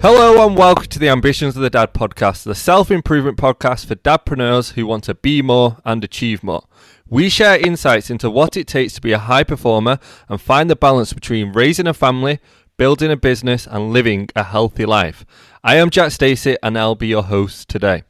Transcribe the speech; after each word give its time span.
Hello 0.00 0.46
and 0.46 0.56
welcome 0.56 0.86
to 0.86 0.98
the 1.00 1.08
Ambitions 1.08 1.56
of 1.56 1.62
the 1.62 1.70
Dad 1.70 1.92
podcast, 1.92 2.44
the 2.44 2.54
self 2.54 2.88
improvement 2.88 3.36
podcast 3.36 3.86
for 3.86 3.96
dadpreneurs 3.96 4.74
who 4.74 4.86
want 4.86 5.02
to 5.04 5.14
be 5.16 5.42
more 5.42 5.78
and 5.84 6.04
achieve 6.04 6.44
more. 6.44 6.62
We 7.08 7.28
share 7.28 7.58
insights 7.58 8.08
into 8.08 8.30
what 8.30 8.56
it 8.56 8.68
takes 8.68 8.92
to 8.92 9.00
be 9.00 9.10
a 9.10 9.18
high 9.18 9.42
performer 9.42 9.98
and 10.28 10.40
find 10.40 10.70
the 10.70 10.76
balance 10.76 11.12
between 11.12 11.52
raising 11.52 11.88
a 11.88 11.94
family, 11.94 12.38
building 12.76 13.10
a 13.10 13.16
business, 13.16 13.66
and 13.66 13.92
living 13.92 14.28
a 14.36 14.44
healthy 14.44 14.86
life. 14.86 15.26
I 15.64 15.74
am 15.78 15.90
Jack 15.90 16.12
Stacey 16.12 16.56
and 16.62 16.78
I'll 16.78 16.94
be 16.94 17.08
your 17.08 17.24
host 17.24 17.68
today. 17.68 18.04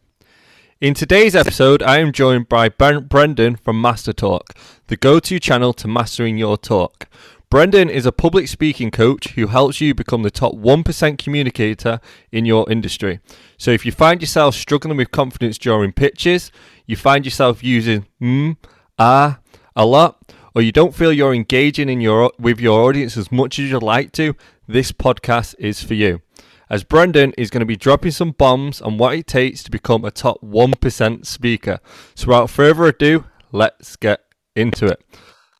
In 0.83 0.93
today's 0.93 1.35
episode, 1.35 1.83
I 1.83 1.99
am 1.99 2.13
joined 2.13 2.51
by 2.51 2.69
Brendan 2.69 3.57
from 3.57 3.81
Master 3.81 4.13
Talk, 4.13 4.55
the 4.89 4.97
go 4.97 5.19
to 5.21 5.41
channel 5.41 5.73
to 5.73 5.89
mastering 5.89 6.37
your 6.37 6.59
talk. 6.59 7.09
Brendan 7.51 7.89
is 7.89 8.05
a 8.05 8.13
public 8.13 8.47
speaking 8.47 8.91
coach 8.91 9.29
who 9.29 9.47
helps 9.47 9.81
you 9.81 9.95
become 9.95 10.23
the 10.23 10.31
top 10.31 10.53
1% 10.53 11.17
communicator 11.17 11.99
in 12.31 12.45
your 12.45 12.71
industry. 12.71 13.21
So 13.57 13.71
if 13.71 13.87
you 13.87 13.93
find 13.93 14.21
yourself 14.21 14.55
struggling 14.55 14.99
with 14.99 15.13
confidence 15.13 15.57
during 15.57 15.93
pitches, 15.93 16.53
you 16.85 16.95
find 16.95 17.25
yourself 17.25 17.65
using 17.65 18.05
mm, 18.21 18.59
ah 18.99 19.41
a 19.75 19.87
lot, 19.87 20.35
or 20.55 20.61
you 20.61 20.73
don't 20.73 20.95
feel 20.95 21.11
you're 21.11 21.33
engaging 21.33 21.89
in 21.89 22.03
your 22.03 22.31
with 22.39 22.61
your 22.61 22.87
audience 22.87 23.17
as 23.17 23.33
much 23.33 23.59
as 23.59 23.71
you'd 23.71 23.83
like 23.83 24.13
to, 24.13 24.35
this 24.67 24.93
podcast 24.93 25.55
is 25.59 25.83
for 25.83 25.95
you. 25.95 26.21
As 26.69 26.85
Brendan 26.85 27.33
is 27.39 27.49
going 27.49 27.61
to 27.61 27.67
be 27.67 27.77
dropping 27.77 28.11
some 28.11 28.33
bombs 28.33 28.83
on 28.83 28.99
what 28.99 29.15
it 29.15 29.27
takes 29.27 29.63
to 29.63 29.71
become 29.71 30.05
a 30.05 30.11
top 30.11 30.43
1% 30.43 31.25
speaker. 31.25 31.81
So 32.15 32.27
without 32.27 32.51
further 32.51 32.85
ado, 32.85 33.25
let's 33.53 33.97
get 33.97 34.21
into 34.55 34.85
it. 34.85 35.03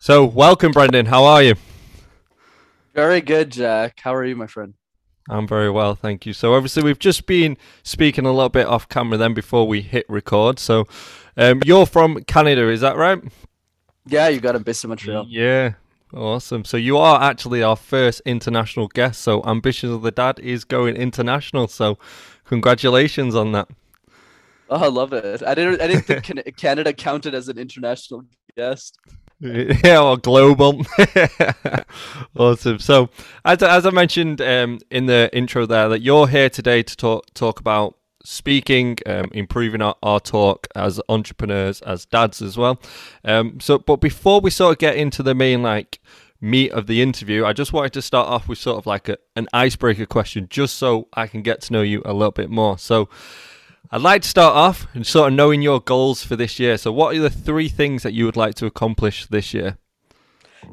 So, 0.01 0.25
welcome, 0.25 0.71
Brendan. 0.71 1.07
How 1.07 1.25
are 1.25 1.43
you? 1.43 1.55
Very 2.99 3.21
good, 3.21 3.53
Jack. 3.53 4.01
How 4.01 4.13
are 4.13 4.25
you, 4.25 4.35
my 4.35 4.49
friend? 4.49 4.75
I'm 5.31 5.47
very 5.47 5.71
well, 5.71 5.95
thank 5.95 6.27
you. 6.27 6.33
So 6.33 6.55
obviously 6.55 6.83
we've 6.83 6.99
just 6.99 7.27
been 7.27 7.57
speaking 7.85 8.27
a 8.27 8.33
little 8.33 8.49
bit 8.49 8.67
off 8.67 8.89
camera 8.89 9.17
then 9.17 9.35
before 9.35 9.69
we 9.69 9.83
hit 9.83 10.05
record. 10.09 10.59
So 10.59 10.85
um, 11.37 11.61
you're 11.65 11.87
from 11.87 12.25
Canada, 12.25 12.69
is 12.69 12.81
that 12.81 12.97
right? 12.97 13.23
Yeah, 14.07 14.27
you 14.27 14.41
got 14.41 14.57
a 14.57 14.59
base 14.59 14.83
in 14.83 14.89
Montreal. 14.89 15.27
Yeah, 15.29 15.75
awesome. 16.13 16.65
So 16.65 16.77
you 16.77 16.99
are 16.99 17.23
actually 17.23 17.63
our 17.63 17.77
first 17.77 18.21
international 18.27 18.89
guest. 18.89 19.21
So 19.21 19.45
Ambitions 19.45 19.93
of 19.93 20.03
the 20.03 20.11
Dad 20.11 20.41
is 20.41 20.65
going 20.65 20.97
international. 20.97 21.69
So 21.69 21.99
congratulations 22.47 23.37
on 23.37 23.53
that. 23.53 23.69
Oh, 24.71 24.83
I 24.83 24.89
love 24.89 25.13
it. 25.13 25.41
I 25.45 25.55
didn't. 25.55 25.81
I 25.81 25.87
didn't 25.87 26.05
think 26.05 26.57
Canada 26.57 26.93
counted 26.93 27.33
as 27.33 27.49
an 27.49 27.59
international 27.59 28.25
guest. 28.57 28.99
yeah, 29.85 30.03
or 30.03 30.17
global. 30.17 30.85
awesome. 32.37 32.81
So, 32.81 33.09
as 33.45 33.63
as 33.63 33.87
I 33.87 33.91
mentioned 33.91 34.41
um, 34.41 34.81
in 34.91 35.07
the 35.07 35.31
intro 35.33 35.65
there, 35.65 35.89
that 35.89 36.03
you're 36.03 36.27
here 36.27 36.51
today 36.51 36.83
to 36.83 36.97
talk 36.97 37.33
talk 37.35 37.61
about 37.61 37.97
speaking, 38.25 38.99
um, 39.07 39.31
improving 39.33 39.81
our, 39.81 39.95
our 40.03 40.19
talk 40.19 40.67
as 40.75 41.01
entrepreneurs, 41.09 41.81
as 41.83 42.05
dads 42.05 42.43
as 42.43 42.59
well. 42.59 42.81
Um, 43.25 43.61
so, 43.61 43.79
but 43.79 44.01
before 44.01 44.41
we 44.41 44.51
sort 44.51 44.73
of 44.73 44.79
get 44.79 44.97
into 44.97 45.23
the 45.23 45.37
main 45.37 45.63
like 45.63 46.01
meat 46.41 46.73
of 46.73 46.89
the 46.89 47.01
interview, 47.01 47.45
I 47.45 47.53
just 47.53 47.73
wanted 47.73 47.93
to 47.93 48.03
start 48.03 48.27
off 48.27 48.49
with 48.49 48.59
sort 48.59 48.79
of 48.79 48.87
like 48.87 49.09
a, 49.09 49.19
an 49.37 49.47
icebreaker 49.53 50.07
question, 50.07 50.49
just 50.51 50.79
so 50.79 51.07
I 51.15 51.29
can 51.29 51.43
get 51.43 51.61
to 51.63 51.73
know 51.73 51.83
you 51.83 52.03
a 52.05 52.13
little 52.13 52.33
bit 52.33 52.51
more. 52.51 52.77
So. 52.77 53.09
I'd 53.91 54.03
like 54.03 54.21
to 54.21 54.29
start 54.29 54.55
off 54.55 54.87
and 54.93 55.07
sort 55.07 55.29
of 55.29 55.35
knowing 55.35 55.63
your 55.63 55.81
goals 55.81 56.23
for 56.23 56.37
this 56.37 56.59
year. 56.59 56.77
So, 56.77 56.93
what 56.93 57.17
are 57.17 57.21
the 57.21 57.31
three 57.31 57.71
things 57.71 58.03
that 58.03 58.13
you 58.13 58.27
would 58.27 58.37
like 58.37 58.55
to 58.57 58.67
accomplish 58.67 59.27
this 59.27 59.55
year? 59.55 59.79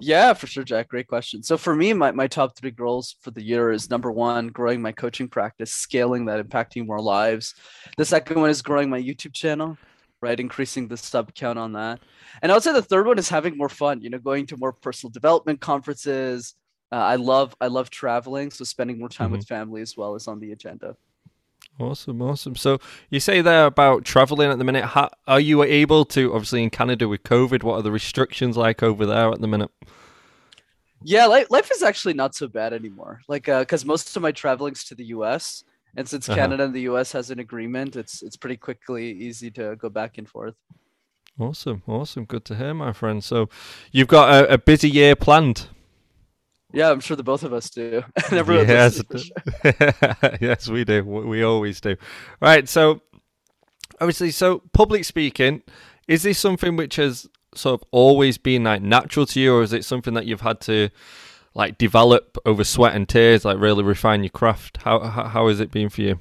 Yeah, 0.02 0.34
for 0.34 0.48
sure, 0.48 0.66
Jack. 0.66 0.90
Great 0.90 1.08
question. 1.08 1.42
So, 1.42 1.58
for 1.58 1.74
me, 1.74 1.94
my, 1.94 2.12
my 2.12 2.28
top 2.28 2.58
three 2.58 2.72
goals 2.72 3.16
for 3.22 3.32
the 3.32 3.42
year 3.42 3.72
is 3.72 3.90
number 3.90 4.12
one, 4.12 4.50
growing 4.50 4.82
my 4.82 4.92
coaching 4.92 5.30
practice, 5.30 5.72
scaling 5.72 6.26
that, 6.26 6.46
impacting 6.46 6.86
more 6.86 7.00
lives. 7.00 7.56
The 7.96 8.04
second 8.04 8.42
one 8.42 8.50
is 8.50 8.62
growing 8.62 8.90
my 8.90 9.02
YouTube 9.02 9.34
channel, 9.34 9.78
right? 10.22 10.38
Increasing 10.38 10.90
the 10.90 10.98
sub 10.98 11.34
count 11.34 11.58
on 11.58 11.72
that. 11.72 12.02
And 12.42 12.52
I 12.52 12.56
would 12.56 12.64
say 12.64 12.74
the 12.74 12.81
third 12.81 13.08
one 13.08 13.18
is 13.18 13.30
having 13.30 13.58
more 13.58 13.70
fun, 13.70 14.02
you 14.02 14.09
know, 14.09 14.20
going 14.20 14.46
to 14.48 14.58
more 14.58 14.74
personal 14.74 15.12
development 15.12 15.62
conferences. 15.62 16.56
Uh, 16.92 16.96
I 16.96 17.16
love 17.16 17.56
I 17.62 17.68
love 17.68 17.90
traveling, 17.90 18.52
so 18.52 18.66
spending 18.66 19.00
more 19.00 19.08
time 19.08 19.28
mm-hmm. 19.28 19.38
with 19.38 19.48
family 19.48 19.81
as 19.81 19.96
well 19.96 20.16
is 20.16 20.28
on 20.28 20.42
the 20.42 20.52
agenda. 20.52 20.98
Awesome, 21.80 22.22
awesome. 22.22 22.56
So 22.56 22.80
you 23.09 23.19
say 23.19 23.41
there 23.41 23.66
about 23.66 24.06
traveling 24.06 24.50
at 24.50 24.58
the 24.58 24.63
minute. 24.63 24.86
How, 24.86 25.09
are 25.28 25.40
you 25.40 25.62
able 25.63 26.06
to, 26.06 26.34
obviously 26.34 26.63
in 26.63 26.69
Canada 26.69 27.08
with 27.09 27.24
COVID, 27.24 27.63
what 27.63 27.75
are 27.75 27.81
the 27.81 27.91
restrictions 27.91 28.56
like 28.56 28.81
over 28.81 29.06
there 29.06 29.30
at 29.30 29.41
the 29.41 29.47
minute? 29.47 29.72
Yeah, 31.03 31.25
life, 31.25 31.52
life 31.52 31.69
is 31.72 31.84
actually 31.84 32.13
not 32.13 32.34
so 32.34 32.47
bad 32.47 32.72
anymore. 32.72 33.22
Like, 33.28 33.46
because 33.46 33.84
uh, 33.84 33.88
most 33.88 34.16
of 34.16 34.22
my 34.22 34.31
traveling's 34.31 34.86
to 34.86 34.96
the 34.96 35.06
U.S. 35.06 35.63
and 35.97 36.08
since 36.08 36.30
uh-huh. 36.30 36.38
Canada 36.38 36.63
and 36.63 36.74
the 36.74 36.81
U.S. 36.81 37.12
has 37.12 37.30
an 37.30 37.40
agreement, 37.40 37.96
it's 37.96 38.24
it's 38.24 38.38
pretty 38.38 38.57
quickly 38.57 39.12
easy 39.12 39.52
to 39.52 39.75
go 39.75 39.90
back 39.90 40.18
and 40.18 40.28
forth. 40.28 40.56
Awesome, 41.38 41.84
awesome. 41.86 42.24
Good 42.24 42.46
to 42.46 42.56
hear, 42.56 42.74
my 42.74 42.94
friend. 42.94 43.22
So 43.22 43.50
you've 43.92 44.07
got 44.07 44.34
a, 44.34 44.53
a 44.53 44.57
busy 44.57 44.90
year 44.90 45.16
planned. 45.18 45.68
Yeah, 46.75 46.91
I'm 46.91 47.00
sure 47.00 47.16
the 47.16 47.24
both 47.24 47.44
of 47.44 47.53
us 47.53 47.69
do. 47.69 48.03
yes, 48.31 49.02
yes, 50.41 50.68
we 50.68 50.84
do. 50.84 51.03
We 51.06 51.41
always 51.44 51.80
do. 51.80 51.96
Right. 52.41 52.68
So, 52.68 53.02
obviously, 54.02 54.31
so 54.31 54.62
public 54.74 55.06
speaking 55.06 55.63
is 56.08 56.24
this 56.24 56.38
something 56.38 56.75
which 56.75 56.97
has 56.97 57.28
sort 57.56 57.81
of 57.81 57.88
always 57.91 58.38
been 58.38 58.66
like 58.66 58.81
natural 58.81 59.25
to 59.28 59.40
you, 59.40 59.56
or 59.56 59.63
is 59.63 59.72
it 59.74 59.86
something 59.86 60.13
that 60.16 60.25
you've 60.25 60.41
had 60.41 60.59
to 60.62 60.90
like 61.53 61.78
develop 61.78 62.38
over 62.46 62.66
sweat 62.66 62.94
and 62.94 63.07
tears, 63.07 63.46
like 63.46 63.57
really 63.57 63.84
refine 63.84 64.24
your 64.24 64.30
craft? 64.31 64.78
How 64.78 65.00
how, 65.00 65.24
how 65.25 65.47
has 65.47 65.62
it 65.62 65.72
been 65.72 65.90
for 65.90 66.02
you? 66.02 66.19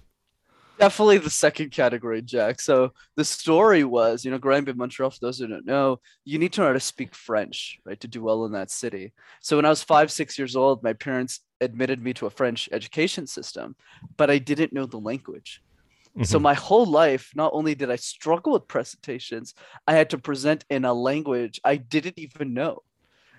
Definitely 0.79 1.19
the 1.19 1.31
second 1.31 1.71
category, 1.71 2.23
Jack. 2.23 2.61
So 2.61 2.93
the 3.17 3.25
story 3.25 3.85
was, 3.85 4.25
you 4.25 4.31
know, 4.31 4.39
growing 4.39 4.63
up 4.63 4.69
in 4.69 4.77
Montreal, 4.77 5.11
for 5.11 5.19
those 5.21 5.39
who 5.39 5.47
don't 5.47 5.67
know, 5.67 6.01
you 6.25 6.39
need 6.39 6.53
to 6.55 6.61
know 6.61 6.69
how 6.69 6.73
to 6.73 6.81
speak 6.81 7.15
French, 7.15 7.79
right, 7.85 8.01
to 8.01 8.09
do 8.09 8.23
well 8.23 8.45
in 8.45 8.53
that 8.53 8.71
city. 8.71 9.13
So 9.41 9.57
when 9.57 9.65
I 9.65 9.71
was 9.71 9.83
five, 9.83 10.11
six 10.11 10.39
years 10.39 10.57
old, 10.57 10.83
my 10.83 10.93
parents 10.93 11.41
admitted 11.61 12.03
me 12.03 12.13
to 12.15 12.27
a 12.27 12.31
French 12.31 12.69
education 12.73 13.27
system, 13.27 13.77
but 14.17 14.31
I 14.31 14.39
didn't 14.39 14.73
know 14.73 14.87
the 14.87 14.99
language. 14.99 15.63
Mm-hmm. 16.11 16.25
So 16.25 16.39
my 16.39 16.55
whole 16.55 16.87
life, 16.87 17.33
not 17.35 17.53
only 17.55 17.75
did 17.75 17.91
I 17.91 17.97
struggle 17.97 18.53
with 18.53 18.69
presentations, 18.69 19.55
I 19.87 19.95
had 19.95 20.11
to 20.11 20.19
present 20.19 20.65
in 20.71 20.85
a 20.85 20.93
language 20.93 21.61
I 21.65 21.77
didn't 21.77 22.19
even 22.19 22.55
know. 22.55 22.83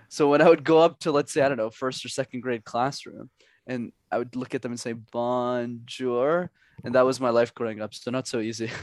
So 0.10 0.30
when 0.30 0.42
I 0.42 0.50
would 0.50 0.64
go 0.64 0.80
up 0.80 1.00
to, 1.00 1.12
let's 1.12 1.34
say, 1.34 1.42
I 1.42 1.48
don't 1.48 1.58
know, 1.58 1.70
first 1.70 2.06
or 2.06 2.10
second 2.10 2.42
grade 2.42 2.64
classroom, 2.64 3.30
and 3.68 3.92
I 4.12 4.18
would 4.18 4.36
look 4.36 4.54
at 4.54 4.62
them 4.62 4.72
and 4.72 4.80
say 4.80 4.94
bonjour, 4.94 6.52
and 6.84 6.96
that 6.96 7.06
was 7.06 7.20
my 7.20 7.30
life 7.30 7.54
growing 7.54 7.82
up. 7.82 7.94
So 7.94 8.12
not 8.12 8.28
so 8.28 8.40
easy. 8.40 8.70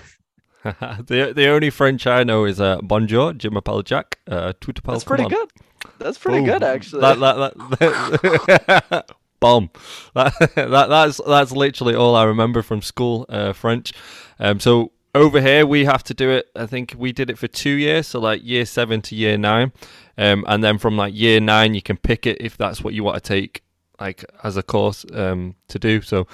the 0.63 1.33
the 1.35 1.49
only 1.49 1.71
French 1.71 2.07
I 2.07 2.23
know 2.23 2.45
is 2.45 2.61
uh, 2.61 2.79
bonjour, 2.83 3.33
je 3.33 3.49
m'appelle 3.49 3.83
Jack, 3.83 4.19
uh, 4.29 4.53
tout 4.61 4.81
That's 4.85 5.03
pretty 5.03 5.29
good. 5.29 5.51
That's 5.99 6.19
pretty 6.19 6.39
Boom. 6.39 6.47
good, 6.47 6.63
actually. 6.63 7.01
That, 7.01 7.19
that, 7.19 7.55
that, 7.81 9.07
bomb. 9.41 9.71
That, 10.15 10.33
that 10.55 10.89
that's 10.89 11.21
that's 11.27 11.51
literally 11.51 11.97
all 11.97 12.15
I 12.15 12.23
remember 12.23 12.63
from 12.63 12.81
school 12.81 13.27
uh, 13.29 13.53
French. 13.53 13.93
Um, 14.39 14.61
so 14.61 14.93
over 15.17 15.41
here 15.41 15.67
we 15.67 15.85
have 15.85 16.05
to 16.05 16.15
do 16.15 16.31
it. 16.31 16.47
I 16.55 16.67
think 16.67 16.95
we 16.97 17.11
did 17.11 17.29
it 17.29 17.39
for 17.39 17.49
two 17.49 17.71
years, 17.71 18.07
so 18.07 18.21
like 18.21 18.45
year 18.45 18.65
seven 18.65 19.03
to 19.03 19.17
year 19.17 19.37
nine, 19.37 19.73
um, 20.17 20.45
and 20.47 20.63
then 20.63 20.79
from 20.79 20.97
like 20.97 21.13
year 21.13 21.41
nine 21.41 21.75
you 21.75 21.83
can 21.83 21.97
pick 21.97 22.25
it 22.25 22.37
if 22.41 22.57
that's 22.57 22.85
what 22.85 22.95
you 22.95 23.03
want 23.03 23.17
to 23.17 23.29
take, 23.29 23.65
like 23.99 24.25
as 24.45 24.57
a 24.57 24.63
course 24.63 25.05
um, 25.13 25.57
to 25.67 25.81
do. 25.81 26.03
So 26.03 26.29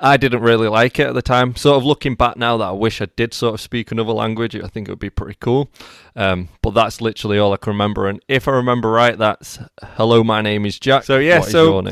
I 0.00 0.16
didn't 0.16 0.42
really 0.42 0.68
like 0.68 0.98
it 1.00 1.08
at 1.08 1.14
the 1.14 1.22
time. 1.22 1.56
Sort 1.56 1.76
of 1.76 1.84
looking 1.84 2.14
back 2.14 2.36
now 2.36 2.56
that 2.56 2.64
I 2.64 2.72
wish 2.72 3.00
I 3.00 3.06
did 3.16 3.34
sort 3.34 3.54
of 3.54 3.60
speak 3.60 3.90
another 3.90 4.12
language, 4.12 4.54
I 4.54 4.68
think 4.68 4.88
it 4.88 4.92
would 4.92 4.98
be 5.00 5.10
pretty 5.10 5.36
cool. 5.40 5.70
Um, 6.14 6.48
but 6.62 6.70
that's 6.70 7.00
literally 7.00 7.38
all 7.38 7.52
I 7.52 7.56
can 7.56 7.72
remember. 7.72 8.06
And 8.08 8.20
if 8.28 8.46
I 8.46 8.52
remember 8.52 8.90
right, 8.90 9.18
that's 9.18 9.58
hello, 9.82 10.22
my 10.22 10.40
name 10.40 10.66
is 10.66 10.78
Jack. 10.78 11.04
So 11.04 11.18
yeah, 11.18 11.40
what 11.40 11.48
so 11.48 11.82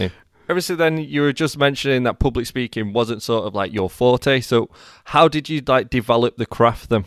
obviously 0.49 0.77
then 0.77 0.99
you 0.99 1.23
were 1.23 1.33
just 1.33 1.59
mentioning 1.59 2.05
that 2.05 2.21
public 2.21 2.47
speaking 2.47 2.93
wasn't 2.93 3.23
sort 3.23 3.45
of 3.45 3.55
like 3.55 3.73
your 3.73 3.91
forte. 3.91 4.41
So 4.41 4.71
how 5.07 5.27
did 5.27 5.49
you 5.49 5.61
like 5.67 5.91
develop 5.91 6.37
the 6.37 6.47
craft 6.47 6.91
then? 6.91 7.05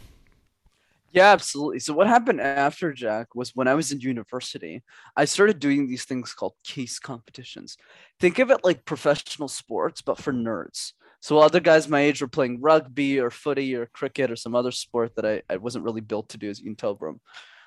Yeah, 1.11 1.31
absolutely. 1.31 1.79
So 1.79 1.93
what 1.93 2.07
happened 2.07 2.39
after 2.39 2.93
Jack 2.93 3.33
was 3.33 3.55
when 3.55 3.67
I 3.67 3.73
was 3.73 3.91
in 3.91 3.99
university, 3.99 4.83
I 5.17 5.25
started 5.25 5.59
doing 5.59 5.87
these 5.87 6.05
things 6.05 6.33
called 6.33 6.53
case 6.63 6.99
competitions. 6.99 7.77
Think 8.19 8.37
of 8.39 8.51
it 8.51 8.63
like 8.63 8.85
professional 8.85 9.47
sports, 9.47 10.01
but 10.01 10.19
for 10.19 10.31
nerds. 10.31 10.93
So 11.21 11.39
other 11.39 11.59
guys 11.59 11.89
my 11.89 12.01
age 12.01 12.21
were 12.21 12.27
playing 12.27 12.61
rugby 12.61 13.19
or 13.19 13.31
footy 13.31 13.75
or 13.75 13.87
cricket 13.87 14.31
or 14.31 14.35
some 14.35 14.55
other 14.55 14.71
sport 14.71 15.15
that 15.15 15.25
I, 15.25 15.41
I 15.49 15.57
wasn't 15.57 15.83
really 15.83 16.01
built 16.01 16.29
to 16.29 16.37
do, 16.37 16.49
as 16.49 16.59
you 16.59 16.65
can 16.65 16.75
tell 16.75 16.95
from 16.95 17.19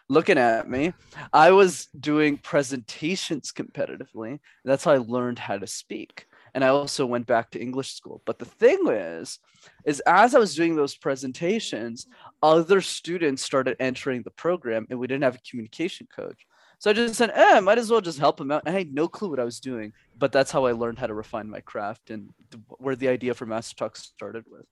looking 0.09 0.39
at 0.39 0.71
me. 0.71 0.93
I 1.33 1.51
was 1.51 1.87
doing 1.87 2.39
presentations 2.39 3.53
competitively. 3.53 4.39
That's 4.65 4.85
how 4.85 4.93
I 4.93 4.99
learned 4.99 5.39
how 5.39 5.59
to 5.59 5.67
speak 5.67 6.27
and 6.55 6.65
I 6.65 6.69
also 6.69 7.07
went 7.07 7.27
back 7.27 7.51
to 7.51 7.61
English 7.61 7.95
school. 7.95 8.23
But 8.25 8.39
the 8.39 8.45
thing 8.45 8.87
is, 8.89 9.39
is 9.85 10.01
as 10.01 10.35
I 10.35 10.39
was 10.39 10.55
doing 10.55 10.77
those 10.77 10.95
presentations, 10.95 12.07
other 12.43 12.81
students 12.81 13.43
started 13.43 13.77
entering 13.81 14.23
the 14.23 14.31
program, 14.31 14.87
and 14.91 14.99
we 14.99 15.07
didn't 15.07 15.25
have 15.25 15.37
a 15.37 15.51
communication 15.51 16.07
coach. 16.15 16.47
So 16.79 16.91
I 16.91 16.95
just 16.95 17.15
said, 17.15 17.31
eh, 17.33 17.61
might 17.61 17.79
as 17.79 17.91
well 17.91 18.01
just 18.01 18.19
help 18.19 18.41
him 18.41 18.51
out. 18.51 18.65
And 18.67 18.75
I 18.75 18.79
had 18.79 18.93
no 18.93 19.07
clue 19.07 19.31
what 19.31 19.39
I 19.39 19.45
was 19.45 19.61
doing, 19.61 19.93
but 20.19 20.33
that's 20.33 20.51
how 20.51 20.65
I 20.65 20.73
learned 20.73 20.99
how 20.99 21.07
to 21.07 21.15
refine 21.15 21.49
my 21.49 21.61
craft 21.61 22.11
and 22.11 22.31
where 22.79 22.97
the 22.97 23.09
idea 23.09 23.35
for 23.35 23.47
Master 23.47 23.77
Talk 23.77 23.97
started 23.97 24.45
with. 24.51 24.67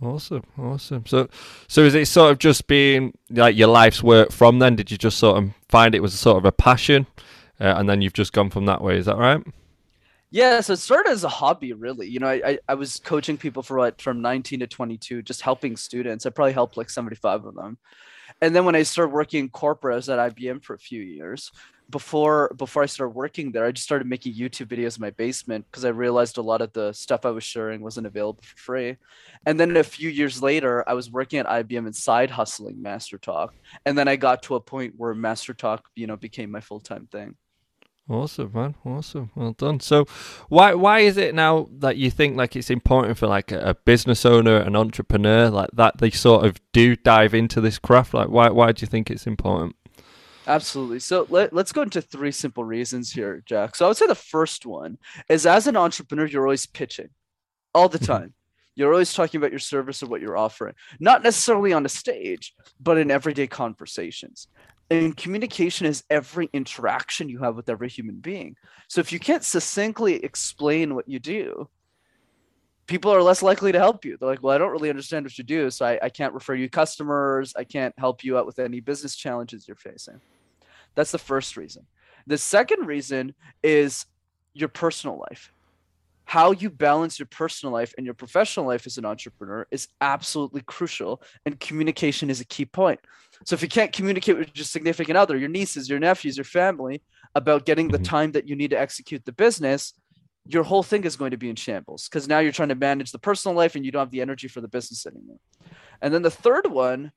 Awesome, 0.00 0.44
awesome. 0.56 1.04
So, 1.06 1.28
so 1.68 1.80
is 1.80 1.94
it 1.94 2.06
sort 2.06 2.30
of 2.30 2.38
just 2.38 2.68
being 2.68 3.12
like 3.30 3.56
your 3.56 3.68
life's 3.68 4.02
work 4.02 4.30
from 4.30 4.60
then? 4.60 4.76
Did 4.76 4.90
you 4.90 4.98
just 4.98 5.18
sort 5.18 5.42
of 5.42 5.50
find 5.68 5.94
it 5.94 6.00
was 6.02 6.14
sort 6.14 6.36
of 6.36 6.44
a 6.44 6.52
passion, 6.52 7.06
uh, 7.58 7.74
and 7.76 7.88
then 7.88 8.02
you've 8.02 8.12
just 8.12 8.32
gone 8.32 8.50
from 8.50 8.66
that 8.66 8.82
way? 8.82 8.96
Is 8.96 9.06
that 9.06 9.16
right? 9.16 9.42
Yeah, 10.36 10.60
so 10.60 10.74
it 10.74 10.80
started 10.80 11.12
as 11.12 11.24
a 11.24 11.30
hobby, 11.30 11.72
really. 11.72 12.08
You 12.08 12.18
know, 12.18 12.28
I, 12.28 12.58
I, 12.68 12.74
was 12.74 13.00
coaching 13.00 13.38
people 13.38 13.62
for 13.62 13.78
what 13.78 14.02
from 14.02 14.20
19 14.20 14.60
to 14.60 14.66
22, 14.66 15.22
just 15.22 15.40
helping 15.40 15.78
students. 15.78 16.26
I 16.26 16.30
probably 16.30 16.52
helped 16.52 16.76
like 16.76 16.90
75 16.90 17.46
of 17.46 17.54
them. 17.54 17.78
And 18.42 18.54
then 18.54 18.66
when 18.66 18.74
I 18.74 18.82
started 18.82 19.14
working 19.14 19.44
in 19.44 19.48
corporate, 19.48 19.94
I 19.94 19.96
was 19.96 20.10
at 20.10 20.18
IBM 20.18 20.62
for 20.62 20.74
a 20.74 20.78
few 20.78 21.00
years. 21.00 21.50
Before 21.88 22.52
before 22.54 22.82
I 22.82 22.86
started 22.86 23.14
working 23.14 23.50
there, 23.50 23.64
I 23.64 23.72
just 23.72 23.86
started 23.86 24.06
making 24.06 24.34
YouTube 24.34 24.66
videos 24.66 24.98
in 24.98 25.00
my 25.00 25.10
basement 25.12 25.64
because 25.70 25.86
I 25.86 25.88
realized 25.88 26.36
a 26.36 26.42
lot 26.42 26.60
of 26.60 26.70
the 26.74 26.92
stuff 26.92 27.24
I 27.24 27.30
was 27.30 27.44
sharing 27.44 27.80
wasn't 27.80 28.06
available 28.06 28.42
for 28.42 28.58
free. 28.58 28.96
And 29.46 29.58
then 29.58 29.74
a 29.78 29.82
few 29.82 30.10
years 30.10 30.42
later, 30.42 30.86
I 30.86 30.92
was 30.92 31.10
working 31.10 31.38
at 31.38 31.46
IBM 31.46 31.86
and 31.86 31.96
side 31.96 32.30
hustling 32.30 32.82
Master 32.82 33.16
Talk. 33.16 33.54
And 33.86 33.96
then 33.96 34.06
I 34.06 34.16
got 34.16 34.42
to 34.42 34.56
a 34.56 34.60
point 34.60 34.92
where 34.98 35.14
Master 35.14 35.54
Talk, 35.54 35.88
you 35.94 36.06
know, 36.06 36.16
became 36.16 36.50
my 36.50 36.60
full 36.60 36.80
time 36.80 37.08
thing. 37.10 37.36
Awesome, 38.08 38.52
man. 38.54 38.76
Awesome. 38.84 39.30
Well 39.34 39.52
done. 39.52 39.80
So, 39.80 40.06
why 40.48 40.74
why 40.74 41.00
is 41.00 41.16
it 41.16 41.34
now 41.34 41.68
that 41.78 41.96
you 41.96 42.08
think 42.08 42.36
like 42.36 42.54
it's 42.54 42.70
important 42.70 43.18
for 43.18 43.26
like 43.26 43.50
a, 43.50 43.76
business 43.84 44.24
owner, 44.24 44.58
an 44.58 44.76
entrepreneur, 44.76 45.50
like 45.50 45.70
that 45.72 45.98
they 45.98 46.10
sort 46.10 46.46
of 46.46 46.60
do 46.72 46.94
dive 46.94 47.34
into 47.34 47.60
this 47.60 47.78
craft? 47.78 48.14
Like, 48.14 48.28
why 48.28 48.48
why 48.50 48.70
do 48.70 48.82
you 48.82 48.86
think 48.86 49.10
it's 49.10 49.26
important? 49.26 49.74
Absolutely. 50.46 51.00
So 51.00 51.26
let, 51.28 51.52
let's 51.52 51.72
go 51.72 51.82
into 51.82 52.00
three 52.00 52.30
simple 52.30 52.62
reasons 52.62 53.10
here, 53.10 53.42
Jack. 53.44 53.74
So 53.74 53.84
I 53.84 53.88
would 53.88 53.96
say 53.96 54.06
the 54.06 54.14
first 54.14 54.64
one 54.64 54.98
is 55.28 55.44
as 55.44 55.66
an 55.66 55.76
entrepreneur, 55.76 56.26
you're 56.26 56.44
always 56.44 56.66
pitching 56.66 57.08
all 57.74 57.88
the 57.88 57.98
mm-hmm. 57.98 58.12
time. 58.12 58.34
You're 58.76 58.92
always 58.92 59.12
talking 59.12 59.38
about 59.38 59.50
your 59.50 59.58
service 59.58 60.02
or 60.02 60.06
what 60.06 60.20
you're 60.20 60.36
offering, 60.36 60.74
not 61.00 61.24
necessarily 61.24 61.72
on 61.72 61.86
a 61.86 61.88
stage, 61.88 62.54
but 62.78 62.98
in 62.98 63.10
everyday 63.10 63.48
conversations 63.48 64.46
and 64.90 65.16
communication 65.16 65.86
is 65.86 66.04
every 66.10 66.48
interaction 66.52 67.28
you 67.28 67.38
have 67.40 67.56
with 67.56 67.68
every 67.68 67.88
human 67.88 68.16
being. 68.16 68.56
So 68.88 69.00
if 69.00 69.12
you 69.12 69.18
can't 69.18 69.44
succinctly 69.44 70.24
explain 70.24 70.94
what 70.94 71.08
you 71.08 71.18
do, 71.18 71.68
people 72.86 73.12
are 73.12 73.22
less 73.22 73.42
likely 73.42 73.72
to 73.72 73.78
help 73.78 74.04
you. 74.04 74.16
They're 74.16 74.28
like, 74.28 74.42
well, 74.42 74.54
I 74.54 74.58
don't 74.58 74.70
really 74.70 74.90
understand 74.90 75.26
what 75.26 75.36
you 75.38 75.44
do, 75.44 75.70
so 75.70 75.86
I, 75.86 75.98
I 76.02 76.08
can't 76.08 76.34
refer 76.34 76.54
you 76.54 76.70
customers. 76.70 77.52
I 77.56 77.64
can't 77.64 77.94
help 77.98 78.22
you 78.22 78.38
out 78.38 78.46
with 78.46 78.58
any 78.58 78.80
business 78.80 79.16
challenges 79.16 79.66
you're 79.66 79.76
facing. 79.76 80.20
That's 80.94 81.10
the 81.10 81.18
first 81.18 81.56
reason. 81.56 81.86
The 82.26 82.38
second 82.38 82.86
reason 82.86 83.34
is 83.62 84.06
your 84.54 84.68
personal 84.68 85.18
life. 85.18 85.52
How 86.26 86.50
you 86.50 86.70
balance 86.70 87.18
your 87.18 87.26
personal 87.26 87.72
life 87.72 87.94
and 87.96 88.04
your 88.04 88.14
professional 88.14 88.66
life 88.66 88.86
as 88.86 88.98
an 88.98 89.04
entrepreneur 89.04 89.66
is 89.70 89.88
absolutely 90.00 90.60
crucial, 90.62 91.22
and 91.46 91.58
communication 91.58 92.30
is 92.30 92.40
a 92.40 92.44
key 92.44 92.64
point. 92.66 93.00
So 93.44 93.54
if 93.54 93.62
you 93.62 93.68
can't 93.68 93.92
communicate 93.92 94.36
with 94.36 94.50
your 94.54 94.64
significant 94.64 95.16
other, 95.16 95.36
your 95.36 95.48
nieces, 95.48 95.88
your 95.88 96.00
nephews, 96.00 96.36
your 96.36 96.44
family 96.44 97.02
about 97.36 97.64
getting 97.64 97.88
the 97.88 97.98
mm-hmm. 97.98 98.04
time 98.04 98.32
that 98.32 98.48
you 98.48 98.56
need 98.56 98.70
to 98.70 98.78
execute 98.78 99.24
the 99.24 99.32
business, 99.32 99.94
your 100.48 100.64
whole 100.64 100.82
thing 100.82 101.04
is 101.04 101.16
going 101.16 101.30
to 101.30 101.36
be 101.36 101.48
in 101.48 101.56
shambles 101.56 102.08
because 102.08 102.28
now 102.28 102.40
you're 102.40 102.52
trying 102.52 102.68
to 102.68 102.74
manage 102.74 103.12
the 103.12 103.18
personal 103.18 103.56
life 103.56 103.76
and 103.76 103.84
you 103.84 103.92
don't 103.92 104.00
have 104.00 104.10
the 104.10 104.20
energy 104.20 104.48
for 104.48 104.60
the 104.60 104.68
business 104.68 105.06
anymore. 105.06 105.38
And 106.02 106.12
then 106.12 106.22
the 106.22 106.30
third 106.30 106.66
one 106.70 107.12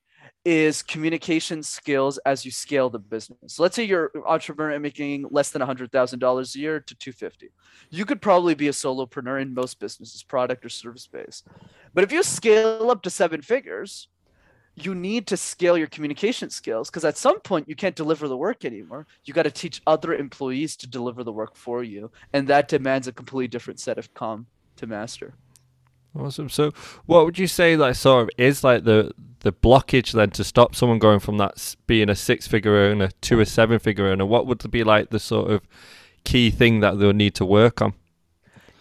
is 0.45 0.81
communication 0.81 1.61
skills 1.61 2.17
as 2.19 2.45
you 2.45 2.51
scale 2.51 2.89
the 2.89 2.99
business. 2.99 3.37
So 3.47 3.63
let's 3.63 3.75
say 3.75 3.83
you're 3.83 4.11
entrepreneur 4.25 4.79
making 4.79 5.25
less 5.29 5.51
than 5.51 5.61
$100,000 5.61 6.55
a 6.55 6.59
year 6.59 6.79
to 6.79 6.95
250. 6.95 7.51
You 7.89 8.05
could 8.05 8.21
probably 8.21 8.55
be 8.55 8.69
a 8.69 8.71
solopreneur 8.71 9.41
in 9.41 9.53
most 9.53 9.79
businesses, 9.79 10.23
product 10.23 10.65
or 10.65 10.69
service 10.69 11.07
based. 11.07 11.47
But 11.93 12.03
if 12.03 12.11
you 12.11 12.23
scale 12.23 12.89
up 12.89 13.01
to 13.03 13.09
seven 13.09 13.41
figures, 13.41 14.07
you 14.75 14.95
need 14.95 15.27
to 15.27 15.37
scale 15.37 15.77
your 15.77 15.87
communication 15.87 16.49
skills 16.49 16.89
because 16.89 17.03
at 17.03 17.17
some 17.17 17.39
point 17.41 17.67
you 17.67 17.75
can't 17.75 17.95
deliver 17.95 18.27
the 18.27 18.37
work 18.37 18.63
anymore. 18.63 19.07
You 19.25 19.33
got 19.33 19.43
to 19.43 19.51
teach 19.51 19.81
other 19.85 20.13
employees 20.13 20.75
to 20.77 20.87
deliver 20.87 21.23
the 21.23 21.33
work 21.33 21.55
for 21.55 21.83
you, 21.83 22.11
and 22.33 22.47
that 22.47 22.67
demands 22.69 23.07
a 23.07 23.11
completely 23.11 23.47
different 23.47 23.79
set 23.79 23.97
of 23.97 24.13
com 24.13 24.45
to 24.77 24.87
master. 24.87 25.33
Awesome. 26.17 26.49
So, 26.49 26.71
what 27.05 27.25
would 27.25 27.37
you 27.37 27.47
say, 27.47 27.75
like, 27.75 27.95
sort 27.95 28.23
of, 28.23 28.29
is 28.37 28.63
like 28.63 28.83
the 28.83 29.11
the 29.41 29.53
blockage 29.53 30.11
then 30.11 30.31
to 30.31 30.43
stop 30.43 30.75
someone 30.75 30.99
going 30.99 31.19
from 31.19 31.37
that 31.37 31.75
being 31.87 32.09
a 32.09 32.15
six 32.15 32.47
figure 32.47 32.77
owner 32.77 33.09
to 33.21 33.39
a 33.39 33.45
seven 33.45 33.79
figure 33.79 34.07
owner? 34.07 34.25
What 34.25 34.47
would 34.47 34.69
be 34.71 34.83
like 34.83 35.09
the 35.09 35.19
sort 35.19 35.51
of 35.51 35.61
key 36.23 36.49
thing 36.49 36.79
that 36.81 36.99
they'll 36.99 37.13
need 37.13 37.35
to 37.35 37.45
work 37.45 37.81
on? 37.81 37.93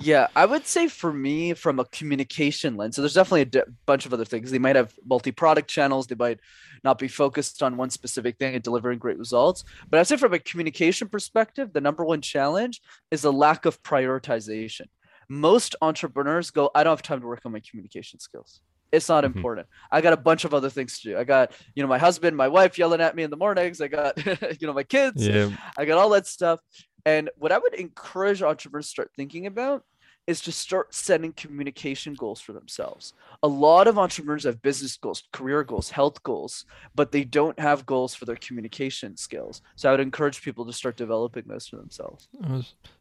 Yeah, 0.00 0.28
I 0.36 0.46
would 0.46 0.64
say 0.64 0.86
for 0.86 1.12
me, 1.12 1.54
from 1.54 1.80
a 1.80 1.84
communication 1.86 2.76
lens, 2.76 2.94
so 2.94 3.02
there's 3.02 3.14
definitely 3.14 3.40
a 3.42 3.46
d- 3.46 3.62
bunch 3.84 4.06
of 4.06 4.12
other 4.12 4.24
things. 4.24 4.52
They 4.52 4.60
might 4.60 4.76
have 4.76 4.94
multi 5.04 5.32
product 5.32 5.68
channels, 5.68 6.06
they 6.06 6.14
might 6.14 6.38
not 6.84 6.98
be 6.98 7.08
focused 7.08 7.64
on 7.64 7.76
one 7.76 7.90
specific 7.90 8.38
thing 8.38 8.54
and 8.54 8.62
delivering 8.62 9.00
great 9.00 9.18
results. 9.18 9.64
But 9.90 9.98
I'd 9.98 10.06
say 10.06 10.16
from 10.16 10.34
a 10.34 10.38
communication 10.38 11.08
perspective, 11.08 11.72
the 11.72 11.80
number 11.80 12.04
one 12.04 12.20
challenge 12.20 12.80
is 13.10 13.24
a 13.24 13.32
lack 13.32 13.66
of 13.66 13.82
prioritization. 13.82 14.86
Most 15.28 15.74
entrepreneurs 15.82 16.50
go, 16.50 16.70
I 16.76 16.84
don't 16.84 16.92
have 16.92 17.02
time 17.02 17.20
to 17.20 17.26
work 17.26 17.42
on 17.44 17.52
my 17.52 17.60
communication 17.68 18.20
skills. 18.20 18.60
It's 18.90 19.08
not 19.08 19.24
mm-hmm. 19.24 19.36
important. 19.36 19.66
I 19.90 20.00
got 20.00 20.12
a 20.12 20.16
bunch 20.16 20.44
of 20.44 20.54
other 20.54 20.70
things 20.70 21.00
to 21.00 21.10
do. 21.10 21.18
I 21.18 21.24
got, 21.24 21.52
you 21.74 21.82
know, 21.82 21.88
my 21.88 21.98
husband, 21.98 22.36
my 22.36 22.48
wife 22.48 22.78
yelling 22.78 23.00
at 23.00 23.14
me 23.14 23.22
in 23.22 23.30
the 23.30 23.36
mornings. 23.36 23.80
I 23.80 23.88
got, 23.88 24.16
you 24.60 24.66
know, 24.66 24.72
my 24.72 24.82
kids. 24.82 25.26
Yeah. 25.26 25.50
I 25.76 25.84
got 25.84 25.98
all 25.98 26.10
that 26.10 26.26
stuff. 26.26 26.60
And 27.04 27.30
what 27.36 27.52
I 27.52 27.58
would 27.58 27.74
encourage 27.74 28.42
entrepreneurs 28.42 28.86
to 28.86 28.90
start 28.90 29.10
thinking 29.16 29.46
about 29.46 29.82
is 30.28 30.42
to 30.42 30.52
start 30.52 30.94
setting 30.94 31.32
communication 31.32 32.12
goals 32.12 32.38
for 32.38 32.52
themselves. 32.52 33.14
A 33.42 33.48
lot 33.48 33.88
of 33.88 33.98
entrepreneurs 33.98 34.44
have 34.44 34.60
business 34.60 34.94
goals, 34.98 35.22
career 35.32 35.64
goals, 35.64 35.90
health 35.90 36.22
goals, 36.22 36.66
but 36.94 37.12
they 37.12 37.24
don't 37.24 37.58
have 37.58 37.86
goals 37.86 38.14
for 38.14 38.26
their 38.26 38.36
communication 38.36 39.16
skills. 39.16 39.62
So 39.74 39.88
I 39.88 39.92
would 39.92 40.00
encourage 40.00 40.42
people 40.42 40.66
to 40.66 40.72
start 40.74 40.98
developing 40.98 41.44
those 41.46 41.66
for 41.66 41.76
themselves. 41.76 42.28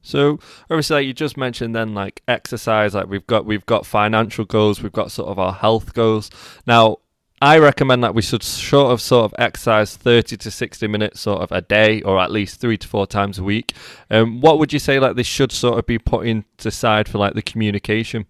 So 0.02 0.40
obviously, 0.70 0.96
like 0.96 1.06
you 1.06 1.14
just 1.14 1.36
mentioned, 1.36 1.76
then 1.76 1.94
like 1.94 2.24
exercise, 2.30 2.96
like 2.96 3.08
we've 3.08 3.28
got 3.28 3.46
we've 3.46 3.66
got 3.66 3.86
financial 3.86 4.46
goals, 4.46 4.82
we've 4.82 4.94
got 4.94 5.12
sort 5.12 5.28
of 5.28 5.38
our 5.38 5.52
health 5.52 5.94
goals. 5.94 6.32
Now, 6.66 7.00
I 7.40 7.60
recommend 7.60 8.04
that 8.04 8.16
we 8.16 8.24
should 8.24 8.42
sort 8.42 8.92
of 8.92 9.00
sort 9.00 9.26
of 9.26 9.36
exercise 9.38 9.96
30 9.96 10.38
to 10.38 10.50
60 10.50 10.88
minutes 10.88 11.22
sort 11.22 11.42
of 11.42 11.52
a 11.52 11.62
day 11.62 12.02
or 12.02 12.20
at 12.20 12.32
least 12.32 12.60
three 12.60 12.78
to 12.78 12.88
four 12.88 13.06
times 13.06 13.38
a 13.38 13.44
week. 13.44 13.74
Um, 14.10 14.42
what 14.42 14.58
would 14.58 14.74
you 14.74 14.80
say 14.80 15.00
like 15.00 15.16
this 15.16 15.28
should 15.28 15.52
sort 15.52 15.78
of 15.78 15.86
be 15.86 16.00
put 16.00 16.26
into 16.26 16.72
side 16.72 17.08
for 17.08 17.20
like 17.20 17.36
the 17.36 17.44
communication? 17.44 18.26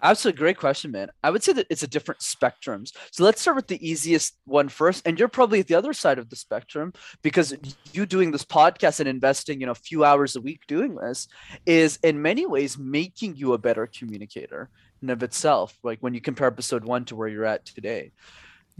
Absolutely 0.00 0.38
great 0.38 0.56
question, 0.56 0.92
man. 0.92 1.10
I 1.22 1.30
would 1.30 1.42
say 1.42 1.52
that 1.54 1.66
it's 1.68 1.82
a 1.82 1.88
different 1.88 2.20
spectrums. 2.20 2.92
So 3.10 3.24
let's 3.24 3.42
start 3.42 3.56
with 3.56 3.66
the 3.66 3.86
easiest 3.86 4.36
one 4.46 4.68
first. 4.68 5.06
And 5.06 5.18
you're 5.18 5.28
probably 5.28 5.60
at 5.60 5.66
the 5.66 5.74
other 5.74 5.92
side 5.92 6.18
of 6.18 6.30
the 6.30 6.36
spectrum 6.36 6.94
because 7.22 7.52
you 7.92 8.06
doing 8.06 8.30
this 8.30 8.44
podcast 8.44 9.00
and 9.00 9.08
investing, 9.08 9.60
you 9.60 9.66
know, 9.66 9.72
a 9.72 9.74
few 9.74 10.04
hours 10.04 10.36
a 10.36 10.40
week 10.40 10.60
doing 10.66 10.94
this 10.94 11.26
is 11.66 11.98
in 12.04 12.22
many 12.22 12.46
ways 12.46 12.78
making 12.78 13.36
you 13.36 13.52
a 13.52 13.58
better 13.58 13.86
communicator 13.86 14.70
in 15.02 15.10
of 15.10 15.22
itself, 15.22 15.76
like 15.82 15.98
when 16.00 16.14
you 16.14 16.20
compare 16.20 16.48
episode 16.48 16.84
one 16.84 17.04
to 17.06 17.16
where 17.16 17.28
you're 17.28 17.44
at 17.44 17.64
today. 17.64 18.12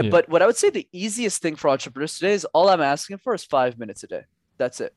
Yeah. 0.01 0.11
But 0.11 0.29
what 0.29 0.43
I 0.43 0.47
would 0.47 0.57
say 0.57 0.71
the 0.71 0.89
easiest 0.93 1.43
thing 1.43 1.57
for 1.57 1.69
entrepreneurs 1.69 2.19
today 2.19 2.33
is 2.33 2.45
all 2.47 2.69
I'm 2.69 2.81
asking 2.81 3.19
for 3.19 3.35
is 3.35 3.45
five 3.45 3.79
minutes 3.79 4.05
a 4.05 4.07
day. 4.07 4.23
That's 4.57 4.81
it. 4.81 4.95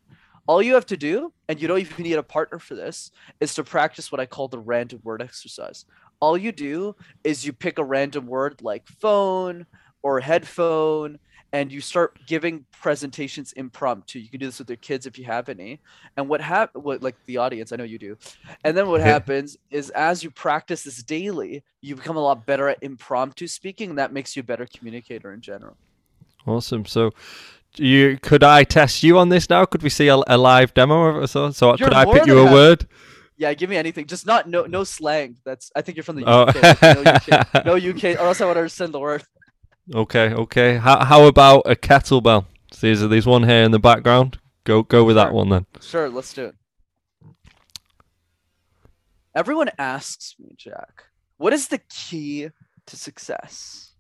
All 0.47 0.61
you 0.61 0.73
have 0.73 0.87
to 0.87 0.97
do, 0.97 1.33
and 1.47 1.61
you 1.61 1.67
don't 1.67 1.79
even 1.79 2.03
need 2.03 2.13
a 2.13 2.23
partner 2.23 2.59
for 2.59 2.75
this, 2.75 3.11
is 3.39 3.53
to 3.55 3.63
practice 3.63 4.11
what 4.11 4.19
I 4.19 4.25
call 4.25 4.47
the 4.47 4.59
random 4.59 4.99
word 5.03 5.21
exercise. 5.21 5.85
All 6.19 6.37
you 6.37 6.51
do 6.51 6.95
is 7.23 7.45
you 7.45 7.53
pick 7.53 7.79
a 7.79 7.83
random 7.83 8.25
word 8.27 8.61
like 8.61 8.87
phone 8.87 9.65
or 10.03 10.19
headphone 10.19 11.19
and 11.53 11.71
you 11.71 11.81
start 11.81 12.17
giving 12.27 12.65
presentations 12.71 13.51
impromptu. 13.53 14.19
You 14.19 14.29
can 14.29 14.39
do 14.39 14.45
this 14.45 14.59
with 14.59 14.69
your 14.69 14.77
kids 14.77 15.05
if 15.05 15.19
you 15.19 15.25
have 15.25 15.49
any. 15.49 15.79
And 16.15 16.29
what 16.29 16.41
happen 16.41 16.81
what 16.81 17.03
like 17.03 17.15
the 17.25 17.37
audience, 17.37 17.71
I 17.71 17.75
know 17.75 17.83
you 17.83 17.99
do. 17.99 18.17
And 18.63 18.75
then 18.75 18.87
what 18.87 19.01
happens 19.01 19.57
is 19.69 19.89
as 19.91 20.23
you 20.23 20.31
practice 20.31 20.83
this 20.83 21.03
daily, 21.03 21.63
you 21.81 21.95
become 21.95 22.17
a 22.17 22.21
lot 22.21 22.45
better 22.45 22.69
at 22.69 22.81
impromptu 22.81 23.47
speaking, 23.47 23.89
and 23.89 23.99
that 23.99 24.13
makes 24.13 24.35
you 24.35 24.41
a 24.41 24.43
better 24.43 24.65
communicator 24.65 25.33
in 25.33 25.41
general. 25.41 25.75
Awesome. 26.47 26.85
So 26.85 27.11
you 27.77 28.17
could 28.21 28.43
I 28.43 28.63
test 28.63 29.03
you 29.03 29.17
on 29.17 29.29
this 29.29 29.49
now? 29.49 29.65
Could 29.65 29.83
we 29.83 29.89
see 29.89 30.07
a, 30.07 30.15
a 30.27 30.37
live 30.37 30.73
demo 30.73 31.03
of 31.03 31.23
it? 31.23 31.27
So, 31.27 31.51
so 31.51 31.75
could 31.75 31.93
I 31.93 32.05
pick 32.05 32.25
you 32.25 32.39
a 32.39 32.51
word? 32.51 32.87
Yeah, 33.37 33.53
give 33.53 33.69
me 33.69 33.77
anything. 33.77 34.05
Just 34.05 34.25
not 34.25 34.47
no 34.47 34.65
no 34.65 34.83
slang. 34.83 35.37
That's 35.43 35.71
I 35.75 35.81
think 35.81 35.97
you're 35.97 36.03
from 36.03 36.17
the 36.17 36.25
UK. 36.25 36.55
Oh. 36.81 36.93
no 36.93 37.11
UK. 37.11 37.65
No 37.65 37.75
UK, 37.75 38.19
or 38.19 38.27
else 38.27 38.39
I 38.39 38.45
would 38.45 38.57
understand 38.57 38.93
the 38.93 38.99
word. 38.99 39.23
Okay, 39.93 40.33
okay. 40.33 40.77
How 40.77 41.03
how 41.03 41.25
about 41.25 41.63
a 41.65 41.75
kettlebell? 41.75 42.45
See, 42.71 42.95
so 42.95 43.07
there's 43.07 43.25
one 43.25 43.43
here 43.43 43.63
in 43.63 43.71
the 43.71 43.79
background. 43.79 44.39
Go 44.63 44.83
go 44.83 45.03
with 45.03 45.15
sure. 45.17 45.25
that 45.25 45.33
one 45.33 45.49
then. 45.49 45.65
Sure, 45.81 46.09
let's 46.09 46.33
do 46.33 46.45
it. 46.45 46.55
Everyone 49.35 49.69
asks 49.77 50.35
me, 50.39 50.55
Jack, 50.57 51.03
what 51.37 51.53
is 51.53 51.67
the 51.67 51.79
key 51.89 52.49
to 52.85 52.95
success? 52.95 53.93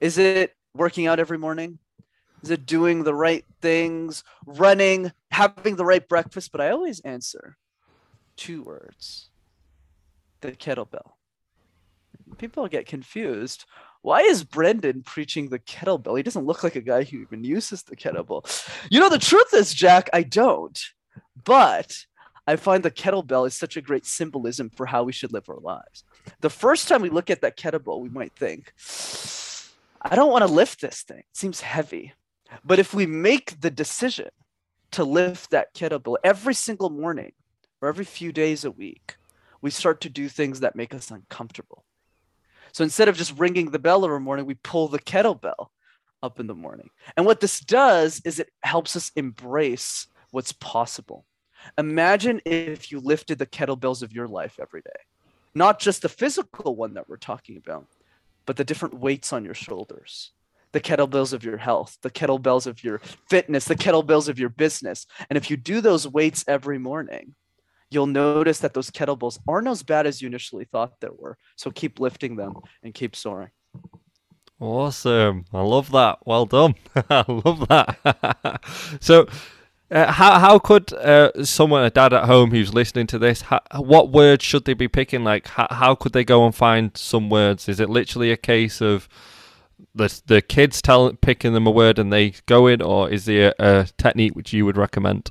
Is 0.00 0.18
it 0.18 0.54
working 0.74 1.06
out 1.06 1.18
every 1.18 1.38
morning? 1.38 1.78
Is 2.42 2.50
it 2.50 2.66
doing 2.66 3.04
the 3.04 3.14
right 3.14 3.44
things, 3.62 4.22
running, 4.44 5.12
having 5.30 5.76
the 5.76 5.84
right 5.84 6.06
breakfast? 6.06 6.52
But 6.52 6.60
I 6.60 6.70
always 6.70 7.00
answer 7.00 7.56
two 8.36 8.62
words 8.62 9.30
the 10.40 10.52
kettlebell. 10.52 11.12
People 12.38 12.68
get 12.68 12.86
confused. 12.86 13.64
Why 14.04 14.20
is 14.20 14.44
Brendan 14.44 15.02
preaching 15.02 15.48
the 15.48 15.58
kettlebell? 15.58 16.18
He 16.18 16.22
doesn't 16.22 16.44
look 16.44 16.62
like 16.62 16.76
a 16.76 16.82
guy 16.82 17.04
who 17.04 17.22
even 17.22 17.42
uses 17.42 17.84
the 17.84 17.96
kettlebell. 17.96 18.44
You 18.90 19.00
know, 19.00 19.08
the 19.08 19.18
truth 19.18 19.54
is, 19.54 19.72
Jack, 19.72 20.10
I 20.12 20.24
don't. 20.24 20.78
But 21.42 22.04
I 22.46 22.56
find 22.56 22.82
the 22.82 22.90
kettlebell 22.90 23.46
is 23.46 23.54
such 23.54 23.78
a 23.78 23.80
great 23.80 24.04
symbolism 24.04 24.68
for 24.68 24.84
how 24.84 25.04
we 25.04 25.12
should 25.12 25.32
live 25.32 25.48
our 25.48 25.58
lives. 25.58 26.04
The 26.42 26.50
first 26.50 26.86
time 26.86 27.00
we 27.00 27.08
look 27.08 27.30
at 27.30 27.40
that 27.40 27.56
kettlebell, 27.56 27.98
we 27.98 28.10
might 28.10 28.36
think, 28.36 28.74
I 30.02 30.14
don't 30.14 30.30
want 30.30 30.46
to 30.46 30.52
lift 30.52 30.82
this 30.82 31.00
thing. 31.00 31.20
It 31.20 31.24
seems 31.32 31.62
heavy. 31.62 32.12
But 32.62 32.78
if 32.78 32.92
we 32.92 33.06
make 33.06 33.58
the 33.62 33.70
decision 33.70 34.28
to 34.90 35.02
lift 35.02 35.50
that 35.52 35.74
kettlebell 35.74 36.16
every 36.22 36.52
single 36.52 36.90
morning 36.90 37.32
or 37.80 37.88
every 37.88 38.04
few 38.04 38.32
days 38.32 38.66
a 38.66 38.70
week, 38.70 39.16
we 39.62 39.70
start 39.70 40.02
to 40.02 40.10
do 40.10 40.28
things 40.28 40.60
that 40.60 40.76
make 40.76 40.92
us 40.92 41.10
uncomfortable. 41.10 41.83
So 42.74 42.82
instead 42.82 43.08
of 43.08 43.16
just 43.16 43.38
ringing 43.38 43.70
the 43.70 43.78
bell 43.78 44.04
every 44.04 44.18
morning, 44.18 44.46
we 44.46 44.54
pull 44.54 44.88
the 44.88 44.98
kettlebell 44.98 45.68
up 46.24 46.40
in 46.40 46.48
the 46.48 46.56
morning. 46.56 46.90
And 47.16 47.24
what 47.24 47.38
this 47.38 47.60
does 47.60 48.20
is 48.24 48.40
it 48.40 48.50
helps 48.64 48.96
us 48.96 49.12
embrace 49.14 50.08
what's 50.32 50.52
possible. 50.52 51.24
Imagine 51.78 52.40
if 52.44 52.90
you 52.90 52.98
lifted 52.98 53.38
the 53.38 53.46
kettlebells 53.46 54.02
of 54.02 54.12
your 54.12 54.26
life 54.26 54.58
every 54.60 54.80
day, 54.80 54.90
not 55.54 55.78
just 55.78 56.02
the 56.02 56.08
physical 56.08 56.74
one 56.74 56.94
that 56.94 57.08
we're 57.08 57.16
talking 57.16 57.56
about, 57.56 57.86
but 58.44 58.56
the 58.56 58.64
different 58.64 58.98
weights 58.98 59.32
on 59.32 59.44
your 59.44 59.54
shoulders, 59.54 60.32
the 60.72 60.80
kettlebells 60.80 61.32
of 61.32 61.44
your 61.44 61.58
health, 61.58 61.96
the 62.02 62.10
kettlebells 62.10 62.66
of 62.66 62.82
your 62.82 63.00
fitness, 63.30 63.66
the 63.66 63.76
kettlebells 63.76 64.28
of 64.28 64.40
your 64.40 64.48
business. 64.48 65.06
And 65.30 65.36
if 65.36 65.48
you 65.48 65.56
do 65.56 65.80
those 65.80 66.08
weights 66.08 66.44
every 66.48 66.78
morning, 66.78 67.36
you'll 67.94 68.06
notice 68.06 68.58
that 68.58 68.74
those 68.74 68.90
kettlebells 68.90 69.38
aren't 69.48 69.68
as 69.68 69.82
bad 69.82 70.06
as 70.06 70.20
you 70.20 70.26
initially 70.26 70.64
thought 70.64 71.00
they 71.00 71.08
were. 71.16 71.38
So 71.56 71.70
keep 71.70 72.00
lifting 72.00 72.36
them 72.36 72.54
and 72.82 72.92
keep 72.92 73.16
soaring. 73.16 73.50
Awesome. 74.60 75.44
I 75.52 75.62
love 75.62 75.90
that. 75.92 76.18
Well 76.24 76.46
done. 76.46 76.74
I 77.10 77.24
love 77.28 77.68
that. 77.68 78.60
so, 79.00 79.26
uh, 79.90 80.10
how 80.10 80.38
how 80.38 80.58
could 80.58 80.92
uh, 80.94 81.44
someone, 81.44 81.84
a 81.84 81.90
dad 81.90 82.12
at 82.12 82.24
home 82.24 82.50
who's 82.50 82.72
listening 82.72 83.06
to 83.08 83.18
this, 83.18 83.42
what 83.76 84.10
words 84.10 84.44
should 84.44 84.64
they 84.64 84.74
be 84.74 84.88
picking? 84.88 85.22
Like, 85.22 85.46
how, 85.48 85.66
how 85.70 85.94
could 85.94 86.12
they 86.12 86.24
go 86.24 86.46
and 86.46 86.54
find 86.54 86.96
some 86.96 87.28
words? 87.28 87.68
Is 87.68 87.80
it 87.80 87.90
literally 87.90 88.30
a 88.30 88.36
case 88.36 88.80
of 88.80 89.08
the 89.94 90.20
the 90.26 90.40
kids 90.40 90.80
tell 90.80 91.12
picking 91.12 91.52
them 91.52 91.66
a 91.66 91.70
word 91.70 91.98
and 91.98 92.12
they 92.12 92.34
go 92.46 92.66
in, 92.66 92.80
or 92.80 93.10
is 93.10 93.26
there 93.26 93.54
a, 93.58 93.80
a 93.80 93.86
technique 93.98 94.34
which 94.34 94.52
you 94.52 94.64
would 94.64 94.76
recommend? 94.76 95.30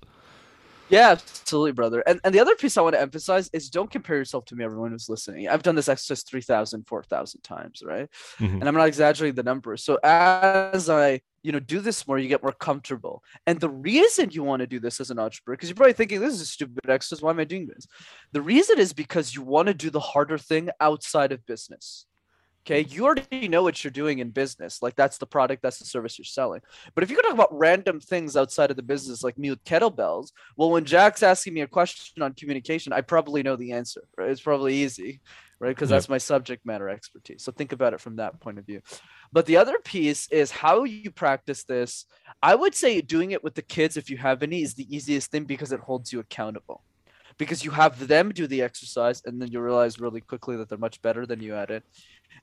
Yeah, 0.90 1.12
absolutely, 1.12 1.72
brother. 1.72 2.04
And 2.06 2.20
and 2.24 2.36
the 2.36 2.40
other 2.40 2.56
piece 2.56 2.78
I 2.78 2.82
want 2.82 2.96
to 2.96 3.02
emphasize 3.02 3.50
is 3.54 3.70
don't 3.70 3.90
compare 3.90 4.18
yourself 4.18 4.46
to 4.46 4.56
me, 4.56 4.64
everyone 4.64 4.92
who's 4.92 5.10
listening. 5.10 5.48
I've 5.48 5.64
done 5.64 5.76
this 5.76 5.90
exercise 5.90 6.24
3,000, 6.24 6.88
4,000 6.88 7.42
times, 7.42 7.82
right? 7.86 8.10
Mm-hmm. 8.40 8.58
And 8.58 8.68
I'm 8.68 8.76
not 8.76 8.88
exaggerating 8.88 9.36
the 9.36 9.44
numbers. 9.44 9.84
So 9.84 9.98
as 10.04 10.90
I, 10.90 11.22
you 11.42 11.52
know, 11.52 11.60
do 11.60 11.80
this 11.80 12.08
more, 12.08 12.20
you 12.20 12.28
get 12.28 12.44
more 12.44 12.52
comfortable. 12.52 13.24
And 13.48 13.60
the 13.60 13.70
reason 13.70 14.30
you 14.32 14.44
want 14.44 14.60
to 14.60 14.68
do 14.68 14.80
this 14.80 15.00
as 15.00 15.10
an 15.10 15.20
entrepreneur, 15.20 15.56
because 15.56 15.70
you're 15.70 15.76
probably 15.76 15.94
thinking, 15.94 16.20
this 16.20 16.34
is 16.34 16.42
a 16.42 16.46
stupid 16.46 16.90
exercise. 16.90 17.22
Why 17.22 17.32
am 17.32 17.40
I 17.40 17.46
doing 17.46 17.68
this? 17.68 17.88
The 18.32 18.42
reason 18.42 18.78
is 18.78 18.94
because 18.94 19.34
you 19.34 19.42
want 19.42 19.68
to 19.68 19.74
do 19.74 19.90
the 19.90 20.00
harder 20.00 20.38
thing 20.38 20.70
outside 20.80 21.32
of 21.32 21.46
business. 21.46 22.06
Okay, 22.66 22.88
you 22.90 23.06
already 23.06 23.50
know 23.50 23.62
what 23.62 23.84
you're 23.84 23.92
doing 23.92 24.20
in 24.20 24.30
business. 24.30 24.82
Like 24.82 24.96
that's 24.96 25.18
the 25.18 25.26
product, 25.26 25.62
that's 25.62 25.80
the 25.80 25.86
service 25.86 26.18
you're 26.18 26.24
selling. 26.24 26.62
But 26.96 27.04
if 27.04 27.10
you 27.10 27.18
could 27.18 27.24
talk 27.24 27.34
about 27.34 27.58
random 27.58 28.00
things 28.00 28.38
outside 28.38 28.72
of 28.72 28.78
the 28.78 28.84
business, 28.84 29.22
like 29.22 29.38
me 29.38 29.50
with 29.50 29.66
kettlebells, 29.66 30.32
well, 30.56 30.72
when 30.72 30.86
Jack's 30.86 31.24
asking 31.24 31.56
me 31.56 31.62
a 31.62 31.68
question 31.68 32.24
on 32.24 32.34
communication, 32.34 32.94
I 32.94 33.02
probably 33.02 33.44
know 33.44 33.58
the 33.58 33.74
answer. 33.74 34.04
Right? 34.18 34.30
It's 34.30 34.40
probably 34.40 34.76
easy, 34.76 35.20
right? 35.60 35.70
Because 35.70 35.90
yep. 35.90 35.98
that's 35.98 36.10
my 36.10 36.18
subject 36.18 36.66
matter 36.66 36.88
expertise. 36.88 37.44
So 37.44 37.52
think 37.52 37.74
about 37.74 37.94
it 37.94 38.00
from 38.00 38.16
that 38.16 38.40
point 38.40 38.60
of 38.60 38.66
view. 38.66 38.82
But 39.34 39.46
the 39.46 39.58
other 39.58 39.78
piece 39.84 40.30
is 40.30 40.50
how 40.50 40.86
you 40.86 41.12
practice 41.12 41.66
this. 41.66 42.06
I 42.42 42.56
would 42.56 42.76
say 42.76 43.02
doing 43.02 43.32
it 43.32 43.44
with 43.44 43.56
the 43.56 43.62
kids, 43.62 43.98
if 43.98 44.10
you 44.10 44.16
have 44.18 44.42
any, 44.42 44.62
is 44.62 44.76
the 44.76 44.96
easiest 44.96 45.32
thing 45.32 45.44
because 45.44 45.74
it 45.74 45.82
holds 45.82 46.14
you 46.14 46.22
accountable 46.22 46.82
because 47.38 47.64
you 47.64 47.72
have 47.72 48.08
them 48.08 48.32
do 48.32 48.48
the 48.48 48.62
exercise 48.62 49.22
and 49.26 49.42
then 49.42 49.52
you 49.52 49.60
realize 49.60 50.00
really 50.00 50.22
quickly 50.22 50.56
that 50.58 50.70
they're 50.70 50.78
much 50.78 51.02
better 51.02 51.26
than 51.26 51.42
you 51.42 51.56
at 51.56 51.72
it 51.72 51.84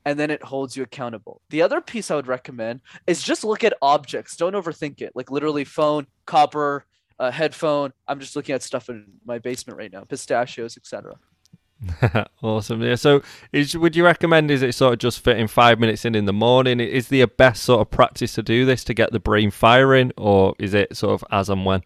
and 0.04 0.18
then 0.18 0.30
it 0.30 0.42
holds 0.42 0.76
you 0.76 0.82
accountable. 0.82 1.40
The 1.50 1.62
other 1.62 1.80
piece 1.80 2.10
I 2.10 2.16
would 2.16 2.26
recommend 2.26 2.80
is 3.06 3.22
just 3.22 3.44
look 3.44 3.64
at 3.64 3.74
objects. 3.82 4.36
Don't 4.36 4.54
overthink 4.54 5.00
it. 5.00 5.12
Like 5.14 5.30
literally 5.30 5.64
phone, 5.64 6.06
copper, 6.26 6.86
uh, 7.18 7.30
headphone. 7.30 7.92
I'm 8.08 8.20
just 8.20 8.34
looking 8.34 8.54
at 8.54 8.62
stuff 8.62 8.88
in 8.88 9.04
my 9.24 9.38
basement 9.38 9.78
right 9.78 9.92
now, 9.92 10.04
pistachios, 10.04 10.76
etc. 10.76 11.16
awesome. 12.42 12.82
Yeah. 12.82 12.94
So, 12.94 13.22
is 13.52 13.76
would 13.76 13.96
you 13.96 14.04
recommend? 14.04 14.50
Is 14.50 14.62
it 14.62 14.74
sort 14.74 14.94
of 14.94 14.98
just 14.98 15.20
fitting 15.20 15.46
five 15.46 15.78
minutes 15.78 16.04
in 16.04 16.14
in 16.14 16.26
the 16.26 16.32
morning? 16.32 16.80
Is 16.80 17.08
the 17.08 17.24
best 17.24 17.62
sort 17.62 17.80
of 17.80 17.90
practice 17.90 18.34
to 18.34 18.42
do 18.42 18.64
this 18.64 18.84
to 18.84 18.94
get 18.94 19.12
the 19.12 19.20
brain 19.20 19.50
firing, 19.50 20.12
or 20.16 20.54
is 20.58 20.74
it 20.74 20.96
sort 20.96 21.14
of 21.14 21.24
as 21.30 21.48
and 21.48 21.64
when? 21.64 21.82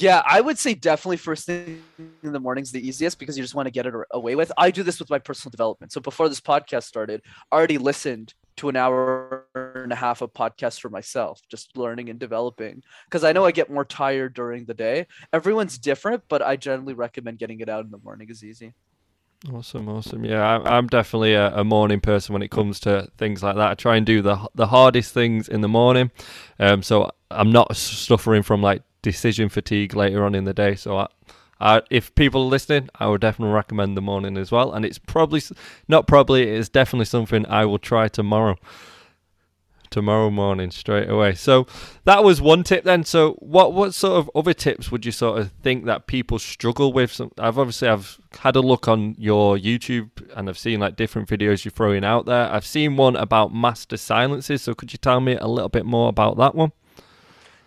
Yeah, 0.00 0.22
I 0.24 0.40
would 0.40 0.58
say 0.58 0.74
definitely 0.74 1.16
first 1.16 1.46
thing 1.46 1.82
in 2.22 2.32
the 2.32 2.38
morning 2.38 2.62
is 2.62 2.70
the 2.70 2.86
easiest 2.86 3.18
because 3.18 3.36
you 3.36 3.42
just 3.42 3.54
want 3.56 3.66
to 3.66 3.72
get 3.72 3.84
it 3.84 3.94
away 4.12 4.36
with. 4.36 4.52
I 4.56 4.70
do 4.70 4.84
this 4.84 5.00
with 5.00 5.10
my 5.10 5.18
personal 5.18 5.50
development. 5.50 5.92
So 5.92 6.00
before 6.00 6.28
this 6.28 6.40
podcast 6.40 6.84
started, 6.84 7.22
I 7.50 7.56
already 7.56 7.78
listened 7.78 8.32
to 8.58 8.68
an 8.68 8.76
hour 8.76 9.46
and 9.54 9.92
a 9.92 9.96
half 9.96 10.20
of 10.20 10.32
podcasts 10.32 10.80
for 10.80 10.88
myself, 10.88 11.40
just 11.48 11.76
learning 11.76 12.10
and 12.10 12.18
developing. 12.18 12.82
Because 13.06 13.24
I 13.24 13.32
know 13.32 13.44
I 13.44 13.50
get 13.50 13.70
more 13.70 13.84
tired 13.84 14.34
during 14.34 14.66
the 14.66 14.74
day. 14.74 15.06
Everyone's 15.32 15.78
different, 15.78 16.22
but 16.28 16.42
I 16.42 16.56
generally 16.56 16.94
recommend 16.94 17.38
getting 17.38 17.60
it 17.60 17.68
out 17.68 17.84
in 17.84 17.90
the 17.90 17.98
morning 17.98 18.28
is 18.30 18.44
easy. 18.44 18.74
Awesome, 19.52 19.88
awesome. 19.88 20.24
Yeah, 20.24 20.58
I'm 20.64 20.88
definitely 20.88 21.34
a, 21.34 21.54
a, 21.54 21.64
morning 21.64 22.00
person 22.00 22.32
when 22.32 22.42
it 22.42 22.50
comes 22.50 22.80
to 22.80 23.08
things 23.18 23.40
like 23.40 23.54
that. 23.54 23.70
I 23.70 23.74
try 23.74 23.96
and 23.96 24.04
do 24.04 24.20
the 24.20 24.48
the 24.56 24.66
hardest 24.66 25.14
things 25.14 25.48
in 25.48 25.60
the 25.60 25.68
morning, 25.68 26.10
um, 26.58 26.82
so 26.82 27.12
I'm 27.30 27.52
not 27.52 27.76
suffering 27.76 28.42
from 28.42 28.62
like 28.62 28.82
decision 29.02 29.48
fatigue 29.48 29.94
later 29.94 30.24
on 30.24 30.34
in 30.34 30.44
the 30.44 30.54
day. 30.54 30.74
So, 30.74 30.96
I, 30.96 31.06
I, 31.60 31.82
if 31.90 32.14
people 32.14 32.42
are 32.42 32.46
listening, 32.46 32.88
I 32.98 33.08
would 33.08 33.20
definitely 33.20 33.54
recommend 33.54 33.96
the 33.96 34.02
morning 34.02 34.36
as 34.36 34.52
well. 34.52 34.72
And 34.72 34.84
it's 34.84 34.98
probably 34.98 35.42
not 35.88 36.06
probably 36.06 36.42
it 36.42 36.48
is 36.48 36.68
definitely 36.68 37.06
something 37.06 37.46
I 37.46 37.64
will 37.64 37.78
try 37.78 38.08
tomorrow. 38.08 38.56
Tomorrow 39.90 40.28
morning, 40.28 40.70
straight 40.70 41.08
away. 41.08 41.34
So 41.34 41.66
that 42.04 42.22
was 42.22 42.42
one 42.42 42.62
tip. 42.62 42.84
Then, 42.84 43.04
so 43.04 43.32
what 43.38 43.72
what 43.72 43.94
sort 43.94 44.18
of 44.18 44.30
other 44.34 44.52
tips 44.52 44.92
would 44.92 45.06
you 45.06 45.12
sort 45.12 45.40
of 45.40 45.50
think 45.62 45.86
that 45.86 46.06
people 46.06 46.38
struggle 46.38 46.92
with? 46.92 47.10
So 47.10 47.32
I've 47.38 47.58
obviously 47.58 47.88
I've 47.88 48.20
had 48.40 48.54
a 48.54 48.60
look 48.60 48.86
on 48.86 49.14
your 49.16 49.56
YouTube 49.56 50.10
and 50.36 50.50
I've 50.50 50.58
seen 50.58 50.78
like 50.78 50.96
different 50.96 51.26
videos 51.26 51.64
you're 51.64 51.72
throwing 51.72 52.04
out 52.04 52.26
there. 52.26 52.52
I've 52.52 52.66
seen 52.66 52.98
one 52.98 53.16
about 53.16 53.54
master 53.54 53.96
silences. 53.96 54.60
So 54.60 54.74
could 54.74 54.92
you 54.92 54.98
tell 54.98 55.20
me 55.20 55.36
a 55.36 55.48
little 55.48 55.70
bit 55.70 55.86
more 55.86 56.10
about 56.10 56.36
that 56.36 56.54
one? 56.54 56.72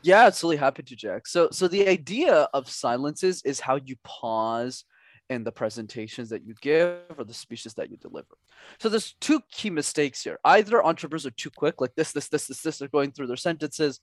Yeah, 0.03 0.27
it's 0.27 0.37
absolutely 0.37 0.57
happy 0.57 0.83
to, 0.83 0.95
Jack. 0.95 1.27
So, 1.27 1.49
so 1.51 1.67
the 1.67 1.87
idea 1.87 2.47
of 2.53 2.69
silences 2.69 3.41
is 3.43 3.59
how 3.59 3.75
you 3.75 3.95
pause 4.03 4.85
in 5.29 5.43
the 5.43 5.51
presentations 5.51 6.29
that 6.29 6.45
you 6.45 6.53
give 6.59 6.97
or 7.17 7.23
the 7.23 7.33
speeches 7.33 7.73
that 7.75 7.89
you 7.89 7.97
deliver. 7.97 8.35
So 8.79 8.89
there's 8.89 9.15
two 9.21 9.39
key 9.51 9.69
mistakes 9.69 10.23
here. 10.23 10.39
Either 10.43 10.83
entrepreneurs 10.83 11.25
are 11.25 11.31
too 11.31 11.51
quick, 11.55 11.79
like 11.79 11.95
this, 11.95 12.11
this, 12.11 12.27
this, 12.27 12.47
this, 12.47 12.61
this, 12.61 12.77
they're 12.79 12.87
going 12.89 13.11
through 13.11 13.27
their 13.27 13.37
sentences, 13.37 14.01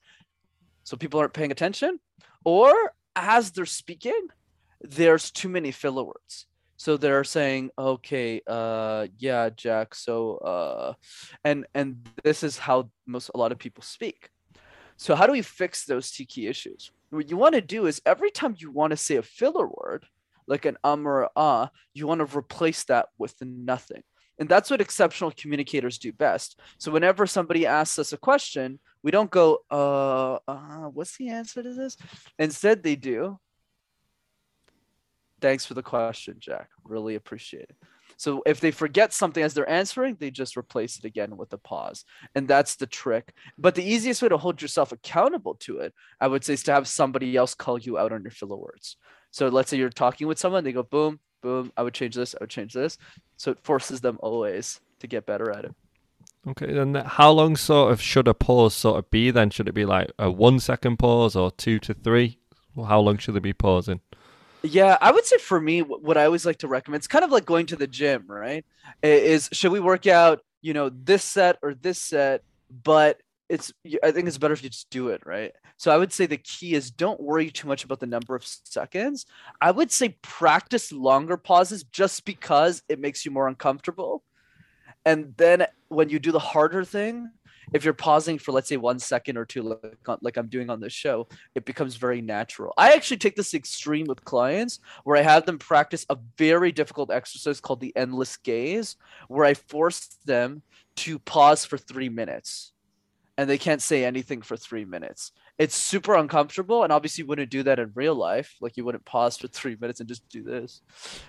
so 0.84 0.96
people 0.96 1.20
aren't 1.20 1.34
paying 1.34 1.52
attention, 1.52 1.98
or 2.44 2.72
as 3.14 3.50
they're 3.50 3.66
speaking, 3.66 4.28
there's 4.80 5.30
too 5.30 5.48
many 5.50 5.70
filler 5.70 6.04
words. 6.04 6.46
So 6.78 6.96
they're 6.96 7.24
saying, 7.24 7.70
okay, 7.76 8.40
uh, 8.46 9.08
yeah, 9.18 9.50
Jack. 9.50 9.96
So, 9.96 10.36
uh, 10.36 10.92
and 11.44 11.66
and 11.74 12.08
this 12.22 12.44
is 12.44 12.56
how 12.56 12.90
most 13.04 13.32
a 13.34 13.38
lot 13.38 13.50
of 13.50 13.58
people 13.58 13.82
speak. 13.82 14.30
So 14.98 15.14
how 15.14 15.26
do 15.26 15.32
we 15.32 15.42
fix 15.42 15.84
those 15.84 16.10
two 16.10 16.26
key 16.26 16.48
issues? 16.48 16.90
What 17.10 17.30
you 17.30 17.36
want 17.36 17.54
to 17.54 17.60
do 17.60 17.86
is 17.86 18.02
every 18.04 18.30
time 18.30 18.56
you 18.58 18.70
want 18.70 18.90
to 18.90 18.96
say 18.96 19.16
a 19.16 19.22
filler 19.22 19.66
word, 19.66 20.04
like 20.48 20.64
an 20.64 20.76
um 20.82 21.06
or 21.06 21.22
a 21.22 21.30
ah, 21.36 21.70
you 21.94 22.06
want 22.06 22.20
to 22.20 22.36
replace 22.36 22.84
that 22.84 23.06
with 23.16 23.34
nothing. 23.40 24.02
And 24.40 24.48
that's 24.48 24.70
what 24.70 24.80
exceptional 24.80 25.32
communicators 25.36 25.98
do 25.98 26.12
best. 26.12 26.60
So 26.78 26.90
whenever 26.90 27.26
somebody 27.26 27.64
asks 27.64 27.98
us 27.98 28.12
a 28.12 28.16
question, 28.16 28.78
we 29.02 29.10
don't 29.10 29.30
go, 29.30 29.60
uh, 29.70 30.38
uh 30.48 30.88
what's 30.88 31.16
the 31.16 31.28
answer 31.28 31.62
to 31.62 31.74
this? 31.74 31.96
Instead, 32.38 32.82
they 32.82 32.96
do. 32.96 33.38
Thanks 35.40 35.64
for 35.64 35.74
the 35.74 35.82
question, 35.82 36.36
Jack. 36.40 36.70
Really 36.84 37.14
appreciate 37.14 37.70
it. 37.70 37.76
So 38.18 38.42
if 38.44 38.58
they 38.58 38.72
forget 38.72 39.12
something 39.12 39.42
as 39.42 39.54
they're 39.54 39.70
answering, 39.70 40.16
they 40.18 40.32
just 40.32 40.56
replace 40.56 40.98
it 40.98 41.04
again 41.04 41.36
with 41.36 41.52
a 41.52 41.56
pause. 41.56 42.04
And 42.34 42.48
that's 42.48 42.74
the 42.74 42.86
trick. 42.86 43.32
But 43.56 43.76
the 43.76 43.84
easiest 43.84 44.20
way 44.20 44.28
to 44.28 44.36
hold 44.36 44.60
yourself 44.60 44.90
accountable 44.90 45.54
to 45.60 45.78
it, 45.78 45.94
I 46.20 46.26
would 46.26 46.44
say, 46.44 46.54
is 46.54 46.64
to 46.64 46.72
have 46.72 46.88
somebody 46.88 47.36
else 47.36 47.54
call 47.54 47.78
you 47.78 47.96
out 47.96 48.12
on 48.12 48.22
your 48.22 48.32
filler 48.32 48.56
words. 48.56 48.96
So 49.30 49.48
let's 49.48 49.70
say 49.70 49.76
you're 49.76 49.88
talking 49.88 50.26
with 50.26 50.38
someone, 50.38 50.64
they 50.64 50.72
go, 50.72 50.82
boom, 50.82 51.20
boom, 51.42 51.72
I 51.76 51.84
would 51.84 51.94
change 51.94 52.16
this, 52.16 52.34
I 52.34 52.38
would 52.40 52.50
change 52.50 52.72
this. 52.72 52.98
So 53.36 53.52
it 53.52 53.60
forces 53.60 54.00
them 54.00 54.18
always 54.20 54.80
to 54.98 55.06
get 55.06 55.24
better 55.24 55.52
at 55.52 55.66
it. 55.66 55.74
Okay, 56.48 56.72
then 56.72 56.94
how 56.94 57.30
long 57.30 57.54
sort 57.54 57.92
of 57.92 58.00
should 58.00 58.26
a 58.26 58.34
pause 58.34 58.74
sort 58.74 58.98
of 58.98 59.10
be 59.10 59.30
then? 59.30 59.50
Should 59.50 59.68
it 59.68 59.74
be 59.74 59.84
like 59.84 60.10
a 60.18 60.28
one 60.28 60.58
second 60.58 60.98
pause 60.98 61.36
or 61.36 61.52
two 61.52 61.78
to 61.80 61.94
three? 61.94 62.38
How 62.76 62.98
long 62.98 63.18
should 63.18 63.34
they 63.34 63.40
be 63.40 63.52
pausing? 63.52 64.00
Yeah, 64.62 64.98
I 65.00 65.12
would 65.12 65.24
say 65.24 65.38
for 65.38 65.60
me, 65.60 65.80
what 65.80 66.16
I 66.16 66.24
always 66.24 66.44
like 66.44 66.58
to 66.58 66.68
recommend, 66.68 67.00
it's 67.00 67.06
kind 67.06 67.24
of 67.24 67.30
like 67.30 67.44
going 67.44 67.66
to 67.66 67.76
the 67.76 67.86
gym, 67.86 68.24
right? 68.26 68.64
Is 69.02 69.48
should 69.52 69.72
we 69.72 69.80
work 69.80 70.06
out, 70.06 70.40
you 70.62 70.72
know, 70.74 70.90
this 70.90 71.22
set 71.22 71.58
or 71.62 71.74
this 71.74 71.98
set, 71.98 72.42
but 72.82 73.20
it's 73.48 73.72
I 74.02 74.10
think 74.10 74.28
it's 74.28 74.38
better 74.38 74.54
if 74.54 74.62
you 74.62 74.68
just 74.68 74.90
do 74.90 75.08
it, 75.08 75.22
right? 75.24 75.52
So 75.76 75.92
I 75.92 75.96
would 75.96 76.12
say 76.12 76.26
the 76.26 76.36
key 76.36 76.74
is 76.74 76.90
don't 76.90 77.20
worry 77.20 77.50
too 77.50 77.68
much 77.68 77.84
about 77.84 78.00
the 78.00 78.06
number 78.06 78.34
of 78.34 78.44
seconds. 78.44 79.26
I 79.60 79.70
would 79.70 79.92
say 79.92 80.16
practice 80.22 80.92
longer 80.92 81.36
pauses 81.36 81.84
just 81.84 82.24
because 82.24 82.82
it 82.88 82.98
makes 82.98 83.24
you 83.24 83.30
more 83.30 83.46
uncomfortable. 83.46 84.24
And 85.04 85.34
then 85.36 85.66
when 85.88 86.08
you 86.08 86.18
do 86.18 86.32
the 86.32 86.38
harder 86.40 86.84
thing, 86.84 87.30
if 87.72 87.84
you're 87.84 87.94
pausing 87.94 88.38
for 88.38 88.52
let's 88.52 88.68
say 88.68 88.76
one 88.76 88.98
second 88.98 89.36
or 89.36 89.44
two 89.44 89.62
like, 89.62 90.18
like 90.20 90.36
i'm 90.36 90.48
doing 90.48 90.70
on 90.70 90.80
this 90.80 90.92
show 90.92 91.26
it 91.54 91.64
becomes 91.64 91.96
very 91.96 92.20
natural 92.20 92.72
i 92.76 92.92
actually 92.92 93.16
take 93.16 93.36
this 93.36 93.54
extreme 93.54 94.06
with 94.06 94.24
clients 94.24 94.80
where 95.04 95.16
i 95.16 95.22
have 95.22 95.46
them 95.46 95.58
practice 95.58 96.06
a 96.10 96.16
very 96.36 96.72
difficult 96.72 97.10
exercise 97.10 97.60
called 97.60 97.80
the 97.80 97.94
endless 97.96 98.36
gaze 98.38 98.96
where 99.28 99.44
i 99.44 99.54
force 99.54 100.16
them 100.24 100.62
to 100.96 101.18
pause 101.20 101.64
for 101.64 101.78
three 101.78 102.08
minutes 102.08 102.72
and 103.38 103.48
they 103.48 103.56
can't 103.56 103.80
say 103.80 104.04
anything 104.04 104.42
for 104.42 104.56
three 104.56 104.84
minutes. 104.84 105.30
It's 105.58 105.76
super 105.76 106.16
uncomfortable, 106.16 106.82
and 106.82 106.92
obviously 106.92 107.22
you 107.22 107.28
wouldn't 107.28 107.52
do 107.52 107.62
that 107.62 107.78
in 107.78 107.92
real 107.94 108.16
life. 108.16 108.56
Like 108.60 108.76
you 108.76 108.84
wouldn't 108.84 109.04
pause 109.04 109.38
for 109.38 109.46
three 109.46 109.76
minutes 109.80 110.00
and 110.00 110.08
just 110.08 110.28
do 110.28 110.42
this, 110.42 110.82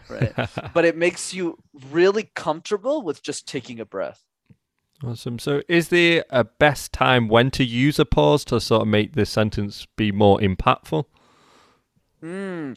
right? 0.09 0.33
but 0.73 0.85
it 0.85 0.97
makes 0.97 1.35
you 1.35 1.59
really 1.91 2.31
comfortable 2.33 3.03
with 3.03 3.21
just 3.21 3.47
taking 3.47 3.79
a 3.79 3.85
breath. 3.85 4.19
Awesome. 5.03 5.39
So, 5.39 5.61
is 5.69 5.89
there 5.89 6.25
a 6.29 6.43
best 6.43 6.91
time 6.91 7.29
when 7.29 7.51
to 7.51 7.63
use 7.63 7.99
a 7.99 8.05
pause 8.05 8.43
to 8.45 8.59
sort 8.59 8.81
of 8.81 8.87
make 8.89 9.13
the 9.13 9.25
sentence 9.25 9.87
be 9.95 10.11
more 10.11 10.39
impactful? 10.39 11.05
Hmm. 12.21 12.73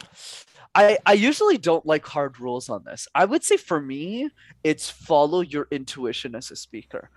I, 0.74 0.98
I 1.04 1.12
usually 1.14 1.58
don't 1.58 1.84
like 1.84 2.06
hard 2.06 2.40
rules 2.40 2.68
on 2.68 2.84
this. 2.84 3.08
I 3.14 3.24
would 3.24 3.44
say 3.44 3.56
for 3.56 3.80
me, 3.80 4.30
it's 4.64 4.88
follow 4.88 5.40
your 5.40 5.66
intuition 5.70 6.34
as 6.34 6.50
a 6.50 6.56
speaker. 6.56 7.10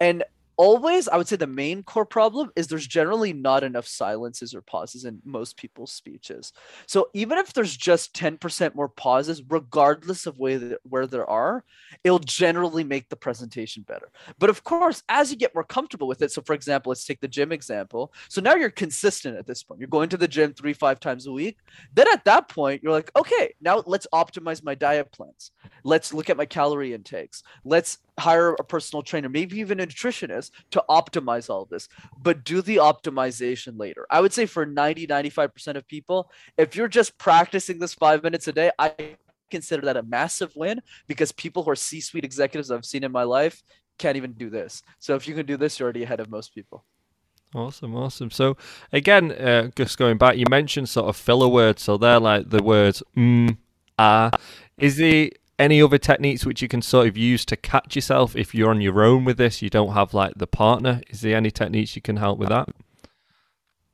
And 0.00 0.24
always 0.56 1.08
i 1.08 1.16
would 1.16 1.28
say 1.28 1.36
the 1.36 1.46
main 1.46 1.82
core 1.82 2.06
problem 2.06 2.50
is 2.56 2.66
there's 2.66 2.86
generally 2.86 3.32
not 3.32 3.64
enough 3.64 3.86
silences 3.86 4.54
or 4.54 4.60
pauses 4.60 5.04
in 5.04 5.20
most 5.24 5.56
people's 5.56 5.92
speeches. 5.92 6.52
So 6.86 7.08
even 7.14 7.38
if 7.38 7.52
there's 7.52 7.76
just 7.76 8.14
10% 8.14 8.74
more 8.74 8.88
pauses 8.88 9.42
regardless 9.48 10.26
of 10.26 10.38
where, 10.38 10.78
where 10.82 11.06
there 11.06 11.28
are 11.28 11.64
it'll 12.02 12.18
generally 12.18 12.84
make 12.84 13.08
the 13.08 13.16
presentation 13.16 13.82
better. 13.82 14.10
But 14.38 14.50
of 14.50 14.64
course 14.64 15.02
as 15.08 15.30
you 15.30 15.36
get 15.36 15.54
more 15.54 15.64
comfortable 15.64 16.08
with 16.08 16.22
it 16.22 16.32
so 16.32 16.42
for 16.42 16.54
example 16.54 16.90
let's 16.90 17.04
take 17.04 17.20
the 17.20 17.28
gym 17.28 17.52
example. 17.52 18.12
So 18.28 18.40
now 18.40 18.54
you're 18.54 18.70
consistent 18.70 19.36
at 19.36 19.46
this 19.46 19.62
point. 19.62 19.80
You're 19.80 19.88
going 19.88 20.08
to 20.10 20.16
the 20.16 20.28
gym 20.28 20.52
three 20.52 20.72
five 20.72 21.00
times 21.00 21.26
a 21.26 21.32
week. 21.32 21.58
Then 21.94 22.06
at 22.12 22.24
that 22.24 22.48
point 22.48 22.82
you're 22.82 22.92
like 22.92 23.10
okay 23.16 23.54
now 23.60 23.82
let's 23.86 24.06
optimize 24.12 24.62
my 24.62 24.74
diet 24.74 25.12
plans. 25.12 25.50
Let's 25.84 26.12
look 26.12 26.30
at 26.30 26.36
my 26.36 26.46
calorie 26.46 26.94
intakes. 26.94 27.42
Let's 27.64 27.98
hire 28.18 28.54
a 28.54 28.64
personal 28.64 29.02
trainer, 29.02 29.28
maybe 29.28 29.58
even 29.58 29.80
a 29.80 29.86
nutritionist 29.86 30.50
to 30.70 30.84
optimize 30.88 31.50
all 31.50 31.64
this, 31.64 31.88
but 32.22 32.44
do 32.44 32.62
the 32.62 32.76
optimization 32.76 33.78
later. 33.78 34.06
I 34.10 34.20
would 34.20 34.32
say 34.32 34.46
for 34.46 34.64
90, 34.64 35.06
95% 35.06 35.76
of 35.76 35.86
people, 35.88 36.30
if 36.56 36.76
you're 36.76 36.88
just 36.88 37.18
practicing 37.18 37.78
this 37.78 37.94
five 37.94 38.22
minutes 38.22 38.46
a 38.48 38.52
day, 38.52 38.70
I 38.78 39.16
consider 39.50 39.82
that 39.86 39.96
a 39.96 40.02
massive 40.02 40.54
win 40.56 40.80
because 41.06 41.32
people 41.32 41.62
who 41.62 41.70
are 41.70 41.76
C 41.76 42.00
suite 42.00 42.24
executives 42.24 42.70
I've 42.70 42.84
seen 42.84 43.04
in 43.04 43.12
my 43.12 43.24
life 43.24 43.62
can't 43.98 44.16
even 44.16 44.32
do 44.32 44.50
this. 44.50 44.82
So 44.98 45.14
if 45.14 45.28
you 45.28 45.34
can 45.34 45.46
do 45.46 45.56
this, 45.56 45.78
you're 45.78 45.86
already 45.86 46.02
ahead 46.02 46.20
of 46.20 46.30
most 46.30 46.54
people. 46.54 46.84
Awesome, 47.54 47.94
awesome. 47.94 48.30
So 48.30 48.56
again, 48.92 49.30
uh, 49.30 49.70
just 49.76 49.96
going 49.96 50.18
back, 50.18 50.36
you 50.36 50.44
mentioned 50.50 50.88
sort 50.88 51.08
of 51.08 51.16
filler 51.16 51.46
words. 51.46 51.82
So 51.82 51.96
they're 51.96 52.18
like 52.18 52.50
the 52.50 52.62
words 52.62 53.02
mm, 53.16 53.56
ah. 53.98 54.30
Is 54.76 54.96
the 54.96 55.32
any 55.58 55.80
other 55.82 55.98
techniques 55.98 56.44
which 56.44 56.62
you 56.62 56.68
can 56.68 56.82
sort 56.82 57.08
of 57.08 57.16
use 57.16 57.44
to 57.46 57.56
catch 57.56 57.94
yourself 57.94 58.36
if 58.36 58.54
you're 58.54 58.70
on 58.70 58.80
your 58.80 59.02
own 59.02 59.24
with 59.24 59.36
this? 59.36 59.62
You 59.62 59.70
don't 59.70 59.92
have 59.92 60.14
like 60.14 60.34
the 60.36 60.46
partner. 60.46 61.00
Is 61.08 61.20
there 61.20 61.36
any 61.36 61.50
techniques 61.50 61.96
you 61.96 62.02
can 62.02 62.16
help 62.16 62.38
with 62.38 62.48
that? 62.48 62.68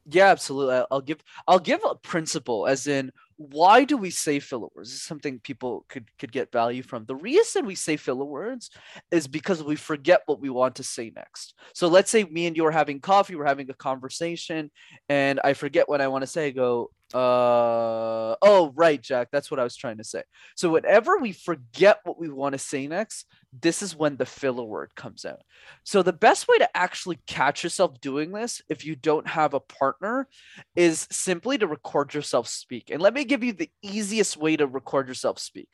Yeah, 0.07 0.27
absolutely. 0.27 0.83
I'll 0.91 1.01
give 1.01 1.23
I'll 1.47 1.59
give 1.59 1.81
a 1.89 1.95
principle 1.95 2.67
as 2.67 2.87
in 2.87 3.13
why 3.37 3.85
do 3.85 3.97
we 3.97 4.11
say 4.11 4.39
filler 4.39 4.69
words? 4.75 4.91
This 4.91 4.97
is 4.97 5.03
something 5.03 5.39
people 5.39 5.87
could 5.89 6.07
could 6.19 6.33
get 6.33 6.53
value 6.53 6.83
from. 6.83 7.05
The 7.05 7.17
reason 7.17 7.65
we 7.65 7.75
say 7.75 7.97
filler 7.97 8.25
words 8.25 8.71
is 9.11 9.29
because 9.29 9.63
we 9.63 9.77
forget 9.77 10.23
what 10.27 10.41
we 10.41 10.51
want 10.51 10.75
to 10.77 10.83
say 10.83 11.13
next. 11.15 11.55
So 11.75 11.89
let's 11.89 12.11
say 12.11 12.25
me 12.25 12.47
and 12.47 12.57
you 12.57 12.67
are 12.67 12.71
having 12.71 13.01
coffee, 13.01 13.37
we're 13.37 13.47
having 13.47 13.71
a 13.71 13.75
conversation, 13.75 14.71
and 15.09 15.41
I 15.45 15.55
forget 15.55 15.89
what 15.89 16.01
I 16.01 16.09
want 16.09 16.23
to 16.23 16.27
say. 16.27 16.49
I 16.49 16.51
go, 16.51 16.91
uh 17.15 18.37
oh 18.43 18.73
right 18.77 19.03
jack 19.03 19.29
that's 19.33 19.51
what 19.51 19.59
i 19.59 19.65
was 19.65 19.77
trying 19.77 19.99
to 19.99 20.05
say. 20.05 20.23
So 20.57 20.71
whenever 20.71 21.19
we 21.19 21.33
forget 21.33 21.99
what 22.05 22.19
we 22.19 22.29
want 22.29 22.53
to 22.53 22.59
say 22.59 22.87
next 22.87 23.27
this 23.61 23.83
is 23.83 23.97
when 23.97 24.17
the 24.17 24.27
filler 24.27 24.63
word 24.63 24.95
comes 24.95 25.25
out. 25.25 25.41
So 25.83 26.05
the 26.05 26.13
best 26.13 26.47
way 26.47 26.59
to 26.59 26.77
actually 26.77 27.19
catch 27.27 27.65
yourself 27.65 28.01
doing 28.01 28.31
this 28.31 28.63
if 28.69 28.85
you 28.85 28.95
don't 28.95 29.27
have 29.27 29.55
a 29.55 29.61
partner 29.61 30.29
is 30.77 31.09
simply 31.11 31.59
to 31.59 31.67
record 31.67 32.15
yourself 32.15 32.47
speak. 32.47 32.91
And 32.91 33.03
let 33.03 33.13
me 33.13 33.25
give 33.25 33.43
you 33.43 33.53
the 33.53 33.71
easiest 33.83 34.37
way 34.37 34.57
to 34.57 34.69
record 34.69 35.09
yourself 35.09 35.41
speak 35.41 35.69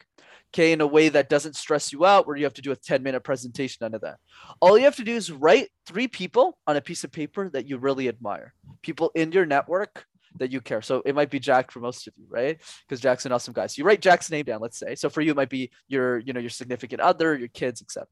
okay 0.55 0.73
in 0.73 0.81
a 0.81 0.87
way 0.87 1.09
that 1.09 1.29
doesn't 1.29 1.57
stress 1.57 1.93
you 1.93 2.05
out 2.07 2.27
where 2.27 2.37
you 2.37 2.45
have 2.45 2.55
to 2.55 2.63
do 2.63 2.73
a 2.73 2.77
10 2.77 3.03
minute 3.03 3.23
presentation 3.23 3.79
none 3.81 3.95
of 3.95 4.01
that. 4.03 4.19
All 4.61 4.79
you 4.79 4.85
have 4.85 4.97
to 4.97 5.05
do 5.05 5.15
is 5.15 5.31
write 5.31 5.69
three 5.87 6.09
people 6.09 6.59
on 6.67 6.77
a 6.77 6.81
piece 6.81 7.05
of 7.05 7.13
paper 7.13 7.49
that 7.51 7.69
you 7.69 7.79
really 7.79 8.09
admire. 8.09 8.55
People 8.83 9.11
in 9.15 9.33
your 9.33 9.47
network 9.47 10.07
that 10.39 10.53
you 10.53 10.61
care. 10.61 10.83
So 10.83 11.03
it 11.05 11.15
might 11.15 11.31
be 11.31 11.39
Jack 11.39 11.71
for 11.71 11.81
most 11.81 12.07
of 12.07 12.15
you, 12.17 12.27
right? 12.29 12.59
Because 12.87 13.01
Jack's 13.01 13.27
an 13.27 13.33
awesome 13.33 13.55
guy. 13.55 13.67
So 13.67 13.81
you 13.81 13.85
write 13.85 14.01
Jack's 14.01 14.31
name 14.31 14.45
down, 14.45 14.61
let's 14.61 14.79
say. 14.79 14.95
So 14.95 15.09
for 15.09 15.21
you, 15.21 15.33
it 15.33 15.37
might 15.37 15.51
be 15.51 15.71
your, 15.89 16.19
you 16.19 16.33
know, 16.33 16.41
your 16.41 16.51
significant 16.51 17.01
other, 17.01 17.37
your 17.37 17.49
kids, 17.49 17.83
etc. 17.83 18.07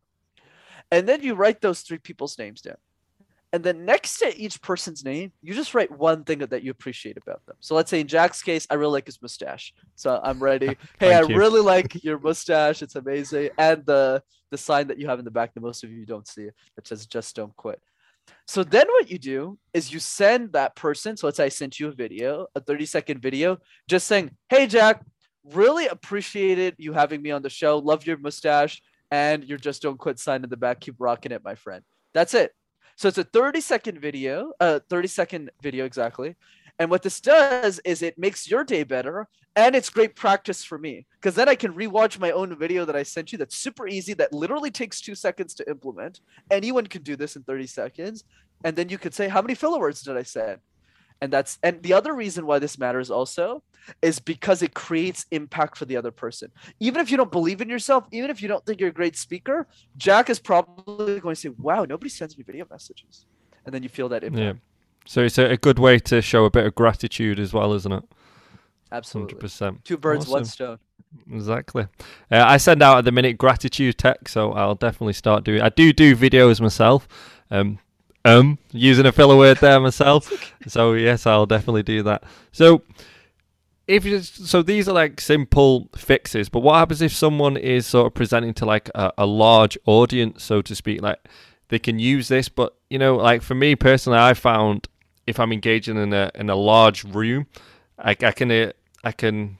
And 0.90 1.08
then 1.08 1.22
you 1.22 1.34
write 1.34 1.60
those 1.60 1.80
three 1.80 1.98
people's 1.98 2.38
names 2.38 2.60
down. 2.60 2.76
And 3.54 3.62
then 3.62 3.84
next 3.84 4.18
to 4.18 4.36
each 4.36 4.60
person's 4.60 5.04
name, 5.04 5.30
you 5.40 5.54
just 5.54 5.74
write 5.74 5.88
one 5.96 6.24
thing 6.24 6.40
that 6.40 6.64
you 6.64 6.72
appreciate 6.72 7.16
about 7.16 7.46
them. 7.46 7.54
So 7.60 7.76
let's 7.76 7.88
say 7.88 8.00
in 8.00 8.08
Jack's 8.08 8.42
case, 8.42 8.66
I 8.68 8.74
really 8.74 8.94
like 8.94 9.06
his 9.06 9.22
mustache. 9.22 9.72
So 9.94 10.20
I'm 10.24 10.40
ready. 10.40 10.76
Hey, 10.98 11.14
I 11.14 11.20
you. 11.20 11.36
really 11.36 11.60
like 11.60 12.02
your 12.02 12.18
mustache. 12.18 12.82
It's 12.82 12.96
amazing. 12.96 13.50
And 13.56 13.86
the 13.86 14.24
the 14.50 14.58
sign 14.58 14.88
that 14.88 14.98
you 14.98 15.06
have 15.08 15.20
in 15.20 15.24
the 15.24 15.30
back 15.30 15.54
that 15.54 15.60
most 15.60 15.84
of 15.84 15.90
you 15.92 16.04
don't 16.04 16.26
see 16.26 16.48
that 16.74 16.88
says 16.88 17.06
just 17.06 17.36
don't 17.36 17.54
quit. 17.56 17.80
So 18.46 18.62
then 18.62 18.86
what 18.88 19.10
you 19.10 19.18
do 19.18 19.58
is 19.72 19.92
you 19.92 19.98
send 19.98 20.52
that 20.52 20.76
person. 20.76 21.16
So 21.16 21.26
let's 21.26 21.38
say 21.38 21.44
I 21.44 21.48
sent 21.48 21.80
you 21.80 21.88
a 21.88 21.92
video, 21.92 22.46
a 22.54 22.60
30 22.60 22.86
second 22.86 23.22
video, 23.22 23.58
just 23.88 24.06
saying, 24.06 24.30
Hey, 24.48 24.66
Jack, 24.66 25.02
really 25.52 25.86
appreciated 25.86 26.74
you 26.78 26.92
having 26.92 27.22
me 27.22 27.30
on 27.30 27.42
the 27.42 27.50
show. 27.50 27.78
Love 27.78 28.06
your 28.06 28.18
mustache 28.18 28.82
and 29.10 29.44
your 29.44 29.58
just 29.58 29.82
don't 29.82 29.98
quit 29.98 30.18
sign 30.18 30.44
in 30.44 30.50
the 30.50 30.56
back. 30.56 30.80
Keep 30.80 30.96
rocking 30.98 31.32
it, 31.32 31.42
my 31.44 31.54
friend. 31.54 31.82
That's 32.12 32.34
it. 32.34 32.52
So 32.96 33.08
it's 33.08 33.18
a 33.18 33.24
30 33.24 33.60
second 33.60 34.00
video, 34.00 34.52
uh, 34.60 34.80
30 34.88 35.08
second 35.08 35.50
video 35.62 35.84
exactly. 35.84 36.36
And 36.78 36.90
what 36.90 37.02
this 37.02 37.20
does 37.20 37.80
is 37.84 38.02
it 38.02 38.18
makes 38.18 38.50
your 38.50 38.64
day 38.64 38.82
better 38.82 39.28
and 39.56 39.76
it's 39.76 39.90
great 39.90 40.16
practice 40.16 40.64
for 40.64 40.78
me 40.78 41.06
because 41.12 41.36
then 41.36 41.48
I 41.48 41.54
can 41.54 41.72
rewatch 41.72 42.18
my 42.18 42.32
own 42.32 42.56
video 42.58 42.84
that 42.84 42.96
I 42.96 43.04
sent 43.04 43.30
you 43.30 43.38
that's 43.38 43.56
super 43.56 43.86
easy, 43.86 44.12
that 44.14 44.32
literally 44.32 44.70
takes 44.70 45.00
two 45.00 45.14
seconds 45.14 45.54
to 45.54 45.70
implement. 45.70 46.20
Anyone 46.50 46.86
can 46.86 47.02
do 47.02 47.14
this 47.14 47.36
in 47.36 47.44
30 47.44 47.66
seconds. 47.68 48.24
And 48.64 48.74
then 48.74 48.88
you 48.88 48.98
could 48.98 49.14
say, 49.14 49.28
How 49.28 49.42
many 49.42 49.54
filler 49.54 49.78
words 49.78 50.02
did 50.02 50.16
I 50.16 50.24
say? 50.24 50.56
And 51.20 51.32
that's 51.32 51.58
and 51.62 51.80
the 51.82 51.92
other 51.92 52.12
reason 52.14 52.44
why 52.44 52.58
this 52.58 52.78
matters 52.78 53.10
also 53.10 53.62
is 54.02 54.18
because 54.18 54.62
it 54.62 54.74
creates 54.74 55.26
impact 55.30 55.76
for 55.76 55.84
the 55.84 55.96
other 55.96 56.10
person. 56.10 56.50
Even 56.80 57.00
if 57.00 57.10
you 57.10 57.16
don't 57.16 57.30
believe 57.30 57.60
in 57.60 57.68
yourself, 57.68 58.04
even 58.10 58.30
if 58.30 58.42
you 58.42 58.48
don't 58.48 58.64
think 58.66 58.80
you're 58.80 58.88
a 58.88 58.92
great 58.92 59.16
speaker, 59.16 59.68
Jack 59.96 60.28
is 60.28 60.40
probably 60.40 61.20
going 61.20 61.34
to 61.34 61.40
say, 61.40 61.50
Wow, 61.50 61.84
nobody 61.84 62.10
sends 62.10 62.36
me 62.36 62.42
video 62.42 62.66
messages. 62.68 63.26
And 63.64 63.72
then 63.72 63.82
you 63.82 63.88
feel 63.88 64.08
that 64.08 64.24
impact. 64.24 64.56
Yeah. 64.56 64.73
So 65.06 65.22
it's 65.22 65.38
a, 65.38 65.50
a, 65.50 65.56
good 65.56 65.78
way 65.78 65.98
to 65.98 66.22
show 66.22 66.44
a 66.44 66.50
bit 66.50 66.64
of 66.66 66.74
gratitude 66.74 67.38
as 67.38 67.52
well, 67.52 67.74
isn't 67.74 67.92
it? 67.92 68.04
Absolutely. 68.90 69.38
100%. 69.38 69.84
Two 69.84 69.96
birds, 69.98 70.24
awesome. 70.24 70.32
one 70.32 70.44
stone. 70.44 70.78
Exactly. 71.30 71.86
Uh, 72.30 72.44
I 72.46 72.56
send 72.56 72.82
out 72.82 72.98
at 72.98 73.04
the 73.04 73.12
minute 73.12 73.38
gratitude 73.38 73.98
text, 73.98 74.34
so 74.34 74.52
I'll 74.52 74.74
definitely 74.74 75.12
start 75.12 75.44
doing. 75.44 75.60
I 75.60 75.68
do 75.68 75.92
do 75.92 76.16
videos 76.16 76.60
myself. 76.60 77.06
Um, 77.50 77.78
um, 78.24 78.58
using 78.72 79.06
a 79.06 79.12
filler 79.12 79.36
word 79.36 79.58
there 79.58 79.78
myself. 79.80 80.30
so 80.66 80.94
yes, 80.94 81.26
I'll 81.26 81.46
definitely 81.46 81.82
do 81.82 82.02
that. 82.04 82.24
So 82.52 82.82
if 83.86 84.04
you, 84.04 84.20
so 84.20 84.62
these 84.62 84.88
are 84.88 84.94
like 84.94 85.20
simple 85.20 85.88
fixes, 85.96 86.48
but 86.48 86.60
what 86.60 86.76
happens 86.76 87.02
if 87.02 87.12
someone 87.12 87.56
is 87.56 87.86
sort 87.86 88.06
of 88.06 88.14
presenting 88.14 88.54
to 88.54 88.66
like 88.66 88.90
a, 88.94 89.12
a 89.18 89.26
large 89.26 89.76
audience, 89.86 90.42
so 90.42 90.62
to 90.62 90.74
speak? 90.74 91.02
Like 91.02 91.18
they 91.68 91.78
can 91.78 91.98
use 91.98 92.28
this, 92.28 92.48
but 92.48 92.74
you 92.88 92.98
know, 92.98 93.16
like 93.16 93.42
for 93.42 93.54
me 93.54 93.76
personally, 93.76 94.18
I 94.18 94.34
found 94.34 94.88
if 95.26 95.40
I'm 95.40 95.52
engaging 95.52 95.96
in 95.96 96.12
a 96.12 96.30
in 96.34 96.50
a 96.50 96.56
large 96.56 97.04
room, 97.04 97.46
I, 97.98 98.10
I 98.10 98.32
can 98.32 98.50
uh, 98.50 98.72
I 99.02 99.12
can 99.12 99.58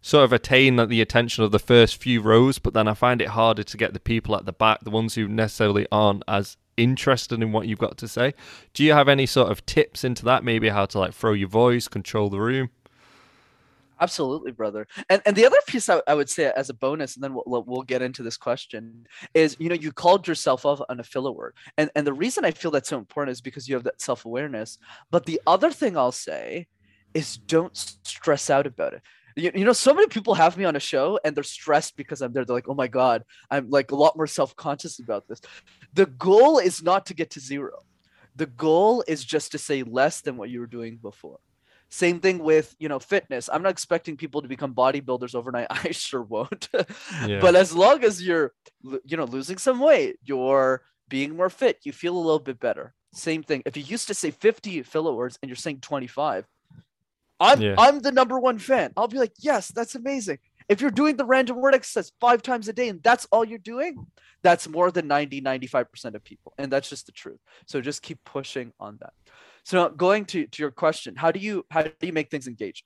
sort 0.00 0.24
of 0.24 0.32
attain 0.34 0.76
the 0.76 1.00
attention 1.00 1.44
of 1.44 1.50
the 1.50 1.58
first 1.58 1.96
few 1.96 2.20
rows, 2.20 2.58
but 2.58 2.74
then 2.74 2.86
I 2.86 2.92
find 2.92 3.22
it 3.22 3.28
harder 3.28 3.62
to 3.62 3.76
get 3.76 3.94
the 3.94 4.00
people 4.00 4.36
at 4.36 4.44
the 4.44 4.52
back, 4.52 4.80
the 4.80 4.90
ones 4.90 5.14
who 5.14 5.26
necessarily 5.26 5.86
aren't 5.90 6.22
as 6.28 6.58
interested 6.76 7.40
in 7.40 7.52
what 7.52 7.66
you've 7.66 7.78
got 7.78 7.96
to 7.98 8.08
say. 8.08 8.34
Do 8.74 8.84
you 8.84 8.92
have 8.92 9.08
any 9.08 9.24
sort 9.24 9.50
of 9.50 9.64
tips 9.64 10.04
into 10.04 10.24
that? 10.26 10.44
Maybe 10.44 10.68
how 10.68 10.84
to 10.86 10.98
like 10.98 11.14
throw 11.14 11.32
your 11.32 11.48
voice, 11.48 11.88
control 11.88 12.28
the 12.28 12.40
room? 12.40 12.68
Absolutely, 14.00 14.52
brother. 14.52 14.86
And 15.08 15.22
and 15.24 15.36
the 15.36 15.46
other 15.46 15.56
piece 15.66 15.88
I, 15.88 16.02
I 16.06 16.14
would 16.14 16.28
say 16.28 16.52
as 16.56 16.70
a 16.70 16.74
bonus, 16.74 17.14
and 17.14 17.22
then 17.22 17.34
we'll 17.34 17.64
we'll 17.64 17.82
get 17.82 18.02
into 18.02 18.22
this 18.22 18.36
question 18.36 19.06
is 19.34 19.56
you 19.60 19.68
know 19.68 19.74
you 19.74 19.92
called 19.92 20.26
yourself 20.26 20.66
off 20.66 20.80
on 20.88 21.00
a 21.00 21.04
filler 21.04 21.32
word, 21.32 21.54
and 21.78 21.90
and 21.94 22.06
the 22.06 22.12
reason 22.12 22.44
I 22.44 22.50
feel 22.50 22.70
that's 22.70 22.88
so 22.88 22.98
important 22.98 23.32
is 23.32 23.40
because 23.40 23.68
you 23.68 23.74
have 23.74 23.84
that 23.84 24.00
self 24.00 24.24
awareness. 24.24 24.78
But 25.10 25.26
the 25.26 25.40
other 25.46 25.70
thing 25.70 25.96
I'll 25.96 26.12
say 26.12 26.66
is 27.14 27.36
don't 27.36 27.76
stress 27.76 28.50
out 28.50 28.66
about 28.66 28.94
it. 28.94 29.02
You, 29.36 29.50
you 29.54 29.64
know, 29.64 29.72
so 29.72 29.94
many 29.94 30.08
people 30.08 30.34
have 30.34 30.56
me 30.56 30.64
on 30.64 30.76
a 30.76 30.80
show 30.80 31.18
and 31.24 31.34
they're 31.34 31.44
stressed 31.44 31.96
because 31.96 32.20
I'm 32.20 32.32
there. 32.32 32.44
They're 32.44 32.56
like, 32.56 32.68
oh 32.68 32.74
my 32.74 32.88
God, 32.88 33.24
I'm 33.50 33.70
like 33.70 33.90
a 33.92 33.96
lot 33.96 34.16
more 34.16 34.26
self 34.26 34.54
conscious 34.56 34.98
about 34.98 35.28
this. 35.28 35.40
The 35.92 36.06
goal 36.06 36.58
is 36.58 36.82
not 36.82 37.06
to 37.06 37.14
get 37.14 37.30
to 37.30 37.40
zero. 37.40 37.80
The 38.36 38.46
goal 38.46 39.04
is 39.06 39.24
just 39.24 39.52
to 39.52 39.58
say 39.58 39.84
less 39.84 40.20
than 40.20 40.36
what 40.36 40.50
you 40.50 40.60
were 40.60 40.66
doing 40.66 40.96
before. 40.96 41.38
Same 41.94 42.18
thing 42.18 42.40
with 42.40 42.74
you 42.80 42.88
know 42.88 42.98
fitness. 42.98 43.48
I'm 43.52 43.62
not 43.62 43.70
expecting 43.70 44.16
people 44.16 44.42
to 44.42 44.48
become 44.48 44.74
bodybuilders 44.74 45.36
overnight. 45.36 45.68
I 45.70 45.92
sure 45.92 46.22
won't. 46.22 46.68
yeah. 47.24 47.38
But 47.40 47.54
as 47.54 47.72
long 47.72 48.02
as 48.02 48.20
you're 48.20 48.52
you 48.82 49.16
know 49.16 49.26
losing 49.26 49.58
some 49.58 49.78
weight, 49.78 50.16
you're 50.24 50.82
being 51.08 51.36
more 51.36 51.48
fit, 51.48 51.78
you 51.84 51.92
feel 51.92 52.16
a 52.16 52.18
little 52.18 52.40
bit 52.40 52.58
better. 52.58 52.94
Same 53.12 53.44
thing. 53.44 53.62
If 53.64 53.76
you 53.76 53.84
used 53.84 54.08
to 54.08 54.14
say 54.14 54.32
50 54.32 54.82
filler 54.82 55.12
words 55.12 55.38
and 55.40 55.48
you're 55.48 55.54
saying 55.54 55.82
25, 55.82 56.48
I'm 57.38 57.62
yeah. 57.62 57.76
I'm 57.78 58.00
the 58.00 58.10
number 58.10 58.40
one 58.40 58.58
fan. 58.58 58.92
I'll 58.96 59.06
be 59.06 59.20
like, 59.20 59.34
yes, 59.38 59.68
that's 59.68 59.94
amazing. 59.94 60.38
If 60.68 60.80
you're 60.80 60.90
doing 60.90 61.16
the 61.16 61.24
random 61.24 61.60
word 61.60 61.76
exercise 61.76 62.10
five 62.20 62.42
times 62.42 62.66
a 62.66 62.72
day 62.72 62.88
and 62.88 63.00
that's 63.04 63.28
all 63.30 63.44
you're 63.44 63.58
doing, 63.58 64.04
that's 64.42 64.66
more 64.68 64.90
than 64.90 65.06
90, 65.06 65.42
95% 65.42 66.16
of 66.16 66.24
people. 66.24 66.54
And 66.58 66.72
that's 66.72 66.88
just 66.88 67.06
the 67.06 67.12
truth. 67.12 67.38
So 67.66 67.80
just 67.80 68.02
keep 68.02 68.18
pushing 68.24 68.72
on 68.80 68.98
that. 69.00 69.12
So 69.64 69.78
now 69.78 69.88
going 69.88 70.26
to, 70.26 70.46
to 70.46 70.62
your 70.62 70.70
question, 70.70 71.16
how 71.16 71.32
do 71.32 71.40
you 71.40 71.64
how 71.70 71.82
do 71.82 71.90
you 72.02 72.12
make 72.12 72.30
things 72.30 72.46
engage? 72.46 72.84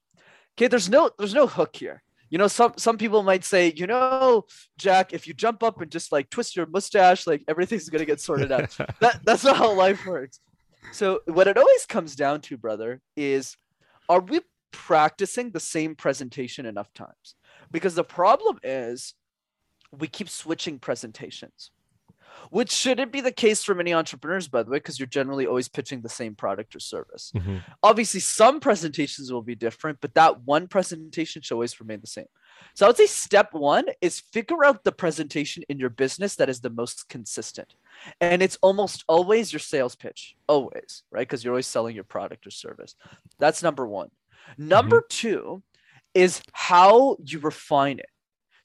Okay, 0.57 0.69
there's 0.69 0.89
no 0.89 1.11
there's 1.19 1.35
no 1.35 1.47
hook 1.47 1.77
here. 1.77 2.03
You 2.31 2.39
know, 2.39 2.49
some 2.49 2.75
some 2.77 2.99
people 2.99 3.23
might 3.23 3.45
say, 3.45 3.73
you 3.75 3.87
know, 3.87 4.45
Jack, 4.79 5.13
if 5.13 5.27
you 5.27 5.35
jump 5.35 5.63
up 5.63 5.81
and 5.81 5.91
just 5.91 6.13
like 6.13 6.31
twist 6.31 6.57
your 6.57 6.67
mustache, 6.67 7.27
like 7.27 7.43
everything's 7.49 7.89
gonna 7.89 8.05
get 8.05 8.21
sorted 8.21 8.53
out. 8.53 8.77
that 9.01 9.21
that's 9.25 9.45
not 9.45 9.57
how 9.57 9.73
life 9.73 10.07
works. 10.07 10.41
So 10.93 11.21
what 11.27 11.49
it 11.49 11.59
always 11.59 11.85
comes 11.87 12.15
down 12.15 12.41
to, 12.43 12.57
brother, 12.57 13.01
is 13.17 13.57
are 14.09 14.21
we 14.21 14.41
practicing 14.71 15.51
the 15.51 15.61
same 15.61 15.95
presentation 15.97 16.65
enough 16.65 16.93
times? 16.95 17.35
Because 17.71 17.95
the 17.95 18.05
problem 18.05 18.59
is 18.63 19.15
we 19.91 20.07
keep 20.07 20.29
switching 20.29 20.79
presentations 20.79 21.71
which 22.51 22.71
shouldn't 22.71 23.13
be 23.13 23.21
the 23.21 23.33
case 23.33 23.63
for 23.65 23.75
many 23.75 23.93
entrepreneurs, 23.93 24.49
by 24.49 24.63
the 24.63 24.71
way, 24.71 24.79
because 24.79 24.99
you're 24.99 25.07
generally 25.07 25.47
always 25.47 25.69
pitching 25.69 26.01
the 26.01 26.09
same 26.09 26.35
product 26.35 26.75
or 26.75 26.81
service. 26.81 27.33
Mm-hmm. 27.35 27.59
Obviously, 27.83 28.21
some 28.21 28.61
presentations 28.61 29.33
will 29.33 29.43
be 29.43 29.55
different, 29.55 29.99
but 30.01 30.15
that 30.15 30.43
one 30.43 30.69
presentation 30.69 31.43
should 31.43 31.55
always 31.55 31.79
remain 31.81 32.01
the 32.01 32.07
same. 32.07 32.27
So 32.75 32.87
I 32.87 32.89
would 32.89 32.97
say 32.97 33.07
step 33.07 33.53
one 33.53 33.87
is 34.01 34.21
figure 34.21 34.65
out 34.65 34.85
the 34.85 34.93
presentation 34.93 35.63
in 35.69 35.79
your 35.79 35.91
business 35.91 36.37
that 36.37 36.49
is 36.49 36.61
the 36.61 36.71
most 36.71 37.09
consistent. 37.09 37.75
And 38.21 38.43
it's 38.43 38.59
almost 38.63 39.05
always 39.09 39.53
your 39.53 39.61
sales 39.61 39.97
pitch, 39.97 40.37
always, 40.47 41.03
right? 41.11 41.27
Because 41.27 41.45
you're 41.45 41.55
always 41.55 41.67
selling 41.67 41.95
your 41.95 42.05
product 42.05 42.47
or 42.47 42.51
service. 42.51 42.95
That's 43.39 43.63
number 43.63 43.87
one. 43.87 44.11
Number 44.57 45.01
mm-hmm. 45.01 45.09
two 45.09 45.63
is 46.15 46.43
how 46.53 47.17
you 47.25 47.39
refine 47.39 47.99
it. 47.99 48.11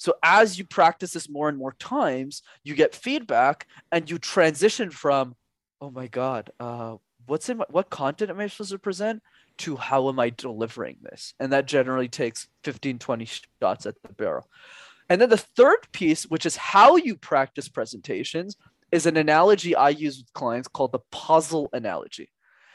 So 0.04 0.16
as 0.22 0.58
you 0.58 0.66
practice 0.66 1.14
this 1.14 1.30
more 1.30 1.48
and 1.48 1.58
more 1.58 1.72
times, 1.80 2.42
you 2.66 2.76
get 2.76 2.94
feedback 2.94 3.68
and 3.90 4.10
you 4.10 4.18
transition 4.18 4.90
from, 4.92 5.34
oh 5.80 5.92
my 5.92 6.08
God, 6.08 6.50
uh, 6.60 6.98
what's 7.26 7.48
in 7.48 7.56
my, 7.60 7.66
what 7.70 7.90
content 7.90 8.30
am 8.30 8.38
I 8.42 8.48
supposed 8.48 8.72
to 8.72 8.80
present 8.80 9.24
to 9.60 9.78
how 9.78 10.10
am 10.10 10.20
I 10.20 10.30
delivering 10.32 10.98
this? 11.02 11.34
And 11.40 11.54
that 11.54 11.68
generally 11.68 12.10
takes 12.10 12.50
15, 12.66 13.00
20 13.00 13.30
shots 13.62 13.86
at 13.86 13.96
the 14.04 14.12
barrel. 14.12 14.46
And 15.08 15.22
then 15.22 15.30
the 15.30 15.38
third 15.38 15.88
piece, 15.94 16.24
which 16.24 16.46
is 16.46 16.58
how 16.58 16.98
you 16.98 17.16
practice 17.16 17.70
presentations, 17.70 18.58
is 18.92 19.06
an 19.06 19.16
analogy 19.16 19.74
I 19.74 19.88
use 19.88 20.18
with 20.18 20.34
clients 20.34 20.68
called 20.68 20.92
the 20.92 21.00
puzzle 21.12 21.70
analogy. 21.72 22.28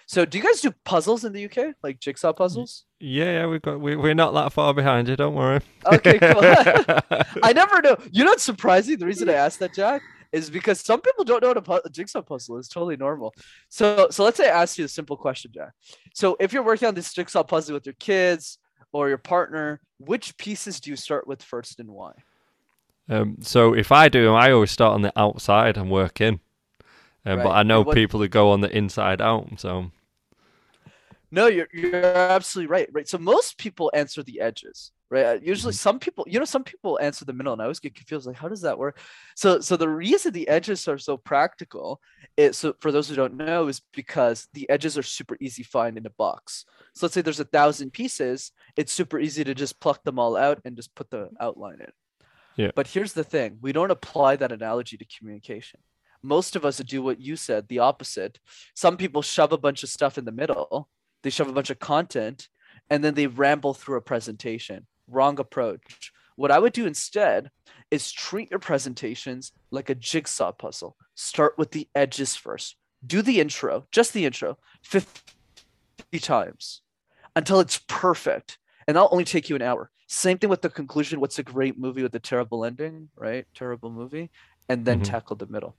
So, 0.08 0.24
do 0.24 0.38
you 0.38 0.44
guys 0.44 0.62
do 0.62 0.72
puzzles 0.84 1.26
in 1.26 1.34
the 1.34 1.44
UK, 1.44 1.74
like 1.82 2.00
jigsaw 2.00 2.32
puzzles? 2.32 2.86
Yeah, 2.98 3.24
yeah, 3.24 3.46
we've 3.46 3.60
got 3.60 3.78
we, 3.78 3.94
we're 3.94 4.14
not 4.14 4.32
that 4.32 4.54
far 4.54 4.72
behind 4.72 5.06
you. 5.06 5.16
Don't 5.16 5.34
worry. 5.34 5.60
Okay, 5.84 6.18
cool. 6.18 6.40
I 7.42 7.52
never 7.52 7.82
know. 7.82 7.98
You 8.10 8.24
know 8.24 8.30
what's 8.30 8.42
surprising? 8.42 8.98
The 8.98 9.04
reason 9.04 9.28
I 9.28 9.34
asked 9.34 9.58
that, 9.58 9.74
Jack, 9.74 10.00
is 10.32 10.48
because 10.48 10.80
some 10.80 11.02
people 11.02 11.24
don't 11.24 11.42
know 11.42 11.48
what 11.48 11.58
a, 11.58 11.62
pu- 11.62 11.82
a 11.84 11.90
jigsaw 11.90 12.22
puzzle 12.22 12.56
is. 12.56 12.68
Totally 12.68 12.96
normal. 12.96 13.34
So, 13.68 14.08
so 14.10 14.24
let's 14.24 14.38
say 14.38 14.48
I 14.48 14.62
ask 14.62 14.78
you 14.78 14.86
a 14.86 14.88
simple 14.88 15.18
question, 15.18 15.50
Jack. 15.54 15.74
So, 16.14 16.38
if 16.40 16.54
you're 16.54 16.62
working 16.62 16.88
on 16.88 16.94
this 16.94 17.12
jigsaw 17.12 17.42
puzzle 17.42 17.74
with 17.74 17.84
your 17.84 17.96
kids 18.00 18.56
or 18.92 19.10
your 19.10 19.18
partner, 19.18 19.82
which 19.98 20.38
pieces 20.38 20.80
do 20.80 20.88
you 20.88 20.96
start 20.96 21.28
with 21.28 21.42
first, 21.42 21.80
and 21.80 21.90
why? 21.90 22.12
Um, 23.10 23.36
so, 23.42 23.74
if 23.74 23.92
I 23.92 24.08
do, 24.08 24.32
I 24.32 24.52
always 24.52 24.70
start 24.70 24.94
on 24.94 25.02
the 25.02 25.12
outside 25.20 25.76
and 25.76 25.90
work 25.90 26.22
in. 26.22 26.40
Um, 27.26 27.40
right. 27.40 27.44
But 27.44 27.50
I 27.50 27.62
know 27.62 27.82
what, 27.82 27.94
people 27.94 28.20
that 28.20 28.28
go 28.28 28.52
on 28.52 28.62
the 28.62 28.74
inside 28.74 29.20
out. 29.20 29.48
So 29.58 29.90
no, 31.30 31.46
you're 31.46 31.68
you're 31.72 31.94
absolutely 31.94 32.70
right. 32.70 32.88
Right. 32.92 33.08
So 33.08 33.18
most 33.18 33.58
people 33.58 33.90
answer 33.94 34.22
the 34.22 34.40
edges, 34.40 34.92
right? 35.10 35.24
Uh, 35.24 35.38
usually, 35.42 35.72
mm-hmm. 35.72 35.78
some 35.78 35.98
people, 35.98 36.24
you 36.26 36.38
know, 36.38 36.44
some 36.44 36.64
people 36.64 36.98
answer 37.02 37.24
the 37.24 37.34
middle, 37.34 37.52
and 37.52 37.60
I 37.60 37.66
always 37.66 37.80
get 37.80 37.94
confused. 37.94 38.26
Like, 38.26 38.36
how 38.36 38.48
does 38.48 38.62
that 38.62 38.78
work? 38.78 38.98
So, 39.36 39.60
so 39.60 39.76
the 39.76 39.88
reason 39.88 40.32
the 40.32 40.48
edges 40.48 40.88
are 40.88 40.96
so 40.96 41.16
practical 41.18 42.00
is 42.36 42.56
so 42.56 42.74
for 42.80 42.90
those 42.90 43.08
who 43.08 43.14
don't 43.14 43.36
know 43.36 43.68
is 43.68 43.82
because 43.92 44.48
the 44.54 44.68
edges 44.70 44.96
are 44.96 45.02
super 45.02 45.36
easy 45.40 45.62
to 45.62 45.68
find 45.68 45.98
in 45.98 46.06
a 46.06 46.10
box. 46.10 46.64
So 46.94 47.06
let's 47.06 47.14
say 47.14 47.20
there's 47.20 47.40
a 47.40 47.44
thousand 47.44 47.92
pieces, 47.92 48.52
it's 48.76 48.92
super 48.92 49.18
easy 49.18 49.44
to 49.44 49.54
just 49.54 49.80
pluck 49.80 50.02
them 50.04 50.18
all 50.18 50.36
out 50.36 50.60
and 50.64 50.76
just 50.76 50.94
put 50.94 51.10
the 51.10 51.28
outline 51.40 51.80
in. 51.80 51.92
Yeah. 52.56 52.70
But 52.74 52.86
here's 52.86 53.12
the 53.12 53.24
thing: 53.24 53.58
we 53.60 53.72
don't 53.72 53.90
apply 53.90 54.36
that 54.36 54.52
analogy 54.52 54.96
to 54.96 55.04
communication. 55.04 55.80
Most 56.22 56.56
of 56.56 56.64
us 56.64 56.78
do 56.78 57.02
what 57.02 57.20
you 57.20 57.36
said, 57.36 57.68
the 57.68 57.78
opposite. 57.78 58.40
Some 58.74 58.96
people 58.96 59.22
shove 59.22 59.52
a 59.52 59.58
bunch 59.58 59.82
of 59.82 59.88
stuff 59.88 60.18
in 60.18 60.24
the 60.24 60.32
middle 60.32 60.88
they 61.22 61.30
shove 61.30 61.48
a 61.48 61.52
bunch 61.52 61.70
of 61.70 61.78
content 61.78 62.48
and 62.90 63.02
then 63.02 63.14
they 63.14 63.26
ramble 63.26 63.74
through 63.74 63.96
a 63.96 64.02
presentation. 64.02 64.86
Wrong 65.06 65.38
approach. 65.38 66.12
What 66.36 66.50
I 66.50 66.58
would 66.58 66.72
do 66.72 66.86
instead 66.86 67.50
is 67.90 68.12
treat 68.12 68.50
your 68.50 68.60
presentations 68.60 69.52
like 69.70 69.90
a 69.90 69.94
jigsaw 69.94 70.52
puzzle. 70.52 70.96
Start 71.14 71.56
with 71.58 71.72
the 71.72 71.88
edges 71.94 72.36
first. 72.36 72.76
Do 73.04 73.22
the 73.22 73.40
intro, 73.40 73.86
just 73.90 74.12
the 74.12 74.24
intro, 74.24 74.58
50 74.82 76.18
times 76.20 76.82
until 77.34 77.60
it's 77.60 77.80
perfect. 77.88 78.58
And 78.86 78.96
that'll 78.96 79.08
only 79.10 79.24
take 79.24 79.48
you 79.48 79.56
an 79.56 79.62
hour. 79.62 79.90
Same 80.06 80.38
thing 80.38 80.50
with 80.50 80.62
the 80.62 80.70
conclusion. 80.70 81.20
What's 81.20 81.38
a 81.38 81.42
great 81.42 81.78
movie 81.78 82.02
with 82.02 82.14
a 82.14 82.20
terrible 82.20 82.64
ending, 82.64 83.10
right? 83.16 83.46
Terrible 83.54 83.90
movie. 83.90 84.30
And 84.68 84.84
then 84.84 85.00
mm-hmm. 85.00 85.10
tackle 85.10 85.36
the 85.36 85.46
middle. 85.46 85.76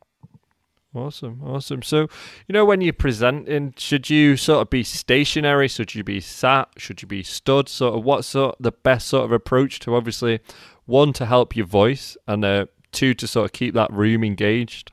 Awesome, 0.96 1.42
awesome. 1.44 1.84
So, 1.84 2.08
you 2.48 2.54
know, 2.54 2.66
when 2.66 2.82
you're 2.82 2.94
presenting, 2.94 3.76
should 3.78 4.10
you 4.10 4.36
sort 4.36 4.64
of 4.64 4.72
be 4.72 4.84
stationary? 4.84 5.68
Should 5.68 5.94
you 5.94 6.04
be 6.04 6.20
sat? 6.20 6.70
Should 6.78 7.04
you 7.04 7.08
be 7.08 7.22
stood? 7.22 7.70
Sort 7.70 7.96
of, 7.96 8.04
what 8.04 8.26
sort 8.26 8.56
of 8.56 8.64
the 8.64 8.72
best 8.72 9.08
sort 9.08 9.26
of 9.26 9.32
approach 9.32 9.80
to 9.82 9.96
obviously 9.96 10.40
one 10.86 11.14
to 11.14 11.28
help 11.28 11.56
your 11.56 11.68
voice 11.68 12.18
and 12.28 12.44
uh, 12.44 12.66
two 12.92 13.14
to 13.14 13.28
sort 13.28 13.46
of 13.46 13.52
keep 13.52 13.76
that 13.76 13.94
room 13.94 14.24
engaged. 14.24 14.92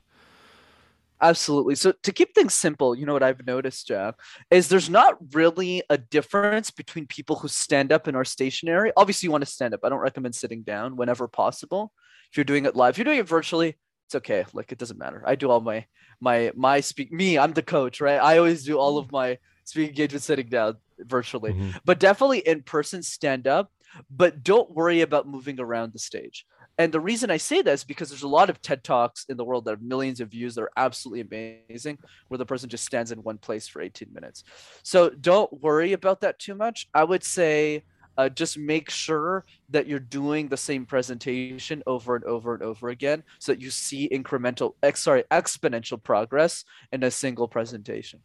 Absolutely. 1.19 1.73
So 1.73 1.93
to 2.03 2.11
keep 2.11 2.35
things 2.35 2.53
simple, 2.53 2.93
you 2.93 3.07
know 3.07 3.13
what 3.13 3.23
I've 3.23 3.45
noticed, 3.47 3.87
Jeff, 3.87 4.13
is 4.51 4.67
there's 4.67 4.91
not 4.91 5.17
really 5.33 5.81
a 5.89 5.97
difference 5.97 6.69
between 6.69 7.07
people 7.07 7.37
who 7.37 7.47
stand 7.47 7.91
up 7.91 8.05
and 8.05 8.15
are 8.15 8.23
stationary. 8.23 8.91
Obviously, 8.95 9.25
you 9.25 9.31
want 9.31 9.43
to 9.43 9.49
stand 9.49 9.73
up. 9.73 9.79
I 9.83 9.89
don't 9.89 9.97
recommend 9.97 10.35
sitting 10.35 10.61
down 10.61 10.95
whenever 10.95 11.27
possible. 11.27 11.91
If 12.29 12.37
you're 12.37 12.43
doing 12.43 12.65
it 12.65 12.75
live, 12.75 12.91
if 12.91 12.97
you're 12.99 13.05
doing 13.05 13.19
it 13.19 13.27
virtually, 13.27 13.77
it's 14.07 14.15
okay. 14.15 14.45
Like 14.53 14.71
it 14.71 14.77
doesn't 14.77 14.97
matter. 14.97 15.21
I 15.25 15.35
do 15.35 15.51
all 15.51 15.59
my 15.59 15.85
my 16.21 16.51
my 16.55 16.79
speak 16.79 17.11
me. 17.11 17.37
I'm 17.37 17.51
the 17.51 17.61
coach, 17.61 17.99
right? 17.99 18.19
I 18.19 18.37
always 18.37 18.63
do 18.63 18.79
all 18.79 18.97
of 18.97 19.11
my 19.11 19.37
speaking 19.65 19.89
engagement 19.89 20.23
sitting 20.23 20.47
down 20.47 20.77
virtually, 20.99 21.51
mm-hmm. 21.51 21.71
but 21.83 21.99
definitely 21.99 22.39
in 22.39 22.63
person, 22.63 23.03
stand 23.03 23.47
up. 23.47 23.69
But 24.09 24.43
don't 24.43 24.71
worry 24.71 25.01
about 25.01 25.27
moving 25.27 25.59
around 25.59 25.91
the 25.91 25.99
stage. 25.99 26.45
And 26.77 26.93
the 26.93 26.99
reason 26.99 27.31
I 27.31 27.37
say 27.37 27.61
this 27.61 27.83
because 27.83 28.09
there's 28.09 28.23
a 28.23 28.27
lot 28.27 28.49
of 28.49 28.61
TED 28.61 28.83
Talks 28.83 29.25
in 29.27 29.35
the 29.35 29.43
world 29.43 29.65
that 29.65 29.71
have 29.71 29.81
millions 29.81 30.21
of 30.21 30.29
views 30.29 30.55
that 30.55 30.61
are 30.61 30.71
absolutely 30.77 31.59
amazing, 31.69 31.97
where 32.29 32.37
the 32.37 32.45
person 32.45 32.69
just 32.69 32.85
stands 32.85 33.11
in 33.11 33.23
one 33.23 33.39
place 33.39 33.67
for 33.67 33.81
18 33.81 34.13
minutes. 34.13 34.43
So 34.83 35.09
don't 35.09 35.61
worry 35.61 35.93
about 35.93 36.21
that 36.21 36.39
too 36.39 36.55
much. 36.55 36.87
I 36.93 37.03
would 37.03 37.23
say 37.23 37.83
uh, 38.17 38.29
just 38.29 38.57
make 38.57 38.89
sure 38.89 39.45
that 39.69 39.87
you're 39.87 39.99
doing 39.99 40.47
the 40.47 40.57
same 40.57 40.85
presentation 40.85 41.83
over 41.85 42.15
and 42.15 42.25
over 42.25 42.53
and 42.53 42.63
over 42.63 42.89
again 42.89 43.23
so 43.39 43.51
that 43.51 43.61
you 43.61 43.69
see 43.69 44.09
incremental 44.09 44.73
ex- 44.83 45.03
sorry 45.03 45.23
exponential 45.31 46.01
progress 46.01 46.65
in 46.91 47.03
a 47.03 47.11
single 47.11 47.47
presentation. 47.47 48.19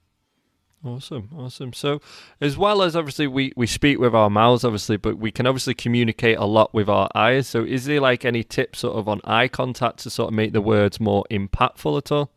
Awesome 0.85 1.28
awesome. 1.37 1.72
So 1.72 2.00
as 2.40 2.57
well 2.57 2.83
as 2.83 2.96
obviously 2.96 3.28
we 3.28 3.52
we 3.57 3.68
speak 3.68 4.00
with 4.00 4.14
our 4.14 4.28
mouths 4.28 4.64
obviously 4.64 4.96
but 4.96 5.16
we 5.16 5.31
can 5.31 5.46
obviously 5.46 5.74
communicate 5.74 6.38
a 6.38 6.44
lot 6.44 6.74
with 6.74 6.88
our 6.88 7.09
eyes. 7.14 7.46
So 7.46 7.62
is 7.62 7.85
there 7.85 8.00
like 8.00 8.24
any 8.24 8.42
tips 8.42 8.81
sort 8.81 8.96
of 8.96 9.09
on 9.09 9.20
eye 9.22 9.48
contact 9.48 9.98
to 10.00 10.11
sort 10.11 10.28
of 10.28 10.35
make 10.35 10.52
the 10.52 10.61
words 10.61 10.98
more 10.98 11.24
impactful 11.31 11.98
at 11.98 12.11
all? 12.11 12.33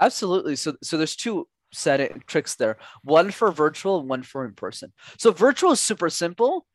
Absolutely. 0.00 0.56
So 0.56 0.76
so 0.82 0.96
there's 0.96 1.14
two 1.14 1.46
set 1.72 2.00
it 2.00 2.26
tricks 2.26 2.54
there. 2.56 2.76
One 3.02 3.30
for 3.30 3.50
virtual 3.52 4.02
one 4.02 4.22
for 4.22 4.44
in 4.44 4.52
person. 4.54 4.92
So 5.18 5.32
virtual 5.32 5.72
is 5.72 5.80
super 5.80 6.10
simple, 6.10 6.66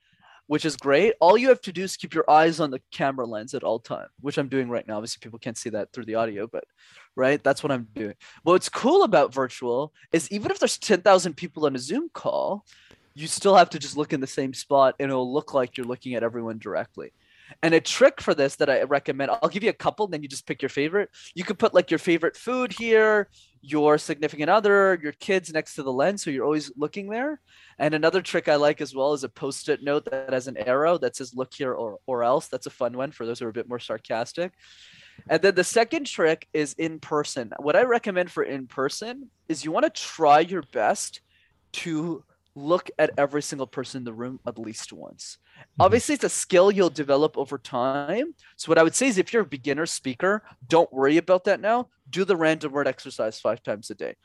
which 0.48 0.66
is 0.66 0.78
great. 0.78 1.14
All 1.20 1.38
you 1.38 1.50
have 1.50 1.62
to 1.62 1.74
do 1.74 1.84
is 1.84 1.98
keep 1.98 2.14
your 2.14 2.30
eyes 2.30 2.60
on 2.60 2.72
the 2.72 2.82
camera 2.92 3.26
lens 3.26 3.54
at 3.54 3.64
all 3.64 3.80
time, 3.80 4.08
which 4.22 4.38
I'm 4.38 4.48
doing 4.48 4.70
right 4.70 4.88
now. 4.88 4.98
Obviously, 4.98 5.20
people 5.22 5.40
can't 5.40 5.58
see 5.58 5.70
that 5.72 5.92
through 5.92 6.06
the 6.06 6.16
audio, 6.16 6.48
but 6.48 6.66
right, 7.16 7.44
that's 7.44 7.64
what 7.64 7.72
I'm 7.72 7.88
doing. 7.96 8.16
What's 8.44 8.70
cool 8.70 9.04
about 9.04 9.34
virtual 9.34 9.94
is 10.12 10.32
even 10.32 10.52
if 10.52 10.60
there's 10.60 10.78
10,000 10.78 11.36
people 11.36 11.66
on 11.66 11.76
a 11.76 11.80
Zoom 11.80 12.10
call, 12.14 12.66
you 13.16 13.28
still 13.28 13.56
have 13.56 13.70
to 13.72 13.80
just 13.80 13.98
look 13.98 14.14
in 14.14 14.20
the 14.20 14.28
same 14.28 14.54
spot 14.54 14.96
and 15.00 15.10
it'll 15.10 15.34
look 15.34 15.54
like 15.54 15.78
you're 15.78 15.88
looking 15.88 16.16
at 16.16 16.24
everyone 16.24 16.60
directly. 16.60 17.12
And 17.62 17.74
a 17.74 17.80
trick 17.80 18.22
for 18.22 18.34
this 18.34 18.56
that 18.58 18.70
I 18.70 18.84
recommend, 18.84 19.32
I'll 19.32 19.50
give 19.50 19.64
you 19.64 19.70
a 19.70 19.74
couple, 19.74 20.08
then 20.08 20.24
you 20.24 20.30
just 20.30 20.48
pick 20.48 20.62
your 20.62 20.70
favorite. 20.70 21.10
You 21.36 21.44
could 21.44 21.60
put 21.60 21.74
like 21.74 21.92
your 21.92 22.00
favorite 22.00 22.36
food 22.36 22.72
here, 22.72 23.30
your 23.62 23.98
significant 23.98 24.50
other, 24.50 25.00
your 25.02 25.12
kids 25.14 25.52
next 25.52 25.76
to 25.76 25.84
the 25.84 25.92
lens, 25.92 26.24
so 26.24 26.30
you're 26.30 26.46
always 26.46 26.72
looking 26.76 27.10
there. 27.10 27.42
And 27.80 27.94
another 27.94 28.22
trick 28.22 28.48
I 28.48 28.56
like 28.56 28.82
as 28.82 28.96
well 28.96 29.14
is 29.14 29.24
a 29.24 29.30
post-it 29.30 29.84
note 29.84 30.06
that 30.06 30.34
has 30.34 30.48
an 30.48 30.58
arrow 30.58 30.98
that 31.00 31.16
says 31.16 31.36
"look 31.36 31.54
here" 31.54 31.74
or 31.74 32.00
or 32.06 32.24
else. 32.24 32.48
That's 32.48 32.68
a 32.68 32.72
fun 32.72 32.98
one 32.98 33.12
for 33.12 33.26
those 33.26 33.40
who 33.40 33.46
are 33.46 33.50
a 33.50 33.54
bit 33.54 33.70
more 33.70 33.80
sarcastic. 33.80 34.52
And 35.30 35.42
then 35.42 35.56
the 35.56 35.64
second 35.64 36.06
trick 36.06 36.48
is 36.54 36.74
in 36.74 37.00
person. 37.00 37.52
What 37.60 37.76
I 37.76 37.84
recommend 37.84 38.32
for 38.32 38.44
in 38.44 38.68
person 38.68 39.30
is 39.48 39.64
you 39.64 39.72
want 39.72 39.86
to 39.86 40.02
try 40.02 40.40
your 40.42 40.64
best 40.74 41.22
to 41.74 42.24
look 42.56 42.90
at 42.98 43.12
every 43.18 43.42
single 43.42 43.68
person 43.68 44.00
in 44.00 44.04
the 44.06 44.14
room 44.14 44.40
at 44.48 44.58
least 44.58 44.94
once. 44.94 45.38
Mm-hmm. 45.58 45.82
Obviously, 45.82 46.16
it's 46.16 46.24
a 46.24 46.30
skill 46.30 46.72
you'll 46.72 46.90
develop 46.90 47.38
over 47.38 47.58
time. 47.58 48.34
So, 48.56 48.70
what 48.70 48.78
I 48.78 48.84
would 48.84 48.96
say 48.96 49.08
is 49.08 49.18
if 49.18 49.34
you're 49.34 49.44
a 49.44 49.46
beginner 49.46 49.86
speaker, 49.86 50.44
don't 50.68 50.92
worry 50.92 51.18
about 51.18 51.44
that 51.46 51.60
now. 51.60 51.90
Do 52.10 52.26
the 52.26 52.36
random 52.36 52.72
word 52.72 52.88
exercise 52.88 53.40
five 53.40 53.62
times 53.62 53.90
a 53.90 53.96
day 53.96 54.16